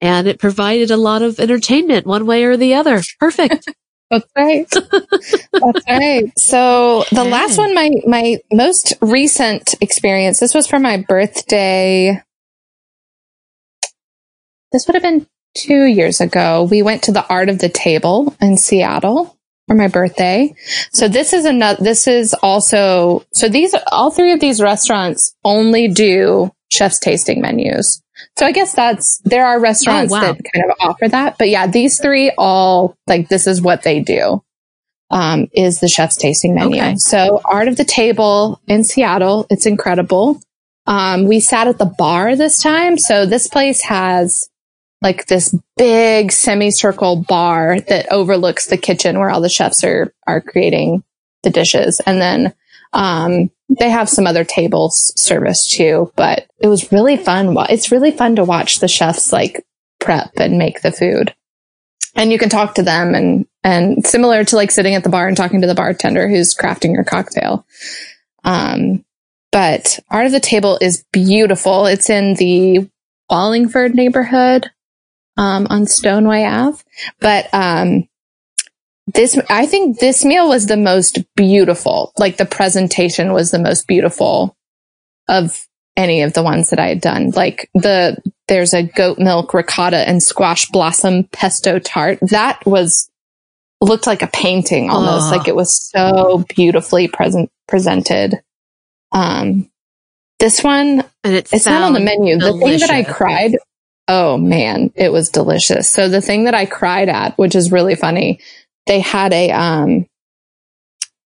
And 0.00 0.26
it 0.26 0.38
provided 0.38 0.90
a 0.90 0.96
lot 0.96 1.22
of 1.22 1.40
entertainment 1.40 2.06
one 2.06 2.26
way 2.26 2.44
or 2.44 2.56
the 2.56 2.74
other. 2.74 3.02
Perfect. 3.18 3.68
That's 4.10 4.26
right. 4.36 4.70
That's 4.70 5.88
right. 5.88 6.38
So 6.38 7.04
the 7.10 7.24
last 7.24 7.58
one, 7.58 7.74
my 7.74 7.90
my 8.06 8.38
most 8.52 8.94
recent 9.00 9.74
experience. 9.80 10.38
This 10.38 10.54
was 10.54 10.68
for 10.68 10.78
my 10.78 11.04
birthday. 11.08 12.22
This 14.70 14.86
would 14.86 14.94
have 14.94 15.02
been 15.02 15.26
two 15.56 15.84
years 15.84 16.20
ago, 16.20 16.68
we 16.70 16.82
went 16.82 17.02
to 17.04 17.12
the 17.12 17.26
Art 17.28 17.48
of 17.48 17.58
the 17.58 17.68
Table 17.68 18.34
in 18.40 18.56
Seattle 18.56 19.36
for 19.66 19.74
my 19.74 19.88
birthday. 19.88 20.54
So 20.92 21.08
this 21.08 21.32
is 21.32 21.44
another, 21.44 21.82
this 21.82 22.06
is 22.06 22.34
also, 22.34 23.24
so 23.32 23.48
these, 23.48 23.74
all 23.90 24.10
three 24.10 24.32
of 24.32 24.40
these 24.40 24.60
restaurants 24.60 25.34
only 25.44 25.88
do 25.88 26.52
chef's 26.70 26.98
tasting 26.98 27.40
menus. 27.40 28.02
So 28.36 28.46
I 28.46 28.52
guess 28.52 28.74
that's, 28.74 29.20
there 29.24 29.46
are 29.46 29.60
restaurants 29.60 30.12
oh, 30.12 30.16
wow. 30.16 30.20
that 30.32 30.42
kind 30.52 30.70
of 30.70 30.76
offer 30.80 31.08
that. 31.08 31.38
But 31.38 31.48
yeah, 31.48 31.66
these 31.66 32.00
three 32.00 32.32
all, 32.36 32.96
like, 33.06 33.28
this 33.28 33.46
is 33.46 33.60
what 33.60 33.82
they 33.82 34.00
do. 34.00 34.42
Um, 35.08 35.46
is 35.52 35.78
the 35.78 35.86
chef's 35.86 36.16
tasting 36.16 36.56
menu. 36.56 36.78
Okay. 36.78 36.96
So 36.96 37.40
Art 37.44 37.68
of 37.68 37.76
the 37.76 37.84
Table 37.84 38.60
in 38.66 38.82
Seattle. 38.82 39.46
It's 39.50 39.64
incredible. 39.64 40.40
Um, 40.86 41.26
we 41.26 41.38
sat 41.38 41.68
at 41.68 41.78
the 41.78 41.84
bar 41.84 42.34
this 42.34 42.60
time. 42.60 42.98
So 42.98 43.24
this 43.24 43.46
place 43.46 43.82
has 43.82 44.48
like 45.02 45.26
this 45.26 45.54
big 45.76 46.32
semicircle 46.32 47.24
bar 47.28 47.78
that 47.82 48.10
overlooks 48.10 48.66
the 48.66 48.76
kitchen 48.76 49.20
where 49.20 49.30
all 49.30 49.40
the 49.40 49.48
chefs 49.48 49.84
are 49.84 50.12
are 50.26 50.40
creating 50.40 51.04
the 51.44 51.50
dishes 51.50 52.00
and 52.00 52.20
then 52.20 52.52
um, 52.92 53.50
they 53.68 53.90
have 53.90 54.08
some 54.08 54.26
other 54.26 54.44
tables 54.44 55.12
service 55.16 55.68
too 55.68 56.12
but 56.16 56.46
it 56.58 56.68
was 56.68 56.92
really 56.92 57.16
fun 57.16 57.56
it's 57.68 57.90
really 57.90 58.10
fun 58.10 58.36
to 58.36 58.44
watch 58.44 58.78
the 58.78 58.88
chefs 58.88 59.32
like 59.32 59.66
prep 60.06 60.30
and 60.36 60.56
make 60.56 60.80
the 60.80 60.92
food. 60.92 61.34
And 62.14 62.32
you 62.32 62.38
can 62.38 62.48
talk 62.48 62.76
to 62.76 62.82
them 62.82 63.14
and 63.14 63.46
and 63.62 64.06
similar 64.06 64.44
to 64.44 64.56
like 64.56 64.70
sitting 64.70 64.94
at 64.94 65.02
the 65.02 65.10
bar 65.10 65.26
and 65.26 65.36
talking 65.36 65.60
to 65.60 65.66
the 65.66 65.74
bartender 65.74 66.28
who's 66.28 66.54
crafting 66.54 66.92
your 66.92 67.04
cocktail. 67.04 67.66
Um, 68.44 69.04
but 69.50 69.98
art 70.08 70.26
of 70.26 70.32
the 70.32 70.40
table 70.40 70.78
is 70.80 71.04
beautiful. 71.12 71.86
It's 71.86 72.08
in 72.08 72.34
the 72.34 72.88
wallingford 73.28 73.94
neighborhood 73.94 74.70
um, 75.36 75.66
on 75.68 75.86
Stone 75.86 76.28
Way 76.28 76.46
Ave. 76.46 76.82
But 77.20 77.52
um, 77.52 78.08
this, 79.06 79.38
I 79.48 79.66
think 79.66 79.98
this 79.98 80.24
meal 80.24 80.48
was 80.48 80.66
the 80.66 80.76
most 80.76 81.18
beautiful. 81.36 82.12
Like 82.18 82.36
the 82.36 82.44
presentation 82.44 83.32
was 83.32 83.50
the 83.50 83.58
most 83.58 83.86
beautiful 83.86 84.56
of 85.28 85.66
any 85.96 86.22
of 86.22 86.32
the 86.32 86.42
ones 86.42 86.70
that 86.70 86.78
I 86.78 86.88
had 86.88 87.00
done. 87.00 87.30
Like 87.30 87.70
the, 87.74 88.16
there's 88.48 88.74
a 88.74 88.82
goat 88.82 89.18
milk 89.18 89.54
ricotta 89.54 90.08
and 90.08 90.22
squash 90.22 90.66
blossom 90.66 91.24
pesto 91.32 91.78
tart. 91.78 92.18
That 92.20 92.64
was, 92.66 93.10
looked 93.80 94.06
like 94.06 94.22
a 94.22 94.28
painting 94.28 94.90
almost. 94.90 95.30
Like 95.30 95.48
it 95.48 95.56
was 95.56 95.90
so 95.90 96.44
beautifully 96.54 97.08
present, 97.08 97.50
presented. 97.68 98.40
Um, 99.12 99.70
this 100.38 100.62
one, 100.62 101.04
and 101.24 101.34
it 101.34 101.52
it's 101.52 101.66
not 101.66 101.82
on 101.82 101.92
the 101.92 102.00
menu. 102.00 102.38
Delicious. 102.38 102.60
The 102.60 102.66
thing 102.66 102.80
that 102.80 102.90
I 102.90 103.02
cried 103.04 103.56
Oh 104.08 104.38
man, 104.38 104.92
it 104.94 105.10
was 105.10 105.30
delicious. 105.30 105.88
So 105.88 106.08
the 106.08 106.20
thing 106.20 106.44
that 106.44 106.54
I 106.54 106.64
cried 106.64 107.08
at, 107.08 107.36
which 107.38 107.56
is 107.56 107.72
really 107.72 107.96
funny, 107.96 108.40
they 108.86 109.00
had 109.00 109.32
a, 109.32 109.50
um, 109.50 110.06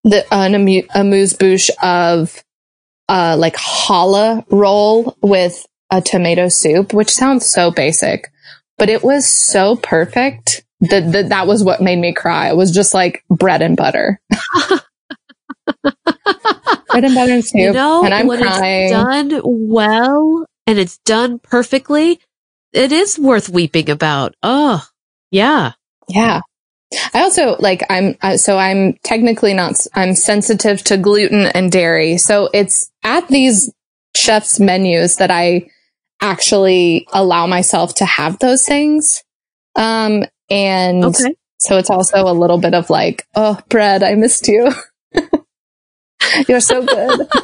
the, 0.05 0.25
an 0.33 0.55
amuse 0.95 1.33
bouche 1.35 1.71
of, 1.83 2.43
uh, 3.09 3.37
like 3.39 3.57
challah 3.57 4.45
roll 4.51 5.17
with 5.21 5.67
a 5.91 6.01
tomato 6.01 6.49
soup, 6.49 6.93
which 6.93 7.11
sounds 7.11 7.47
so 7.47 7.71
basic, 7.71 8.31
but 8.79 8.89
it 8.89 9.03
was 9.03 9.27
so 9.27 9.77
perfect 9.77 10.65
that, 10.81 11.13
that 11.13 11.29
that 11.29 11.47
was 11.47 11.63
what 11.63 11.83
made 11.83 11.99
me 11.99 12.13
cry. 12.13 12.49
It 12.49 12.57
was 12.57 12.71
just 12.71 12.95
like 12.95 13.25
bread 13.29 13.63
and 13.63 13.77
butter. 13.77 14.21
bread 15.83 17.05
and 17.05 17.15
butter 17.15 17.33
and 17.33 17.45
soup. 17.45 17.61
You 17.61 17.73
know, 17.73 18.05
and 18.05 18.15
I'm 18.15 18.27
when 18.27 18.41
crying. 18.41 18.85
it's 18.85 18.93
done 18.93 19.41
well 19.45 20.47
and 20.67 20.79
it's 20.79 20.99
done 20.99 21.39
perfectly, 21.41 22.21
it 22.73 22.93
is 22.93 23.19
worth 23.19 23.49
weeping 23.49 23.91
about. 23.91 24.35
Oh, 24.43 24.87
yeah. 25.31 25.73
Yeah. 26.09 26.41
I 27.15 27.21
also 27.23 27.57
like 27.59 27.85
I'm 27.89 28.17
uh, 28.21 28.37
so 28.37 28.59
I'm 28.59 28.95
technically 29.05 29.55
not 29.55 29.75
I'm 29.95 30.15
sensitive 30.15 30.83
to 30.85 30.97
gluten 30.97 31.47
and 31.47 31.71
dairy. 31.71 32.19
So 32.19 32.49
it's 32.53 32.91
at 33.05 33.29
these 33.29 33.73
chefs 34.17 34.59
menus 34.59 35.17
that 35.17 35.31
I 35.31 35.71
actually 36.21 37.07
allow 37.13 37.47
myself 37.47 37.95
to 37.97 38.05
have 38.05 38.39
those 38.39 38.67
things. 38.67 39.23
Um 39.77 40.25
and 40.51 41.05
okay. 41.05 41.35
so 41.61 41.79
it's 41.79 41.91
also 41.91 42.25
a 42.27 42.35
little 42.35 42.59
bit 42.59 42.75
of 42.75 42.91
like, 42.91 43.25
oh, 43.37 43.59
bread, 43.69 44.03
I 44.03 44.17
missed 44.17 44.49
you. 44.49 44.73
You're 46.49 46.61
so 46.61 46.85
good. 46.85 47.29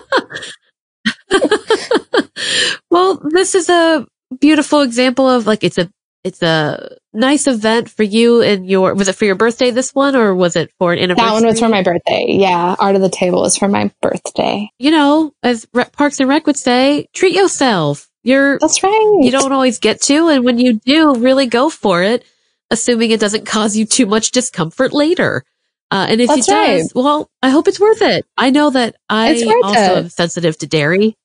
well, 2.90 3.20
this 3.30 3.54
is 3.54 3.68
a 3.68 4.06
beautiful 4.40 4.80
example 4.82 5.28
of 5.28 5.46
like 5.46 5.64
it's 5.64 5.78
a 5.78 5.90
it's 6.24 6.42
a 6.42 6.96
nice 7.16 7.46
event 7.46 7.90
for 7.90 8.02
you 8.02 8.42
and 8.42 8.68
your 8.68 8.94
was 8.94 9.08
it 9.08 9.14
for 9.14 9.24
your 9.24 9.34
birthday 9.34 9.70
this 9.70 9.94
one 9.94 10.14
or 10.14 10.34
was 10.34 10.56
it 10.56 10.72
for 10.78 10.92
an 10.92 10.98
anniversary? 10.98 11.26
That 11.26 11.34
one 11.34 11.46
was 11.46 11.60
for 11.60 11.68
my 11.68 11.82
birthday. 11.82 12.26
Yeah, 12.28 12.76
art 12.78 12.94
of 12.94 13.02
the 13.02 13.08
table 13.08 13.40
was 13.40 13.56
for 13.56 13.68
my 13.68 13.90
birthday. 14.00 14.70
You 14.78 14.90
know, 14.90 15.32
as 15.42 15.66
Re- 15.72 15.86
Parks 15.92 16.20
and 16.20 16.28
Rec 16.28 16.46
would 16.46 16.56
say, 16.56 17.08
treat 17.12 17.34
yourself. 17.34 18.08
You're 18.22 18.58
That's 18.58 18.82
right. 18.82 19.18
You 19.20 19.30
don't 19.30 19.52
always 19.52 19.78
get 19.78 20.00
to 20.02 20.28
and 20.28 20.44
when 20.44 20.58
you 20.58 20.74
do, 20.74 21.14
really 21.14 21.46
go 21.46 21.70
for 21.70 22.02
it, 22.02 22.24
assuming 22.70 23.10
it 23.10 23.20
doesn't 23.20 23.46
cause 23.46 23.76
you 23.76 23.86
too 23.86 24.06
much 24.06 24.30
discomfort 24.30 24.92
later. 24.92 25.44
Uh, 25.90 26.06
and 26.08 26.20
if 26.20 26.28
That's 26.28 26.48
it 26.48 26.50
does, 26.50 26.82
right. 26.82 27.04
well, 27.04 27.30
I 27.42 27.50
hope 27.50 27.68
it's 27.68 27.78
worth 27.78 28.02
it. 28.02 28.26
I 28.36 28.50
know 28.50 28.70
that 28.70 28.96
I 29.08 29.34
also 29.62 29.76
it. 29.76 29.98
am 29.98 30.08
sensitive 30.08 30.58
to 30.58 30.66
dairy 30.66 31.16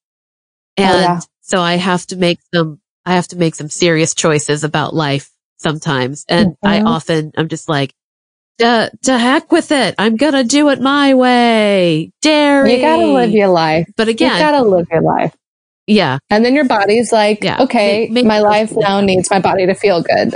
and 0.77 0.95
oh, 0.95 0.99
yeah. 0.99 1.19
so 1.41 1.59
I 1.59 1.75
have 1.75 2.05
to 2.07 2.15
make 2.15 2.39
some 2.53 2.79
I 3.05 3.13
have 3.13 3.27
to 3.29 3.35
make 3.35 3.55
some 3.55 3.69
serious 3.69 4.13
choices 4.13 4.63
about 4.63 4.93
life 4.93 5.30
sometimes. 5.61 6.25
And 6.27 6.49
mm-hmm. 6.51 6.67
I 6.67 6.81
often, 6.81 7.31
I'm 7.37 7.47
just 7.47 7.69
like, 7.69 7.93
to, 8.59 8.91
to 9.03 9.17
heck 9.17 9.51
with 9.51 9.71
it. 9.71 9.95
I'm 9.97 10.17
going 10.17 10.33
to 10.33 10.43
do 10.43 10.69
it 10.69 10.81
my 10.81 11.13
way. 11.13 12.11
Dairy. 12.21 12.75
You 12.75 12.81
got 12.81 12.97
to 12.97 13.07
live 13.07 13.31
your 13.31 13.47
life. 13.47 13.89
But 13.95 14.07
again, 14.07 14.33
you 14.33 14.39
got 14.39 14.51
to 14.51 14.61
live 14.63 14.87
your 14.91 15.01
life. 15.01 15.35
Yeah. 15.87 16.19
And 16.29 16.45
then 16.45 16.53
your 16.53 16.65
body's 16.65 17.11
like, 17.11 17.43
yeah. 17.43 17.63
okay, 17.63 18.01
make, 18.01 18.11
make 18.11 18.25
my 18.25 18.39
life 18.39 18.71
now 18.75 19.01
needs 19.01 19.29
my 19.31 19.39
body 19.39 19.65
to 19.65 19.73
feel 19.73 20.03
good. 20.03 20.33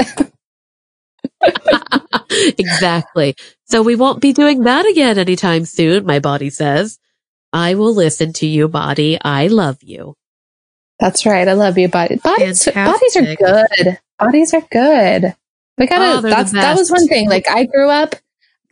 exactly. 2.59 3.35
So 3.65 3.81
we 3.81 3.95
won't 3.95 4.21
be 4.21 4.33
doing 4.33 4.61
that 4.63 4.85
again 4.85 5.17
anytime 5.17 5.65
soon, 5.65 6.05
my 6.05 6.19
body 6.19 6.49
says. 6.49 6.99
I 7.53 7.75
will 7.75 7.93
listen 7.93 8.33
to 8.33 8.47
you, 8.47 8.67
body. 8.67 9.17
I 9.21 9.47
love 9.47 9.77
you. 9.81 10.15
That's 10.99 11.25
right. 11.25 11.47
I 11.47 11.53
love 11.53 11.77
you, 11.77 11.87
body. 11.87 12.15
Bodies, 12.17 12.65
bodies 12.65 13.15
are 13.15 13.35
good. 13.35 13.99
Bodies 14.19 14.53
are 14.53 14.63
good. 14.71 15.35
We 15.77 15.87
gotta, 15.87 16.19
oh, 16.19 16.21
that's, 16.21 16.51
that 16.53 16.77
was 16.77 16.89
one 16.89 17.07
thing. 17.07 17.27
Like 17.29 17.49
I 17.49 17.65
grew 17.65 17.89
up 17.89 18.15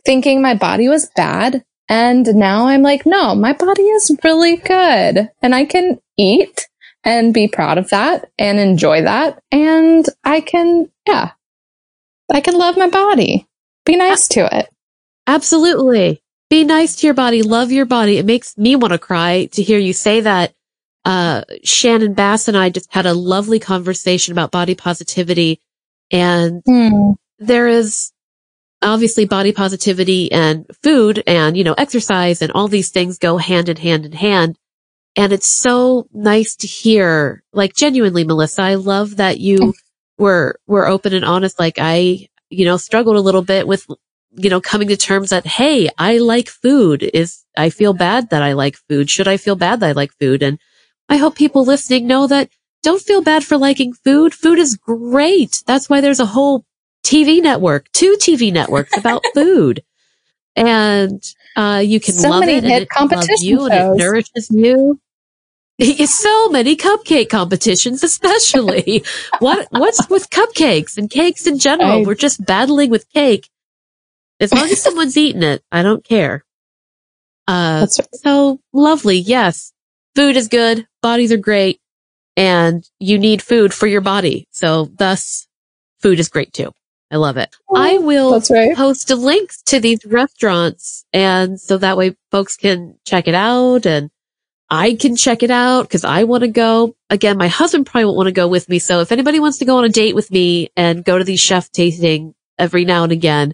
thinking 0.04 0.40
my 0.40 0.54
body 0.54 0.88
was 0.88 1.10
bad. 1.16 1.64
And 1.88 2.26
now 2.34 2.66
I'm 2.68 2.82
like, 2.82 3.04
no, 3.04 3.34
my 3.34 3.52
body 3.52 3.82
is 3.82 4.10
really 4.24 4.56
good 4.56 5.30
and 5.42 5.54
I 5.54 5.66
can 5.66 6.00
eat 6.16 6.66
and 7.04 7.34
be 7.34 7.46
proud 7.46 7.76
of 7.76 7.90
that 7.90 8.30
and 8.38 8.58
enjoy 8.58 9.02
that. 9.02 9.42
And 9.52 10.06
I 10.24 10.40
can, 10.40 10.90
yeah, 11.06 11.32
I 12.32 12.40
can 12.40 12.56
love 12.56 12.78
my 12.78 12.88
body. 12.88 13.46
Be 13.84 13.96
nice 13.96 14.28
to 14.28 14.48
it. 14.58 14.70
Absolutely. 15.26 16.22
Be 16.48 16.64
nice 16.64 16.96
to 16.96 17.06
your 17.06 17.14
body. 17.14 17.42
Love 17.42 17.70
your 17.70 17.84
body. 17.84 18.16
It 18.16 18.24
makes 18.24 18.56
me 18.56 18.76
want 18.76 18.92
to 18.92 18.98
cry 18.98 19.46
to 19.52 19.62
hear 19.62 19.78
you 19.78 19.92
say 19.92 20.20
that 20.20 20.54
uh, 21.04 21.42
Shannon 21.64 22.14
Bass 22.14 22.48
and 22.48 22.56
I 22.56 22.70
just 22.70 22.92
had 22.92 23.06
a 23.06 23.14
lovely 23.14 23.60
conversation 23.60 24.32
about 24.32 24.50
body 24.50 24.74
positivity. 24.74 25.60
And 26.10 26.62
Hmm. 26.66 27.12
there 27.38 27.68
is 27.68 28.12
obviously 28.82 29.24
body 29.24 29.52
positivity 29.52 30.30
and 30.30 30.66
food 30.82 31.22
and, 31.26 31.56
you 31.56 31.64
know, 31.64 31.74
exercise 31.74 32.42
and 32.42 32.52
all 32.52 32.68
these 32.68 32.90
things 32.90 33.18
go 33.18 33.38
hand 33.38 33.68
in 33.68 33.76
hand 33.76 34.06
in 34.06 34.12
hand. 34.12 34.56
And 35.16 35.32
it's 35.32 35.46
so 35.48 36.08
nice 36.12 36.56
to 36.56 36.66
hear, 36.66 37.42
like 37.52 37.74
genuinely, 37.74 38.24
Melissa, 38.24 38.62
I 38.62 38.74
love 38.74 39.16
that 39.16 39.38
you 39.38 39.74
were, 40.18 40.58
were 40.66 40.86
open 40.86 41.14
and 41.14 41.24
honest. 41.24 41.58
Like 41.58 41.76
I, 41.78 42.28
you 42.50 42.64
know, 42.64 42.76
struggled 42.76 43.16
a 43.16 43.20
little 43.20 43.42
bit 43.42 43.66
with, 43.66 43.86
you 44.32 44.50
know, 44.50 44.60
coming 44.60 44.88
to 44.88 44.96
terms 44.96 45.30
that, 45.30 45.46
Hey, 45.46 45.88
I 45.98 46.18
like 46.18 46.48
food 46.48 47.02
is, 47.02 47.44
I 47.56 47.70
feel 47.70 47.94
bad 47.94 48.30
that 48.30 48.42
I 48.42 48.52
like 48.54 48.76
food. 48.88 49.08
Should 49.08 49.28
I 49.28 49.36
feel 49.36 49.56
bad 49.56 49.80
that 49.80 49.90
I 49.90 49.92
like 49.92 50.12
food? 50.18 50.42
And 50.42 50.58
I 51.08 51.16
hope 51.16 51.36
people 51.36 51.64
listening 51.64 52.06
know 52.06 52.26
that 52.26 52.50
don't 52.82 53.02
feel 53.02 53.22
bad 53.22 53.44
for 53.44 53.56
liking 53.56 53.92
food. 53.92 54.34
Food 54.34 54.58
is 54.58 54.76
great. 54.76 55.62
That's 55.66 55.88
why 55.88 56.00
there's 56.00 56.20
a 56.20 56.26
whole 56.26 56.64
TV 57.04 57.42
network, 57.42 57.90
two 57.92 58.16
TV 58.20 58.52
networks 58.52 58.96
about 58.96 59.22
food. 59.34 59.82
And 60.56 61.22
uh, 61.56 61.82
you 61.84 62.00
can 62.00 62.14
So 62.14 62.28
love 62.30 62.44
it 62.44 62.64
and 62.64 62.72
it 62.72 62.88
competition 62.88 63.34
you 63.40 63.64
and 63.66 63.74
it 63.74 63.96
nourishes 63.98 64.48
you. 64.50 65.00
So 65.80 66.48
many 66.50 66.76
cupcake 66.76 67.28
competitions, 67.30 68.04
especially. 68.04 69.02
what 69.40 69.66
what's 69.72 70.08
with 70.08 70.30
cupcakes 70.30 70.96
and 70.96 71.10
cakes 71.10 71.48
in 71.48 71.58
general? 71.58 71.90
I- 71.90 72.02
We're 72.04 72.14
just 72.14 72.44
battling 72.46 72.90
with 72.90 73.10
cake. 73.10 73.50
As 74.38 74.52
long 74.54 74.68
as 74.70 74.80
someone's 74.80 75.16
eating 75.16 75.42
it, 75.42 75.64
I 75.72 75.82
don't 75.82 76.04
care. 76.04 76.44
Uh, 77.48 77.80
That's 77.80 77.98
right. 77.98 78.08
so 78.14 78.60
lovely. 78.72 79.18
Yes. 79.18 79.72
Food 80.14 80.36
is 80.36 80.46
good. 80.46 80.86
Bodies 81.04 81.32
are 81.32 81.36
great 81.36 81.82
and 82.34 82.82
you 82.98 83.18
need 83.18 83.42
food 83.42 83.74
for 83.74 83.86
your 83.86 84.00
body. 84.00 84.48
So 84.52 84.86
thus 84.86 85.46
food 86.00 86.18
is 86.18 86.30
great 86.30 86.54
too. 86.54 86.72
I 87.10 87.16
love 87.16 87.36
it. 87.36 87.54
Oh, 87.68 87.76
I 87.76 87.98
will 87.98 88.40
right. 88.48 88.74
post 88.74 89.10
links 89.10 89.60
to 89.64 89.80
these 89.80 89.98
restaurants 90.06 91.04
and 91.12 91.60
so 91.60 91.76
that 91.76 91.98
way 91.98 92.16
folks 92.30 92.56
can 92.56 92.98
check 93.04 93.28
it 93.28 93.34
out 93.34 93.84
and 93.84 94.08
I 94.70 94.94
can 94.94 95.14
check 95.14 95.42
it 95.42 95.50
out 95.50 95.82
because 95.82 96.06
I 96.06 96.24
want 96.24 96.40
to 96.40 96.48
go. 96.48 96.96
Again, 97.10 97.36
my 97.36 97.48
husband 97.48 97.84
probably 97.84 98.06
won't 98.06 98.16
want 98.16 98.28
to 98.28 98.32
go 98.32 98.48
with 98.48 98.70
me. 98.70 98.78
So 98.78 99.00
if 99.00 99.12
anybody 99.12 99.40
wants 99.40 99.58
to 99.58 99.66
go 99.66 99.76
on 99.76 99.84
a 99.84 99.90
date 99.90 100.14
with 100.14 100.30
me 100.30 100.70
and 100.74 101.04
go 101.04 101.18
to 101.18 101.24
these 101.24 101.38
chef 101.38 101.70
tasting 101.70 102.34
every 102.58 102.86
now 102.86 103.02
and 103.02 103.12
again, 103.12 103.52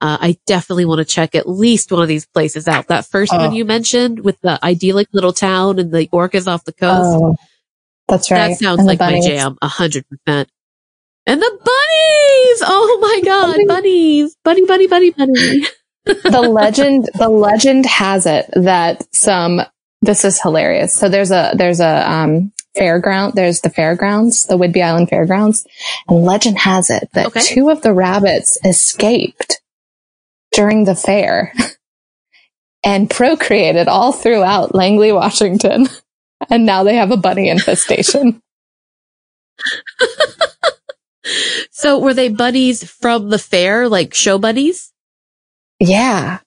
uh, 0.00 0.18
I 0.20 0.36
definitely 0.46 0.84
want 0.84 0.98
to 0.98 1.04
check 1.04 1.34
at 1.34 1.48
least 1.48 1.90
one 1.92 2.02
of 2.02 2.08
these 2.08 2.26
places 2.26 2.68
out. 2.68 2.88
That 2.88 3.06
first 3.06 3.32
Oh. 3.32 3.38
one 3.38 3.54
you 3.54 3.64
mentioned 3.64 4.20
with 4.20 4.40
the 4.42 4.58
idyllic 4.64 5.08
little 5.12 5.32
town 5.32 5.78
and 5.78 5.92
the 5.92 6.06
orcas 6.08 6.46
off 6.46 6.64
the 6.64 6.72
coast. 6.72 7.18
Oh, 7.22 7.36
that's 8.08 8.30
right. 8.30 8.48
That 8.50 8.58
sounds 8.58 8.82
like 8.84 9.00
my 9.00 9.20
jam, 9.20 9.56
a 9.62 9.68
hundred 9.68 10.04
percent. 10.08 10.48
And 11.26 11.40
the 11.42 11.50
bunnies! 11.50 12.62
Oh 12.64 12.98
my 13.00 13.20
god, 13.24 13.56
bunnies! 13.66 14.36
Bunny, 14.44 14.64
bunny, 14.66 14.86
bunny, 14.86 15.10
bunny. 15.10 15.66
the 16.04 16.40
legend 16.48 17.08
the 17.18 17.28
legend 17.28 17.84
has 17.86 18.26
it 18.26 18.46
that 18.54 19.02
some 19.12 19.60
this 20.02 20.24
is 20.24 20.40
hilarious 20.40 20.94
so 20.94 21.08
there's 21.08 21.32
a 21.32 21.52
there's 21.56 21.80
a 21.80 22.08
um 22.08 22.52
fairground 22.78 23.32
there's 23.32 23.60
the 23.62 23.70
fairgrounds 23.70 24.46
the 24.46 24.56
whidbey 24.56 24.84
island 24.84 25.08
fairgrounds 25.08 25.66
and 26.08 26.24
legend 26.24 26.58
has 26.58 26.90
it 26.90 27.08
that 27.14 27.26
Okay. 27.26 27.40
two 27.40 27.70
of 27.70 27.82
the 27.82 27.92
rabbits 27.92 28.56
escaped 28.64 29.60
during 30.56 30.84
the 30.84 30.96
fair 30.96 31.52
and 32.84 33.08
procreated 33.08 33.86
all 33.86 34.12
throughout 34.12 34.74
langley 34.74 35.12
washington 35.12 35.86
and 36.50 36.66
now 36.66 36.82
they 36.82 36.96
have 36.96 37.12
a 37.12 37.16
bunny 37.16 37.48
infestation 37.48 38.42
So 41.70 41.98
were 41.98 42.14
they 42.14 42.28
bunnies 42.28 42.88
from 42.88 43.30
the 43.30 43.38
fair, 43.38 43.88
like 43.88 44.14
show 44.14 44.38
bunnies? 44.38 44.92
yeah 45.80 46.38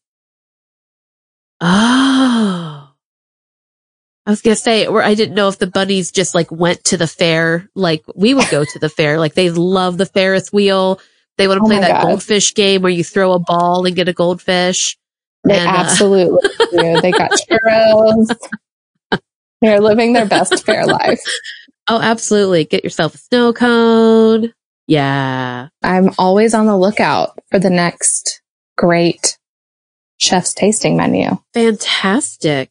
Oh. 1.62 2.90
I 4.26 4.30
was 4.30 4.42
gonna 4.42 4.56
say, 4.56 4.86
or 4.86 5.04
I 5.04 5.16
didn't 5.16 5.36
know 5.36 5.48
if 5.50 5.58
the 5.58 5.68
bunnies 5.68 6.12
just 6.12 6.36
like 6.36 6.52
went 6.52 6.84
to 6.86 6.98
the 6.98 7.08
fair, 7.08 7.70
like 7.76 8.04
we 8.16 8.34
would 8.34 8.50
go 8.50 8.64
to 8.64 8.80
the 8.80 8.90
fair. 8.90 9.20
Like 9.20 9.34
they 9.34 9.50
love 9.50 9.98
the 9.98 10.06
Ferris 10.06 10.54
wheel. 10.54 11.00
They 11.40 11.48
want 11.48 11.58
to 11.60 11.64
Oh 11.64 11.68
play 11.68 11.80
that 11.80 12.04
God. 12.04 12.08
goldfish 12.10 12.54
game 12.54 12.84
where 12.84 12.92
you 12.92 13.04
throw 13.04 13.34
a 13.34 13.40
ball 13.40 13.88
and 13.88 13.96
get 13.96 14.08
a 14.08 14.14
goldfish. 14.14 14.96
they 15.46 15.58
And, 15.58 15.68
uh, 15.68 15.72
absolutely 15.72 16.50
do 16.72 17.02
they 17.02 17.12
got 17.12 17.32
churros 17.32 18.36
they're 19.62 19.82
living 19.82 20.14
their 20.14 20.26
best 20.28 20.64
fair 20.66 20.86
life 20.86 21.20
Oh, 21.92 22.00
absolutely. 22.00 22.66
Get 22.66 22.84
yourself 22.84 23.16
a 23.16 23.18
snow 23.18 23.52
cone. 23.52 24.54
Yeah. 24.86 25.70
I'm 25.82 26.12
always 26.20 26.54
on 26.54 26.68
the 26.68 26.78
lookout 26.78 27.32
for 27.50 27.58
the 27.58 27.72
next 27.72 28.44
great 28.78 29.40
chef's 30.18 30.54
tasting 30.54 30.96
menu. 30.96 31.30
Fantastic. 31.56 32.70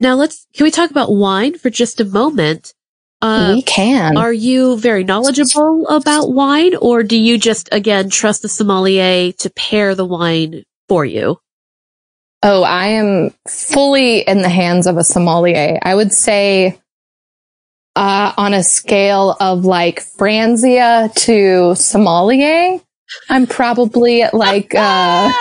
Now 0.00 0.16
let's, 0.16 0.46
can 0.52 0.64
we 0.64 0.70
talk 0.70 0.90
about 0.90 1.10
wine 1.14 1.56
for 1.56 1.70
just 1.70 1.98
a 1.98 2.04
moment? 2.04 2.74
Uh, 3.20 3.52
we 3.56 3.62
can. 3.62 4.16
Are 4.16 4.32
you 4.32 4.78
very 4.78 5.02
knowledgeable 5.04 5.88
about 5.88 6.32
wine 6.32 6.76
or 6.76 7.02
do 7.02 7.16
you 7.16 7.36
just, 7.38 7.68
again, 7.72 8.10
trust 8.10 8.42
the 8.42 8.48
sommelier 8.48 9.32
to 9.32 9.50
pair 9.50 9.94
the 9.94 10.04
wine 10.04 10.64
for 10.88 11.04
you? 11.04 11.38
oh, 12.42 12.62
I 12.62 12.86
am 12.88 13.30
fully 13.48 14.20
in 14.20 14.42
the 14.42 14.48
hands 14.48 14.86
of 14.86 14.96
a 14.96 15.04
sommelier. 15.04 15.78
I 15.82 15.94
would 15.94 16.12
say 16.12 16.78
uh, 17.96 18.32
on 18.36 18.54
a 18.54 18.62
scale 18.62 19.36
of 19.40 19.64
like 19.64 20.00
Franzia 20.00 21.12
to 21.24 21.74
sommelier, 21.74 22.80
I'm 23.28 23.46
probably 23.46 24.22
at 24.22 24.34
like, 24.34 24.74
uh, 24.74 25.30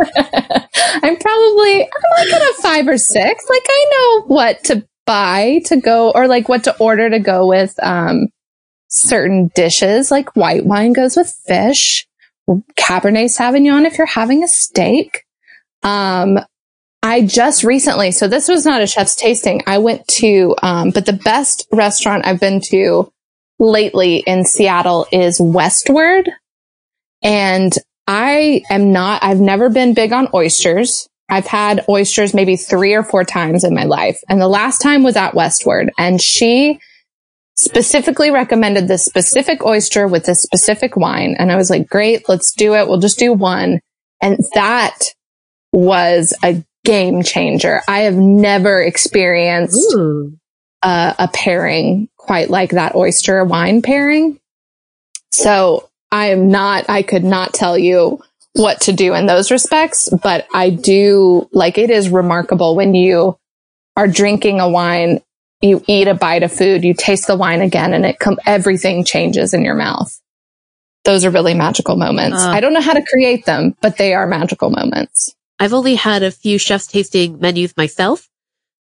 I'm 0.00 1.16
probably, 1.16 1.82
I'm 1.82 2.12
like 2.16 2.32
at 2.32 2.42
a 2.42 2.54
five 2.60 2.88
or 2.88 2.98
six. 2.98 3.44
Like 3.48 3.66
I 3.68 3.86
know 3.92 4.22
what 4.26 4.64
to 4.64 4.86
buy 5.08 5.62
to 5.64 5.76
go 5.80 6.10
or 6.10 6.28
like 6.28 6.48
what 6.48 6.64
to 6.64 6.76
order 6.76 7.08
to 7.08 7.18
go 7.18 7.46
with, 7.46 7.74
um, 7.82 8.28
certain 8.88 9.50
dishes. 9.54 10.10
Like 10.10 10.36
white 10.36 10.66
wine 10.66 10.92
goes 10.92 11.16
with 11.16 11.28
fish, 11.46 12.06
Cabernet 12.76 13.34
Sauvignon 13.34 13.86
if 13.86 13.96
you're 13.96 14.06
having 14.06 14.44
a 14.44 14.48
steak. 14.48 15.24
Um, 15.82 16.38
I 17.02 17.22
just 17.22 17.64
recently, 17.64 18.10
so 18.10 18.28
this 18.28 18.48
was 18.48 18.66
not 18.66 18.82
a 18.82 18.86
chef's 18.86 19.16
tasting. 19.16 19.62
I 19.66 19.78
went 19.78 20.06
to, 20.08 20.54
um, 20.62 20.90
but 20.90 21.06
the 21.06 21.12
best 21.12 21.66
restaurant 21.72 22.26
I've 22.26 22.40
been 22.40 22.60
to 22.66 23.10
lately 23.58 24.16
in 24.16 24.44
Seattle 24.44 25.06
is 25.12 25.40
Westward. 25.40 26.28
And 27.22 27.72
I 28.06 28.62
am 28.68 28.92
not, 28.92 29.22
I've 29.22 29.40
never 29.40 29.68
been 29.68 29.94
big 29.94 30.12
on 30.12 30.28
oysters. 30.34 31.07
I've 31.28 31.46
had 31.46 31.84
oysters 31.88 32.34
maybe 32.34 32.56
three 32.56 32.94
or 32.94 33.02
four 33.02 33.24
times 33.24 33.64
in 33.64 33.74
my 33.74 33.84
life. 33.84 34.20
And 34.28 34.40
the 34.40 34.48
last 34.48 34.80
time 34.80 35.02
was 35.02 35.16
at 35.16 35.34
Westward 35.34 35.92
and 35.98 36.20
she 36.20 36.80
specifically 37.56 38.30
recommended 38.30 38.88
this 38.88 39.04
specific 39.04 39.64
oyster 39.64 40.06
with 40.06 40.24
this 40.24 40.42
specific 40.42 40.96
wine. 40.96 41.34
And 41.38 41.50
I 41.50 41.56
was 41.56 41.70
like, 41.70 41.88
great, 41.88 42.28
let's 42.28 42.54
do 42.54 42.74
it. 42.74 42.88
We'll 42.88 43.00
just 43.00 43.18
do 43.18 43.32
one. 43.32 43.80
And 44.22 44.38
that 44.54 44.98
was 45.72 46.32
a 46.42 46.64
game 46.84 47.22
changer. 47.22 47.82
I 47.88 48.00
have 48.00 48.14
never 48.14 48.80
experienced 48.80 49.94
uh, 50.82 51.14
a 51.18 51.28
pairing 51.28 52.08
quite 52.16 52.48
like 52.48 52.70
that 52.70 52.94
oyster 52.94 53.44
wine 53.44 53.82
pairing. 53.82 54.38
So 55.32 55.88
I 56.10 56.26
am 56.26 56.50
not, 56.50 56.88
I 56.88 57.02
could 57.02 57.24
not 57.24 57.54
tell 57.54 57.76
you 57.76 58.22
what 58.54 58.80
to 58.82 58.92
do 58.92 59.14
in 59.14 59.26
those 59.26 59.50
respects, 59.50 60.08
but 60.22 60.46
I 60.52 60.70
do 60.70 61.48
like 61.52 61.78
it 61.78 61.90
is 61.90 62.08
remarkable 62.08 62.74
when 62.76 62.94
you 62.94 63.38
are 63.96 64.08
drinking 64.08 64.60
a 64.60 64.68
wine, 64.68 65.20
you 65.60 65.82
eat 65.86 66.08
a 66.08 66.14
bite 66.14 66.42
of 66.42 66.52
food, 66.52 66.84
you 66.84 66.94
taste 66.94 67.26
the 67.26 67.36
wine 67.36 67.60
again 67.60 67.92
and 67.94 68.04
it 68.04 68.18
com- 68.18 68.38
everything 68.46 69.04
changes 69.04 69.54
in 69.54 69.62
your 69.62 69.74
mouth. 69.74 70.18
Those 71.04 71.24
are 71.24 71.30
really 71.30 71.54
magical 71.54 71.96
moments. 71.96 72.38
Ah. 72.40 72.52
I 72.52 72.60
don't 72.60 72.72
know 72.72 72.80
how 72.80 72.92
to 72.94 73.04
create 73.04 73.44
them, 73.46 73.74
but 73.80 73.96
they 73.96 74.14
are 74.14 74.26
magical 74.26 74.70
moments. 74.70 75.34
I've 75.58 75.72
only 75.72 75.94
had 75.94 76.22
a 76.22 76.30
few 76.30 76.58
chef's 76.58 76.86
tasting 76.86 77.40
menus 77.40 77.76
myself, 77.76 78.28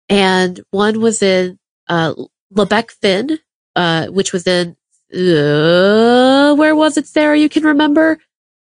and 0.08 0.60
one 0.72 1.02
was 1.02 1.22
in 1.22 1.58
uh, 1.88 2.14
Le 2.52 2.66
Bec-Fin, 2.66 3.40
uh, 3.76 4.08
which 4.08 4.34
was 4.34 4.46
in 4.46 4.76
uh, 5.12 6.54
where 6.56 6.76
was 6.76 6.98
it, 6.98 7.08
Sarah? 7.08 7.38
You 7.38 7.50
can 7.50 7.64
remember? 7.64 8.20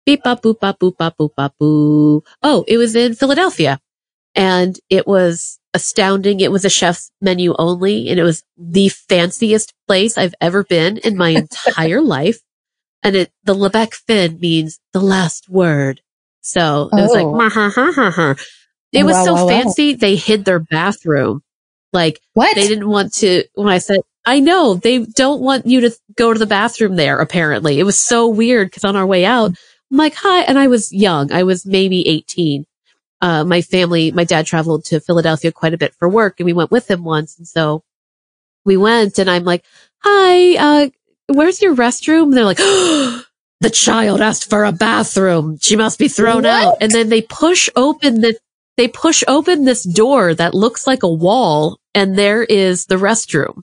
Beep 0.06 0.24
bop 0.24 0.42
boop 0.44 0.60
bop 0.60 0.80
boop 0.80 0.98
bop 0.98 1.18
boop 1.18 1.36
bop 1.36 1.56
boo. 1.60 2.24
Oh, 2.44 2.66
it 2.68 2.78
was 2.78 2.96
in 2.96 3.16
Philadelphia, 3.16 3.80
and 4.36 4.80
it 4.90 5.08
was 5.08 5.60
astounding. 5.74 6.40
It 6.42 6.52
was 6.52 6.66
a 6.66 6.70
chef's 6.70 7.12
menu 7.22 7.56
only, 7.60 8.10
and 8.10 8.20
it 8.20 8.24
was 8.24 8.44
the 8.58 8.90
fanciest 8.90 9.74
place 9.88 10.18
I've 10.18 10.36
ever 10.42 10.64
been 10.64 10.98
in 10.98 11.18
my 11.18 11.30
entire 11.30 12.02
life. 12.18 12.40
And 13.04 13.16
it 13.16 13.32
the 13.44 13.54
Le 13.56 13.70
Bec-Fin 13.70 14.40
means 14.40 14.80
the 14.94 15.02
last 15.02 15.50
word. 15.50 16.02
So 16.42 16.90
it 16.96 17.02
was 17.02 17.12
Oh. 17.12 17.14
like, 17.14 17.28
"Mah, 17.28 17.50
ha, 17.50 17.70
ha, 17.70 17.92
ha, 17.96 18.12
ha." 18.12 18.36
it 18.94 19.04
was 19.06 19.16
Wow, 19.18 19.26
so 19.26 19.34
wow, 19.36 19.44
wow. 19.48 19.50
fancy. 19.50 19.94
They 19.96 20.16
hid 20.16 20.46
their 20.46 20.60
bathroom 20.60 21.42
Like 21.94 22.20
What? 22.34 22.56
they 22.56 22.68
didn't 22.68 22.90
want 22.90 23.14
to, 23.16 23.46
when 23.56 23.70
I 23.70 23.80
said, 23.80 24.02
I 24.26 24.40
know 24.40 24.76
they 24.76 25.00
don't 25.00 25.42
want 25.42 25.66
you 25.68 25.82
to 25.82 25.92
go 26.18 26.34
to 26.34 26.40
the 26.40 26.46
bathroom 26.48 26.96
there, 26.96 27.20
apparently. 27.20 27.80
It 27.80 27.84
was 27.86 27.98
so 28.00 28.28
weird 28.30 28.68
because 28.70 28.84
on 28.86 28.96
our 28.96 29.06
way 29.08 29.26
out, 29.26 29.54
I'm 29.94 29.98
like, 29.98 30.16
hi. 30.16 30.42
And 30.42 30.58
I 30.58 30.68
was 30.68 30.92
young. 30.92 31.32
I 31.32 31.44
was 31.44 31.68
maybe 31.68 32.08
18. 32.08 32.66
Uh, 33.22 33.44
my 33.44 33.62
family, 33.62 34.12
my 34.12 34.24
dad 34.24 34.48
traveled 34.48 34.86
to 34.86 35.00
Philadelphia 35.00 35.52
quite 35.52 35.76
a 35.76 35.78
bit 35.78 35.94
for 35.94 36.10
work 36.10 36.40
and 36.40 36.46
we 36.46 36.52
went 36.54 36.72
with 36.72 36.90
him 36.90 37.04
once. 37.04 37.38
And 37.38 37.48
so 37.48 37.84
we 38.66 38.76
went 38.76 39.20
and 39.20 39.30
I'm 39.30 39.44
like, 39.44 39.64
hi, 40.00 40.56
uh, 40.58 40.90
where's 41.28 41.62
your 41.62 41.76
restroom? 41.76 42.24
And 42.24 42.34
they're 42.34 42.44
like, 42.44 42.58
the 42.58 43.70
child 43.72 44.20
asked 44.20 44.50
for 44.50 44.66
a 44.66 44.72
bathroom. 44.72 45.60
She 45.62 45.76
must 45.76 46.00
be 46.00 46.08
thrown 46.08 46.44
What? 46.44 46.46
out. 46.48 46.78
And 46.82 46.92
then 46.92 47.10
they 47.10 47.22
push 47.22 47.70
open 47.76 48.22
the, 48.22 48.36
they 48.78 48.88
push 48.88 49.24
open 49.28 49.64
this 49.64 49.84
door 49.84 50.34
that 50.34 50.56
looks 50.56 50.88
like 50.88 51.04
a 51.04 51.14
wall 51.14 51.78
and 51.94 52.18
there 52.18 52.44
is 52.44 52.88
the 52.88 52.96
restroom. 52.96 53.62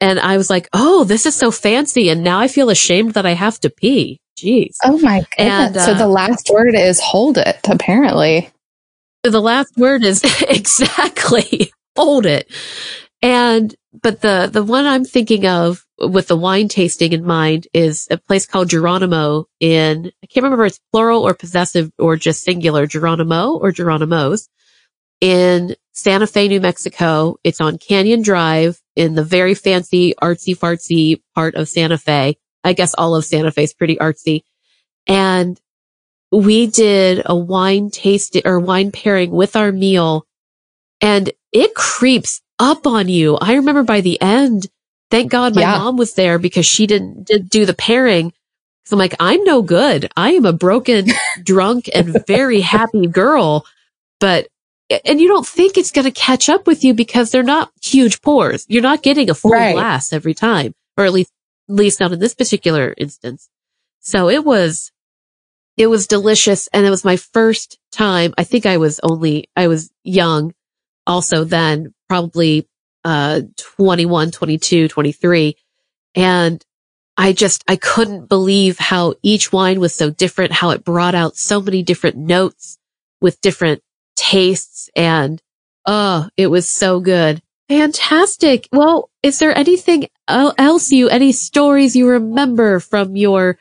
And 0.00 0.18
I 0.18 0.38
was 0.38 0.48
like, 0.48 0.70
oh, 0.72 1.04
this 1.04 1.26
is 1.26 1.34
so 1.34 1.50
fancy. 1.50 2.08
And 2.08 2.24
now 2.24 2.40
I 2.40 2.48
feel 2.48 2.70
ashamed 2.70 3.12
that 3.12 3.26
I 3.26 3.32
have 3.34 3.60
to 3.60 3.70
pee. 3.70 4.18
Jeez. 4.38 4.76
oh 4.84 4.98
my 4.98 5.24
goodness. 5.36 5.36
And, 5.38 5.74
so 5.74 5.92
uh, 5.92 5.98
the 5.98 6.08
last 6.08 6.50
word 6.52 6.74
is 6.74 7.00
hold 7.00 7.38
it, 7.38 7.58
apparently. 7.68 8.50
the 9.22 9.40
last 9.40 9.76
word 9.76 10.04
is 10.04 10.22
exactly 10.48 11.72
hold 11.96 12.26
it. 12.26 12.50
And, 13.22 13.74
but 14.02 14.20
the, 14.20 14.48
the 14.52 14.62
one 14.62 14.84
I'm 14.86 15.04
thinking 15.04 15.46
of 15.46 15.84
with 15.98 16.28
the 16.28 16.36
wine 16.36 16.68
tasting 16.68 17.12
in 17.12 17.24
mind 17.24 17.66
is 17.72 18.06
a 18.10 18.18
place 18.18 18.46
called 18.46 18.68
Geronimo 18.68 19.46
in, 19.60 20.12
I 20.22 20.26
can't 20.26 20.44
remember 20.44 20.66
if 20.66 20.72
it's 20.72 20.80
plural 20.92 21.26
or 21.26 21.32
possessive 21.32 21.90
or 21.98 22.16
just 22.16 22.42
singular, 22.42 22.86
Geronimo 22.86 23.54
or 23.54 23.72
Geronimo's 23.72 24.48
in 25.20 25.74
Santa 25.92 26.26
Fe, 26.26 26.48
New 26.48 26.60
Mexico. 26.60 27.36
It's 27.42 27.60
on 27.60 27.78
Canyon 27.78 28.22
Drive 28.22 28.78
in 28.94 29.14
the 29.14 29.24
very 29.24 29.54
fancy 29.54 30.14
artsy 30.22 30.56
fartsy 30.56 31.22
part 31.34 31.54
of 31.54 31.68
Santa 31.68 31.96
Fe. 31.96 32.36
I 32.66 32.72
guess 32.74 32.94
all 32.94 33.14
of 33.16 33.24
Santa 33.24 33.50
Fe 33.50 33.62
is 33.64 33.72
pretty 33.74 33.96
artsy. 33.96 34.42
And 35.06 35.58
we 36.32 36.66
did 36.66 37.22
a 37.24 37.34
wine 37.36 37.90
tasting 37.90 38.42
or 38.44 38.58
wine 38.60 38.90
pairing 38.92 39.30
with 39.30 39.56
our 39.56 39.72
meal 39.72 40.26
and 41.00 41.30
it 41.52 41.74
creeps 41.74 42.40
up 42.58 42.86
on 42.86 43.08
you. 43.08 43.36
I 43.36 43.54
remember 43.54 43.82
by 43.84 44.00
the 44.00 44.20
end, 44.20 44.66
thank 45.10 45.30
God 45.30 45.54
my 45.54 45.60
Yeah. 45.62 45.78
mom 45.78 45.96
was 45.96 46.14
there 46.14 46.38
because 46.38 46.66
she 46.66 46.86
didn't 46.86 47.24
did 47.28 47.48
do 47.48 47.66
the 47.66 47.74
pairing. 47.74 48.32
So 48.84 48.94
I'm 48.94 48.98
like, 48.98 49.14
I'm 49.20 49.42
no 49.44 49.62
good. 49.62 50.10
I 50.16 50.32
am 50.32 50.44
a 50.46 50.52
broken, 50.52 51.06
drunk 51.42 51.88
and 51.94 52.24
very 52.26 52.60
happy 52.60 53.06
girl. 53.06 53.64
But, 54.20 54.48
and 55.04 55.20
you 55.20 55.28
don't 55.28 55.46
think 55.46 55.76
it's 55.76 55.90
going 55.90 56.04
to 56.06 56.10
catch 56.12 56.48
up 56.48 56.66
with 56.66 56.84
you 56.84 56.94
because 56.94 57.30
they're 57.30 57.42
not 57.42 57.70
huge 57.82 58.22
pours. 58.22 58.64
You're 58.68 58.82
not 58.82 59.02
getting 59.02 59.28
a 59.30 59.34
full 59.34 59.50
Right. 59.50 59.74
glass 59.74 60.12
every 60.12 60.34
time, 60.34 60.74
or 60.96 61.04
at 61.04 61.12
least, 61.12 61.30
least 61.68 62.00
not 62.00 62.12
in 62.12 62.18
this 62.18 62.34
particular 62.34 62.94
instance. 62.96 63.48
So 64.00 64.28
it 64.28 64.44
was, 64.44 64.92
it 65.76 65.88
was 65.88 66.06
delicious. 66.06 66.68
And 66.72 66.86
it 66.86 66.90
was 66.90 67.04
my 67.04 67.16
first 67.16 67.78
time. 67.92 68.34
I 68.38 68.44
think 68.44 68.66
I 68.66 68.76
was 68.76 69.00
only, 69.02 69.48
I 69.56 69.68
was 69.68 69.90
young 70.04 70.54
also 71.06 71.44
then, 71.44 71.94
probably, 72.08 72.68
uh, 73.04 73.42
21, 73.76 74.30
22, 74.30 74.88
23. 74.88 75.56
And 76.14 76.64
I 77.16 77.32
just, 77.32 77.64
I 77.68 77.76
couldn't 77.76 78.28
believe 78.28 78.78
how 78.78 79.14
each 79.22 79.52
wine 79.52 79.80
was 79.80 79.94
so 79.94 80.10
different, 80.10 80.52
how 80.52 80.70
it 80.70 80.84
brought 80.84 81.14
out 81.14 81.36
so 81.36 81.60
many 81.60 81.82
different 81.82 82.16
notes 82.16 82.78
with 83.20 83.40
different 83.40 83.82
tastes 84.16 84.90
and, 84.94 85.40
oh, 85.86 86.28
it 86.36 86.48
was 86.48 86.68
so 86.68 87.00
good. 87.00 87.40
Fantastic. 87.68 88.68
Well, 88.72 89.10
is 89.22 89.38
there 89.38 89.56
anything 89.56 90.08
else 90.28 90.90
you, 90.92 91.08
any 91.08 91.32
stories 91.32 91.96
you 91.96 92.08
remember 92.08 92.78
from 92.80 93.16
your 93.16 93.58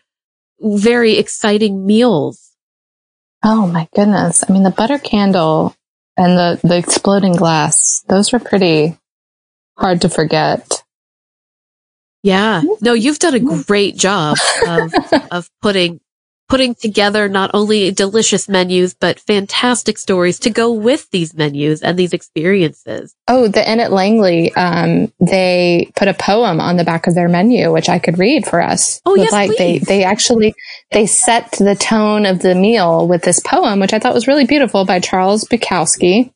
very 0.60 1.18
exciting 1.18 1.86
meals? 1.86 2.52
Oh 3.44 3.68
my 3.68 3.88
goodness. 3.96 4.44
I 4.48 4.52
mean, 4.52 4.64
the 4.64 4.70
butter 4.70 5.00
candle 5.00 5.76
and 6.18 6.38
the, 6.38 6.68
the 6.68 6.78
exploding 6.78 7.34
glass, 7.34 8.04
those 8.08 8.32
were 8.32 8.40
pretty 8.40 8.98
hard 9.78 10.02
to 10.02 10.10
forget. 10.10 10.84
Yeah. 12.24 12.64
No, 12.82 12.94
you've 12.94 13.20
done 13.20 13.36
a 13.36 13.40
great 13.40 13.98
job 13.98 14.38
of, 14.68 14.94
of 15.32 15.50
putting, 15.62 16.00
putting 16.48 16.76
together 16.76 17.28
not 17.28 17.52
only 17.54 17.92
delicious 17.92 18.48
menus, 18.48 18.94
but 18.94 19.20
fantastic 19.20 19.98
stories 19.98 20.40
to 20.40 20.50
go 20.50 20.72
with 20.72 21.10
these 21.12 21.34
menus 21.34 21.82
and 21.82 21.98
these 21.98 22.14
experiences. 22.14 23.16
Oh, 23.28 23.48
the 23.48 23.70
Inn 23.70 23.80
at 23.80 23.92
Langley, 23.92 24.54
um, 24.56 25.12
they 25.20 25.92
put 25.96 26.08
a 26.08 26.14
poem 26.14 26.62
on 26.62 26.78
the 26.78 26.84
back 26.84 27.08
of 27.08 27.16
their 27.16 27.28
menu, 27.28 27.72
which 27.72 27.90
I 27.90 28.00
could 28.00 28.20
read 28.20 28.46
for 28.46 28.62
us. 28.62 29.02
Oh, 29.06 29.16
yes, 29.16 29.32
like 29.32 29.58
they, 29.58 29.80
they 29.80 30.04
actually, 30.04 30.54
they 30.92 31.08
set 31.08 31.52
the 31.54 31.76
tone 31.76 32.26
of 32.26 32.40
the 32.40 32.56
meal 32.56 33.08
with 33.08 33.24
this 33.24 33.40
poem, 33.40 33.80
which 33.80 33.94
I 33.94 34.00
thought 34.00 34.14
was 34.14 34.28
really 34.28 34.46
beautiful 34.46 34.86
by 34.86 35.00
Charles 35.00 35.46
Bukowski. 35.46 36.32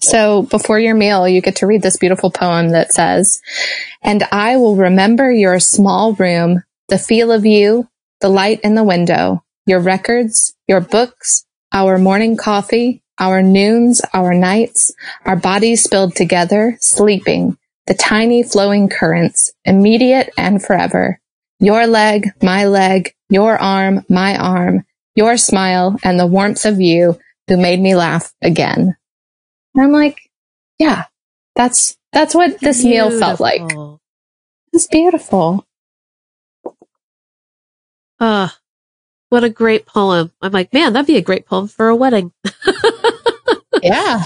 So 0.00 0.42
before 0.42 0.78
your 0.78 0.94
meal, 0.94 1.26
you 1.26 1.40
get 1.40 1.56
to 1.56 1.66
read 1.66 1.80
this 1.80 1.96
beautiful 1.96 2.30
poem 2.30 2.68
that 2.70 2.92
says, 2.92 3.40
and 4.02 4.22
I 4.30 4.58
will 4.58 4.76
remember 4.76 5.30
your 5.32 5.58
small 5.58 6.12
room, 6.12 6.62
the 6.88 6.98
feel 6.98 7.32
of 7.32 7.46
you, 7.46 7.88
the 8.26 8.32
light 8.32 8.58
in 8.64 8.74
the 8.74 8.82
window, 8.82 9.44
your 9.66 9.78
records, 9.78 10.52
your 10.66 10.80
books, 10.80 11.44
our 11.72 11.96
morning 11.96 12.36
coffee, 12.36 13.00
our 13.20 13.40
noons, 13.40 14.02
our 14.12 14.34
nights, 14.34 14.92
our 15.24 15.36
bodies 15.36 15.84
spilled 15.84 16.16
together, 16.16 16.76
sleeping, 16.80 17.56
the 17.86 17.94
tiny 17.94 18.42
flowing 18.42 18.88
currents, 18.88 19.52
immediate 19.64 20.30
and 20.36 20.60
forever. 20.60 21.20
Your 21.60 21.86
leg, 21.86 22.30
my 22.42 22.66
leg, 22.66 23.14
your 23.28 23.56
arm, 23.56 24.04
my 24.08 24.36
arm, 24.36 24.84
your 25.14 25.36
smile, 25.36 25.96
and 26.02 26.18
the 26.18 26.26
warmth 26.26 26.64
of 26.64 26.80
you 26.80 27.16
who 27.46 27.56
made 27.56 27.78
me 27.78 27.94
laugh 27.94 28.32
again. 28.42 28.96
And 29.76 29.84
I'm 29.84 29.92
like, 29.92 30.18
yeah, 30.80 31.04
that's, 31.54 31.96
that's 32.12 32.34
what 32.34 32.58
this 32.58 32.82
meal 32.82 33.10
felt 33.20 33.38
like. 33.38 33.62
It's 34.72 34.88
beautiful. 34.88 35.65
Ah, 38.20 38.56
what 39.28 39.44
a 39.44 39.50
great 39.50 39.86
poem. 39.86 40.32
I'm 40.40 40.52
like, 40.52 40.72
man, 40.72 40.92
that'd 40.92 41.06
be 41.06 41.16
a 41.16 41.22
great 41.22 41.46
poem 41.46 41.68
for 41.68 41.88
a 41.88 41.96
wedding 41.96 42.32
Yeah. 43.82 44.24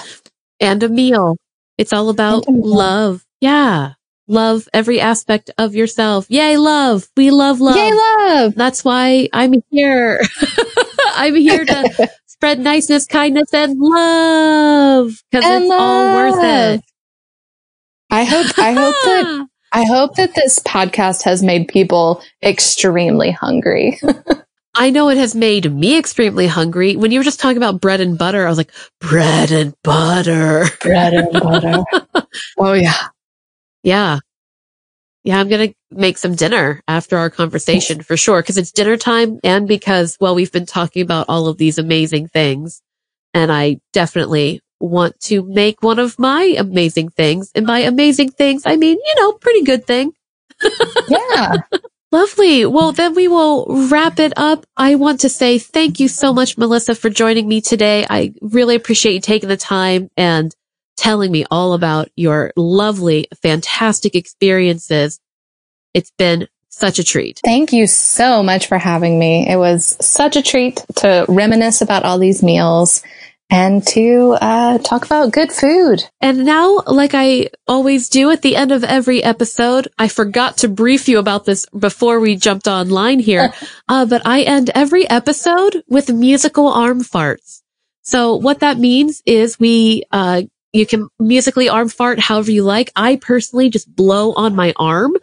and 0.61 0.83
a 0.83 0.89
meal. 0.89 1.37
It's 1.79 1.93
all 1.93 2.09
about 2.11 2.47
And 2.47 2.57
a 2.57 2.59
meal. 2.61 2.77
love. 2.77 3.25
Yeah. 3.41 3.95
Love 4.29 4.69
every 4.73 5.01
aspect 5.01 5.51
of 5.59 5.75
yourself. 5.75 6.27
Yay, 6.29 6.57
love. 6.57 7.09
We 7.17 7.31
love 7.33 7.61
love. 7.61 7.77
Yay, 7.77 7.93
love. 7.93 8.55
That's 8.55 8.85
why 8.85 9.29
I'm 9.33 9.55
here. 9.71 10.21
I'm 11.15 11.35
here 11.35 11.65
to 11.65 12.11
spread 12.27 12.61
niceness, 12.61 13.07
kindness, 13.07 13.53
and 13.53 13.77
love 13.79 15.21
because 15.31 15.45
it's 15.47 15.71
all 15.71 16.15
worth 16.15 16.45
it. 16.45 16.85
I 18.13 18.25
hope, 18.25 18.47
I 18.59 18.73
hope 18.73 18.95
that, 19.05 19.49
I 19.73 19.85
hope 19.85 20.17
that 20.17 20.35
this 20.35 20.59
podcast 20.61 21.23
has 21.23 21.43
made 21.43 21.69
people 21.69 22.23
extremely 22.43 23.31
hungry. 23.31 23.99
I 24.75 24.91
know 24.91 25.09
it 25.09 25.19
has 25.19 25.35
made 25.35 25.73
me 25.73 25.99
extremely 25.99 26.47
hungry. 26.47 26.97
When 26.97 27.11
you 27.11 27.21
were 27.21 27.25
just 27.25 27.41
talking 27.41 27.57
about 27.57 27.81
bread 27.81 28.01
and 28.01 28.17
butter, 28.17 28.47
I 28.47 28.49
was 28.49 28.59
like, 28.59 28.73
bread 29.01 29.51
and 29.51 29.75
butter. 29.83 30.65
Bread 30.81 31.13
and 31.13 31.33
butter. 31.33 31.85
oh 32.59 32.73
yeah. 32.73 33.09
Yeah. 33.83 34.21
Yeah, 35.23 35.39
I'm 35.39 35.49
going 35.49 35.69
to 35.69 35.75
make 35.91 36.17
some 36.17 36.35
dinner 36.35 36.83
after 36.89 37.19
our 37.19 37.31
conversation 37.31 38.01
for 38.01 38.17
sure. 38.17 38.43
Cause 38.43 38.57
it's 38.57 38.73
dinner 38.73 38.97
time 38.97 39.39
and 39.45 39.69
because, 39.69 40.17
well, 40.21 40.35
we've 40.35 40.53
been 40.53 40.67
talking 40.67 41.03
about 41.03 41.27
all 41.29 41.47
of 41.47 41.59
these 41.59 41.79
amazing 41.79 42.29
things 42.29 42.81
and 43.35 43.53
I 43.53 43.81
definitely 43.93 44.61
want 44.81 45.21
to 45.21 45.43
make 45.43 45.83
one 45.83 45.99
of 45.99 46.19
my 46.19 46.55
amazing 46.59 47.11
things. 47.11 47.53
And 47.55 47.67
by 47.67 47.81
amazing 47.81 48.31
things, 48.31 48.63
I 48.67 48.77
mean, 48.77 48.99
you 48.99 49.15
know, 49.17 49.33
pretty 49.33 49.63
good 49.63 49.87
thing. 49.87 50.13
Yeah. 51.09 51.57
Lovely. 52.13 52.67
Well, 52.67 52.91
then 52.91 53.15
we 53.15 53.29
will 53.29 53.89
wrap 53.89 54.19
it 54.19 54.33
up. 54.37 54.67
I 54.77 54.97
want 54.97 55.21
to 55.21 55.29
say 55.29 55.59
thank 55.59 56.01
you 56.01 56.09
so 56.09 56.33
much, 56.33 56.59
Melissa, 56.59 56.97
for 56.97 57.09
joining 57.09 57.47
me 57.47 57.61
today. 57.61 58.05
I 58.09 58.33
really 58.41 58.75
appreciate 58.75 59.15
you 59.15 59.21
taking 59.21 59.49
the 59.49 59.57
time 59.57 60.11
and 60.17 60.53
telling 60.97 61.31
me 61.31 61.45
all 61.53 61.73
about 61.73 62.09
your 62.17 62.53
lovely, 62.57 63.29
fantastic 63.43 64.17
experiences. 64.17 65.21
It's 65.95 66.11
been 66.19 66.49
such 66.69 66.99
a 66.99 67.05
treat. 67.05 67.41
Thank 67.45 67.73
you 67.73 67.87
so 67.87 68.43
much 68.43 68.67
for 68.67 68.79
having 68.79 69.19
me. 69.19 69.49
It 69.49 69.57
was 69.57 69.97
such 70.01 70.35
a 70.35 70.43
treat 70.43 70.85
to 70.97 71.27
reminisce 71.29 71.81
about 71.81 72.05
all 72.05 72.19
these 72.19 72.43
meals 72.43 73.03
and 73.51 73.85
to 73.89 74.37
uh, 74.41 74.79
talk 74.79 75.05
about 75.05 75.33
good 75.33 75.51
food. 75.53 76.05
And 76.21 76.45
now, 76.45 76.83
like 76.87 77.13
I 77.15 77.51
always 77.67 78.09
do 78.09 78.31
at 78.31 78.43
the 78.43 78.57
end 78.57 78.71
of 78.73 78.85
every 78.85 79.23
episode, 79.23 79.89
I 79.99 80.09
forgot 80.09 80.59
to 80.59 80.69
brief 80.69 81.09
you 81.09 81.19
about 81.19 81.45
this 81.45 81.67
before 81.77 82.21
we 82.21 82.37
jumped 82.37 82.69
online 82.69 83.19
here, 83.19 83.53
uh, 83.89 84.07
but 84.07 84.23
I 84.25 84.43
end 84.43 84.71
every 84.75 85.09
episode 85.09 85.83
with 85.89 86.11
musical 86.13 86.69
arm 86.69 87.03
farts. 87.03 87.63
So 88.03 88.37
what 88.37 88.61
that 88.61 88.79
means 88.79 89.23
is 89.27 89.59
we, 89.59 90.05
uh, 90.13 90.43
you 90.73 90.87
can 90.87 91.09
musically 91.19 91.69
arm 91.69 91.89
fart 91.89 92.21
however 92.21 92.51
you 92.53 92.63
like. 92.63 92.93
I 92.95 93.17
personally 93.17 93.71
just 93.71 93.95
blow 93.95 94.33
on 94.33 94.55
my 94.55 94.73
arm 94.77 95.17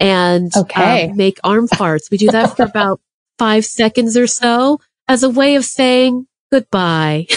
and 0.00 0.54
Okay. 0.56 1.10
um, 1.10 1.16
make 1.16 1.38
arm 1.44 1.68
farts. 1.68 2.10
We 2.10 2.18
do 2.18 2.30
that 2.32 2.56
for 2.56 2.64
about 2.64 3.00
five 3.38 3.64
seconds 3.64 4.16
or 4.16 4.26
so 4.26 4.80
as 5.08 5.22
a 5.22 5.30
way 5.30 5.54
of 5.54 5.64
saying 5.64 6.26
goodbye. 6.50 7.26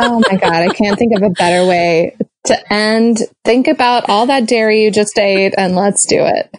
Oh 0.00 0.22
my 0.30 0.36
God. 0.36 0.52
I 0.52 0.68
can't 0.68 0.96
think 0.96 1.12
of 1.16 1.24
a 1.24 1.30
better 1.30 1.66
way 1.66 2.16
to 2.46 2.72
end. 2.72 3.18
Think 3.44 3.66
about 3.66 4.08
all 4.08 4.26
that 4.26 4.46
dairy 4.46 4.84
you 4.84 4.92
just 4.92 5.18
ate 5.18 5.54
and 5.58 5.74
let's 5.74 6.06
do 6.06 6.24
it. 6.24 6.56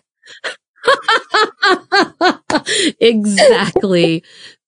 exactly. 3.00 4.24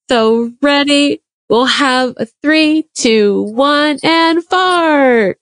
So 0.10 0.54
ready? 0.62 1.22
We'll 1.50 1.66
have 1.66 2.14
a 2.16 2.28
three, 2.42 2.88
two, 2.96 3.42
one, 3.42 4.00
and 4.04 4.42
fart. 4.46 5.38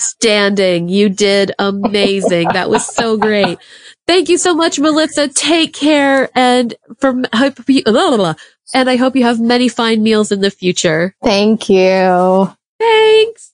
Outstanding. 0.00 0.88
You 0.88 1.10
did 1.10 1.52
amazing. 1.58 2.48
That 2.54 2.70
was 2.70 2.86
so 2.86 3.18
great. 3.18 3.58
Thank 4.06 4.30
you 4.30 4.38
so 4.38 4.54
much, 4.54 4.80
Melissa. 4.80 5.28
Take 5.28 5.74
care 5.74 6.30
and 6.34 6.72
from 7.00 7.26
hope 7.34 7.58
you, 7.68 7.82
blah, 7.84 7.92
blah, 7.92 8.16
blah. 8.16 8.34
and 8.72 8.88
I 8.88 8.96
hope 8.96 9.14
you 9.14 9.24
have 9.24 9.40
many 9.40 9.68
fine 9.68 10.02
meals 10.02 10.32
in 10.32 10.40
the 10.40 10.50
future. 10.50 11.14
Thank 11.22 11.68
you. 11.68 12.50
Thanks. 12.78 13.49